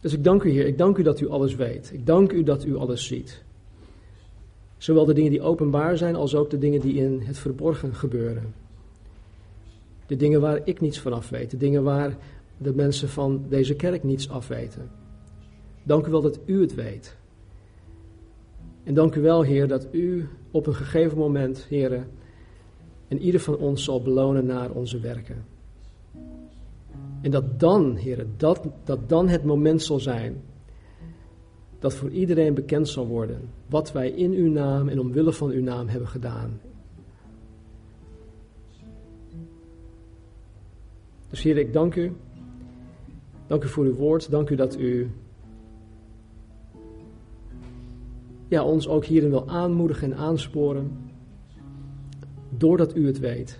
Dus 0.01 0.14
ik 0.14 0.24
dank 0.24 0.43
u, 0.43 0.51
Heer. 0.51 0.66
Ik 0.66 0.78
dank 0.78 0.97
u 0.97 1.03
dat 1.03 1.20
u 1.20 1.30
alles 1.30 1.55
weet. 1.55 1.93
Ik 1.93 2.05
dank 2.05 2.32
u 2.32 2.43
dat 2.43 2.66
u 2.66 2.76
alles 2.76 3.05
ziet. 3.05 3.43
Zowel 4.80 5.05
de 5.05 5.13
dingen 5.13 5.32
die 5.32 5.41
openbaar 5.41 5.97
zijn, 5.97 6.15
als 6.15 6.36
ook 6.36 6.49
de 6.49 6.57
dingen 6.57 6.80
die 6.80 6.93
in 6.93 7.21
het 7.23 7.38
verborgen 7.38 7.95
gebeuren. 7.95 8.53
De 10.05 10.15
dingen 10.15 10.41
waar 10.41 10.61
ik 10.63 10.82
niets 10.82 10.99
van 10.99 11.13
af 11.13 11.30
weet. 11.30 11.51
De 11.51 11.57
dingen 11.57 11.84
waar 11.84 12.17
de 12.57 12.73
mensen 12.73 13.09
van 13.09 13.45
deze 13.49 13.75
kerk 13.75 14.03
niets 14.03 14.30
af 14.30 14.47
weten. 14.47 14.91
Dank 15.84 16.07
u 16.07 16.11
wel 16.11 16.21
dat 16.21 16.39
u 16.45 16.61
het 16.61 16.75
weet. 16.75 17.17
En 18.84 18.93
dank 18.93 19.15
u 19.15 19.21
wel, 19.21 19.41
Heer, 19.41 19.67
dat 19.67 19.88
u 19.91 20.27
op 20.51 20.67
een 20.67 20.75
gegeven 20.75 21.17
moment, 21.17 21.65
Heer, 21.69 22.07
en 23.07 23.19
ieder 23.19 23.41
van 23.41 23.57
ons 23.57 23.84
zal 23.84 24.01
belonen 24.01 24.45
naar 24.45 24.71
onze 24.71 24.99
werken. 24.99 25.45
En 27.21 27.32
dat 27.32 27.59
dan, 27.59 27.95
Heer, 27.95 28.25
dat, 28.38 28.61
dat 28.84 29.09
dan 29.09 29.27
het 29.27 29.43
moment 29.43 29.82
zal 29.82 29.99
zijn 29.99 30.41
dat 31.80 31.93
voor 31.93 32.09
iedereen 32.09 32.53
bekend 32.53 32.88
zal 32.88 33.07
worden 33.07 33.49
wat 33.67 33.91
wij 33.91 34.09
in 34.09 34.32
uw 34.32 34.51
naam 34.51 34.89
en 34.89 34.99
omwille 34.99 35.34
van 35.34 35.49
uw 35.49 35.61
naam 35.61 35.88
hebben 35.88 36.07
gedaan. 36.07 36.61
Dus 41.30 41.43
Heer, 41.43 41.57
ik 41.57 41.73
dank 41.73 41.95
u. 41.95 42.11
Dank 43.47 43.63
u 43.63 43.67
voor 43.67 43.86
uw 43.86 43.95
woord. 43.95 44.32
Dank 44.32 44.49
u 44.49 44.55
dat 44.55 44.80
u 44.80 45.09
ja, 48.47 48.63
ons 48.63 48.88
ook 48.88 49.05
hierin 49.05 49.30
wil 49.30 49.49
aanmoedigen 49.49 50.11
en 50.11 50.17
aansporen. 50.17 51.11
Doordat 52.49 52.95
u 52.95 53.05
het 53.05 53.19
weet. 53.19 53.59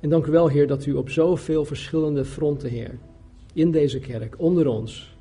En 0.00 0.08
dank 0.08 0.26
u 0.26 0.30
wel, 0.30 0.48
Heer, 0.48 0.66
dat 0.66 0.86
u 0.86 0.92
op 0.92 1.08
zoveel 1.08 1.64
verschillende 1.64 2.24
fronten, 2.24 2.70
Heer, 2.70 2.98
in 3.52 3.70
deze 3.70 3.98
kerk, 3.98 4.34
onder 4.38 4.66
ons, 4.66 5.13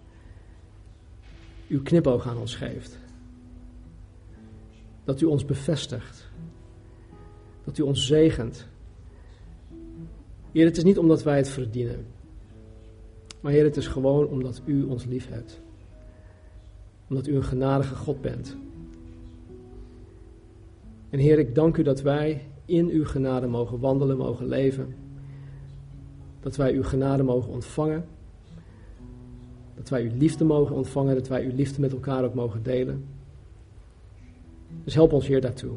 uw 1.73 1.81
knipoog 1.81 2.27
aan 2.27 2.37
ons 2.37 2.55
geeft. 2.55 2.99
Dat 5.03 5.21
u 5.21 5.25
ons 5.25 5.45
bevestigt. 5.45 6.29
Dat 7.63 7.77
u 7.77 7.81
ons 7.81 8.07
zegent. 8.07 8.67
Heer, 10.51 10.65
het 10.65 10.77
is 10.77 10.83
niet 10.83 10.97
omdat 10.97 11.23
wij 11.23 11.37
het 11.37 11.49
verdienen. 11.49 12.05
Maar 13.41 13.51
Heer, 13.51 13.63
het 13.63 13.77
is 13.77 13.87
gewoon 13.87 14.27
omdat 14.27 14.61
u 14.65 14.83
ons 14.83 15.05
lief 15.05 15.29
hebt. 15.29 15.61
Omdat 17.09 17.27
u 17.27 17.35
een 17.35 17.43
genadige 17.43 17.95
God 17.95 18.21
bent. 18.21 18.57
En 21.09 21.19
Heer, 21.19 21.39
ik 21.39 21.55
dank 21.55 21.77
u 21.77 21.83
dat 21.83 22.01
wij 22.01 22.47
in 22.65 22.89
uw 22.89 23.05
genade 23.05 23.47
mogen 23.47 23.79
wandelen, 23.79 24.17
mogen 24.17 24.47
leven. 24.47 24.95
Dat 26.39 26.55
wij 26.55 26.73
uw 26.73 26.83
genade 26.83 27.23
mogen 27.23 27.51
ontvangen. 27.51 28.05
Dat 29.75 29.89
wij 29.89 30.03
uw 30.03 30.17
liefde 30.17 30.43
mogen 30.43 30.75
ontvangen, 30.75 31.15
dat 31.15 31.27
wij 31.27 31.45
uw 31.45 31.55
liefde 31.55 31.81
met 31.81 31.91
elkaar 31.91 32.23
ook 32.23 32.33
mogen 32.33 32.63
delen. 32.63 33.03
Dus 34.83 34.93
help 34.93 35.13
ons, 35.13 35.27
Heer, 35.27 35.41
daartoe. 35.41 35.75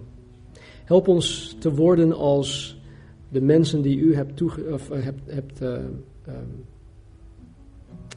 Help 0.85 1.09
ons 1.09 1.57
te 1.59 1.75
worden 1.75 2.13
als 2.13 2.81
de 3.29 3.41
mensen 3.41 3.83
die 3.83 3.99
u 3.99 4.15
hebt, 4.15 4.37
toege 4.37 4.73
of, 4.73 4.91
uh, 4.91 5.03
hebt, 5.03 5.21
hebt 5.27 5.63
uh, 5.63 5.73
um, 6.29 6.65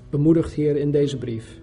bemoedigd, 0.10 0.54
Heer, 0.54 0.76
in 0.76 0.92
deze 0.92 1.18
brief. 1.18 1.60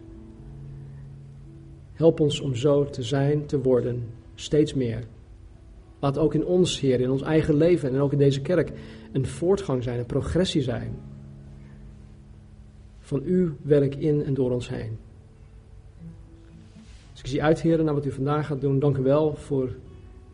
Help 1.92 2.20
ons 2.20 2.40
om 2.40 2.54
zo 2.54 2.84
te 2.84 3.02
zijn, 3.02 3.46
te 3.46 3.60
worden, 3.60 4.02
steeds 4.34 4.74
meer. 4.74 5.04
Laat 6.00 6.18
ook 6.18 6.34
in 6.34 6.44
ons, 6.44 6.80
Heer, 6.80 7.00
in 7.00 7.10
ons 7.10 7.22
eigen 7.22 7.54
leven 7.54 7.94
en 7.94 8.00
ook 8.00 8.12
in 8.12 8.18
deze 8.18 8.40
kerk 8.40 8.72
een 9.12 9.26
voortgang 9.26 9.82
zijn, 9.82 9.98
een 9.98 10.06
progressie 10.06 10.62
zijn. 10.62 10.96
Van 13.06 13.22
uw 13.22 13.52
werk 13.62 13.94
in 13.94 14.24
en 14.24 14.34
door 14.34 14.50
ons 14.50 14.68
heen. 14.68 14.98
Dus 17.12 17.20
ik 17.20 17.26
zie 17.26 17.42
uit, 17.42 17.60
Heer, 17.60 17.84
naar 17.84 17.94
wat 17.94 18.06
u 18.06 18.10
vandaag 18.10 18.46
gaat 18.46 18.60
doen. 18.60 18.78
Dank 18.78 18.96
u 18.96 19.02
wel 19.02 19.34
voor 19.34 19.74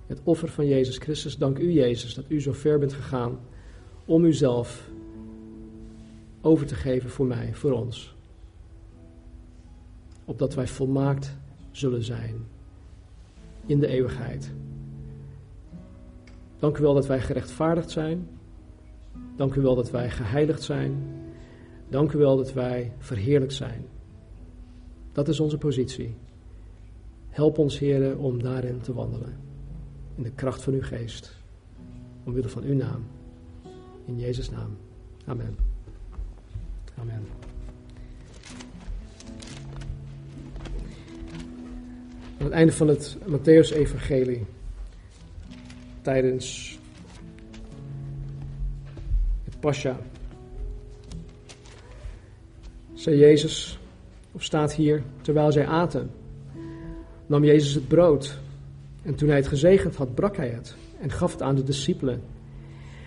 het 0.06 0.20
offer 0.24 0.48
van 0.48 0.66
Jezus 0.66 0.98
Christus. 0.98 1.38
Dank 1.38 1.58
u, 1.58 1.72
Jezus, 1.72 2.14
dat 2.14 2.24
u 2.28 2.40
zo 2.40 2.52
ver 2.52 2.78
bent 2.78 2.92
gegaan 2.92 3.38
om 4.04 4.24
uzelf 4.24 4.90
over 6.40 6.66
te 6.66 6.74
geven 6.74 7.10
voor 7.10 7.26
mij, 7.26 7.54
voor 7.54 7.72
ons. 7.72 8.14
Opdat 10.24 10.54
wij 10.54 10.66
volmaakt 10.66 11.36
zullen 11.70 12.02
zijn 12.02 12.46
in 13.66 13.80
de 13.80 13.86
eeuwigheid. 13.86 14.52
Dank 16.58 16.78
u 16.78 16.82
wel 16.82 16.94
dat 16.94 17.06
wij 17.06 17.20
gerechtvaardigd 17.20 17.90
zijn. 17.90 18.28
Dank 19.36 19.54
u 19.54 19.60
wel 19.60 19.74
dat 19.74 19.90
wij 19.90 20.10
geheiligd 20.10 20.62
zijn. 20.62 21.21
Dank 21.92 22.12
u 22.12 22.18
wel 22.18 22.36
dat 22.36 22.52
wij 22.52 22.92
verheerlijkt 22.98 23.54
zijn. 23.54 23.84
Dat 25.12 25.28
is 25.28 25.40
onze 25.40 25.58
positie. 25.58 26.14
Help 27.28 27.58
ons, 27.58 27.78
heren, 27.78 28.18
om 28.18 28.42
daarin 28.42 28.80
te 28.80 28.92
wandelen. 28.92 29.36
In 30.14 30.22
de 30.22 30.30
kracht 30.30 30.62
van 30.62 30.72
uw 30.72 30.82
geest. 30.82 31.36
Omwille 32.24 32.48
van 32.48 32.62
uw 32.62 32.74
naam. 32.74 33.04
In 34.04 34.18
Jezus' 34.18 34.50
naam. 34.50 34.76
Amen. 35.24 35.56
Amen. 36.98 37.26
Aan 42.38 42.44
het 42.44 42.52
einde 42.52 42.72
van 42.72 42.88
het 42.88 43.16
Matthäus-evangelie, 43.26 44.46
tijdens 46.02 46.78
het 49.44 49.60
Pascha, 49.60 50.00
zei 53.02 53.16
Jezus, 53.16 53.78
of 54.32 54.42
staat 54.42 54.74
hier, 54.74 55.02
terwijl 55.20 55.52
zij 55.52 55.66
aten, 55.66 56.10
nam 57.26 57.44
Jezus 57.44 57.74
het 57.74 57.88
brood 57.88 58.38
en 59.02 59.14
toen 59.14 59.28
hij 59.28 59.36
het 59.36 59.46
gezegend 59.46 59.96
had, 59.96 60.14
brak 60.14 60.36
hij 60.36 60.48
het 60.48 60.76
en 61.00 61.10
gaf 61.10 61.32
het 61.32 61.42
aan 61.42 61.54
de 61.54 61.62
discipelen. 61.62 62.20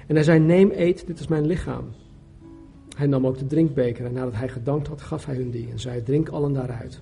En 0.08 0.16
hij 0.16 0.24
zei, 0.24 0.40
neem, 0.40 0.72
eet, 0.72 1.08
dit 1.08 1.20
is 1.20 1.28
mijn 1.28 1.46
lichaam. 1.46 1.86
Hij 2.98 3.08
nam 3.08 3.28
ook 3.28 3.38
de 3.38 3.48
drinkbeker 3.48 4.06
en 4.06 4.14
nadat 4.14 4.34
hij 4.34 4.50
gedankt 4.50 4.88
had, 4.88 5.02
gaf 5.02 5.26
hij 5.26 5.36
hun 5.36 5.52
die 5.52 5.70
en 5.72 5.80
zei, 5.80 6.04
drink 6.04 6.30
allen 6.30 6.54
daaruit. 6.54 7.02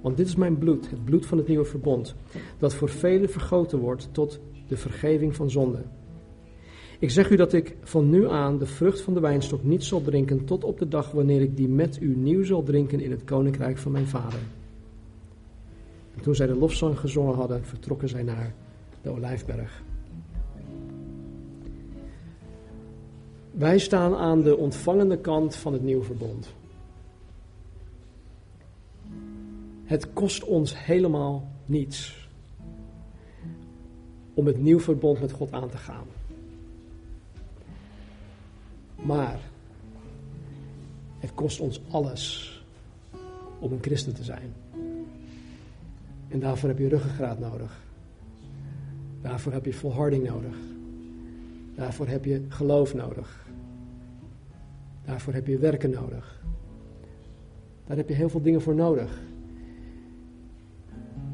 Want 0.00 0.16
dit 0.16 0.26
is 0.26 0.36
mijn 0.36 0.58
bloed, 0.58 0.90
het 0.90 1.04
bloed 1.04 1.26
van 1.26 1.38
het 1.38 1.48
nieuwe 1.48 1.64
verbond, 1.64 2.14
dat 2.58 2.74
voor 2.74 2.88
velen 2.88 3.30
vergoten 3.30 3.78
wordt 3.78 4.08
tot 4.12 4.40
de 4.68 4.76
vergeving 4.76 5.34
van 5.34 5.50
zonde. 5.50 5.82
Ik 6.98 7.10
zeg 7.10 7.30
u 7.30 7.36
dat 7.36 7.52
ik 7.52 7.76
van 7.80 8.10
nu 8.10 8.28
aan 8.30 8.58
de 8.58 8.66
vrucht 8.66 9.00
van 9.00 9.14
de 9.14 9.20
wijnstok 9.20 9.62
niet 9.62 9.84
zal 9.84 10.02
drinken 10.02 10.44
tot 10.44 10.64
op 10.64 10.78
de 10.78 10.88
dag 10.88 11.10
wanneer 11.10 11.40
ik 11.40 11.56
die 11.56 11.68
met 11.68 12.00
u 12.00 12.16
nieuw 12.16 12.44
zal 12.44 12.62
drinken 12.62 13.00
in 13.00 13.10
het 13.10 13.24
koninkrijk 13.24 13.78
van 13.78 13.92
mijn 13.92 14.06
vader. 14.06 14.38
En 16.14 16.22
toen 16.22 16.34
zij 16.34 16.46
de 16.46 16.56
lofzang 16.56 16.98
gezongen 16.98 17.34
hadden, 17.34 17.64
vertrokken 17.64 18.08
zij 18.08 18.22
naar 18.22 18.54
de 19.02 19.10
Olijfberg. 19.10 19.82
Wij 23.50 23.78
staan 23.78 24.14
aan 24.14 24.42
de 24.42 24.56
ontvangende 24.56 25.18
kant 25.18 25.56
van 25.56 25.72
het 25.72 25.82
nieuwe 25.82 26.04
verbond. 26.04 26.54
Het 29.84 30.12
kost 30.12 30.44
ons 30.44 30.84
helemaal 30.84 31.48
niets 31.66 32.28
om 34.34 34.46
het 34.46 34.58
nieuw 34.58 34.80
verbond 34.80 35.20
met 35.20 35.32
God 35.32 35.52
aan 35.52 35.68
te 35.68 35.76
gaan. 35.76 36.15
Maar 39.04 39.40
het 41.18 41.34
kost 41.34 41.60
ons 41.60 41.80
alles 41.90 42.54
om 43.58 43.72
een 43.72 43.82
christen 43.82 44.14
te 44.14 44.24
zijn. 44.24 44.52
En 46.28 46.40
daarvoor 46.40 46.68
heb 46.68 46.78
je 46.78 46.88
ruggengraat 46.88 47.38
nodig. 47.38 47.84
Daarvoor 49.22 49.52
heb 49.52 49.64
je 49.64 49.72
volharding 49.72 50.28
nodig. 50.28 50.56
Daarvoor 51.74 52.06
heb 52.06 52.24
je 52.24 52.44
geloof 52.48 52.94
nodig. 52.94 53.46
Daarvoor 55.04 55.32
heb 55.32 55.46
je 55.46 55.58
werken 55.58 55.90
nodig. 55.90 56.44
Daar 57.86 57.96
heb 57.96 58.08
je 58.08 58.14
heel 58.14 58.28
veel 58.28 58.42
dingen 58.42 58.62
voor 58.62 58.74
nodig. 58.74 59.20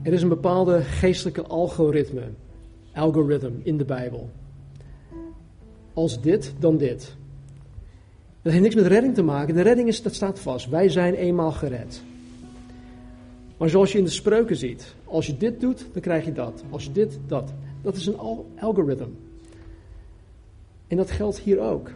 Er 0.02 0.12
is 0.12 0.22
een 0.22 0.28
bepaalde 0.28 0.82
geestelijke 0.82 1.42
algoritme, 1.42 2.22
algoritme 2.94 3.50
in 3.62 3.76
de 3.76 3.84
Bijbel. 3.84 4.30
Als 5.92 6.20
dit, 6.20 6.54
dan 6.58 6.76
dit. 6.76 7.16
Dat 8.43 8.53
heeft 8.53 8.64
niks 8.64 8.74
met 8.74 8.86
redding 8.86 9.14
te 9.14 9.22
maken. 9.22 9.55
De 9.55 9.62
redding 9.62 9.88
is, 9.88 10.03
dat 10.03 10.14
staat 10.14 10.38
vast. 10.38 10.68
Wij 10.68 10.88
zijn 10.88 11.14
eenmaal 11.14 11.53
gered. 11.53 12.03
Maar 13.57 13.68
zoals 13.68 13.93
je 13.93 13.99
in 13.99 14.05
de 14.05 14.11
spreuken 14.11 14.57
ziet, 14.57 14.95
als 15.05 15.26
je 15.26 15.36
dit 15.36 15.61
doet, 15.61 15.86
dan 15.93 16.03
krijg 16.03 16.24
je 16.24 16.32
dat. 16.32 16.64
Als 16.70 16.84
je 16.84 16.93
dit, 16.93 17.18
dat. 17.26 17.53
Dat 17.82 17.97
is 17.97 18.07
een 18.07 18.18
algoritme. 18.59 19.09
En 20.86 20.97
dat 20.97 21.11
geldt 21.11 21.38
hier 21.38 21.61
ook. 21.61 21.90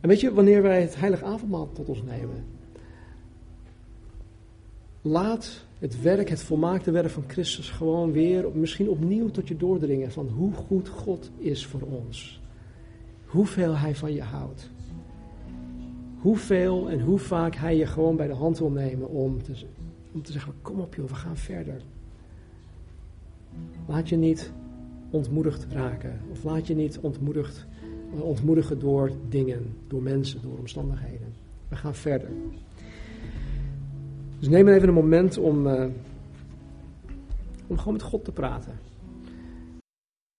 En 0.00 0.08
weet 0.08 0.20
je, 0.20 0.32
wanneer 0.32 0.62
wij 0.62 0.80
het 0.80 0.96
heilige 0.96 1.24
avondmaal 1.24 1.72
tot 1.72 1.88
ons 1.88 2.02
nemen, 2.02 2.44
laat 5.02 5.64
het 5.78 6.02
werk, 6.02 6.28
het 6.28 6.42
volmaakte 6.42 6.90
werk 6.90 7.10
van 7.10 7.24
Christus 7.26 7.70
gewoon 7.70 8.12
weer, 8.12 8.46
misschien 8.52 8.88
opnieuw 8.88 9.30
tot 9.30 9.48
je 9.48 9.56
doordringen 9.56 10.12
van 10.12 10.28
hoe 10.28 10.52
goed 10.52 10.88
God 10.88 11.30
is 11.38 11.66
voor 11.66 11.80
ons. 11.80 12.40
Hoeveel 13.28 13.76
Hij 13.76 13.94
van 13.94 14.12
je 14.12 14.22
houdt. 14.22 14.70
Hoeveel 16.18 16.90
en 16.90 17.00
hoe 17.00 17.18
vaak 17.18 17.54
Hij 17.54 17.76
je 17.76 17.86
gewoon 17.86 18.16
bij 18.16 18.26
de 18.26 18.34
hand 18.34 18.58
wil 18.58 18.70
nemen 18.70 19.08
om 19.08 19.42
te, 19.42 19.52
om 20.12 20.22
te 20.22 20.32
zeggen, 20.32 20.52
kom 20.62 20.80
op 20.80 20.94
joh, 20.94 21.08
we 21.08 21.14
gaan 21.14 21.36
verder. 21.36 21.82
Laat 23.86 24.08
je 24.08 24.16
niet 24.16 24.52
ontmoedigd 25.10 25.66
raken. 25.70 26.20
Of 26.30 26.44
laat 26.44 26.66
je 26.66 26.74
niet 26.74 26.98
ontmoedigd, 26.98 27.66
ontmoedigen 28.20 28.78
door 28.78 29.10
dingen, 29.28 29.76
door 29.86 30.02
mensen, 30.02 30.42
door 30.42 30.58
omstandigheden. 30.58 31.34
We 31.68 31.76
gaan 31.76 31.94
verder. 31.94 32.28
Dus 34.38 34.48
neem 34.48 34.68
even 34.68 34.88
een 34.88 34.94
moment 34.94 35.38
om, 35.38 35.66
uh, 35.66 35.84
om 37.66 37.78
gewoon 37.78 37.92
met 37.92 38.02
God 38.02 38.24
te 38.24 38.32
praten. 38.32 38.87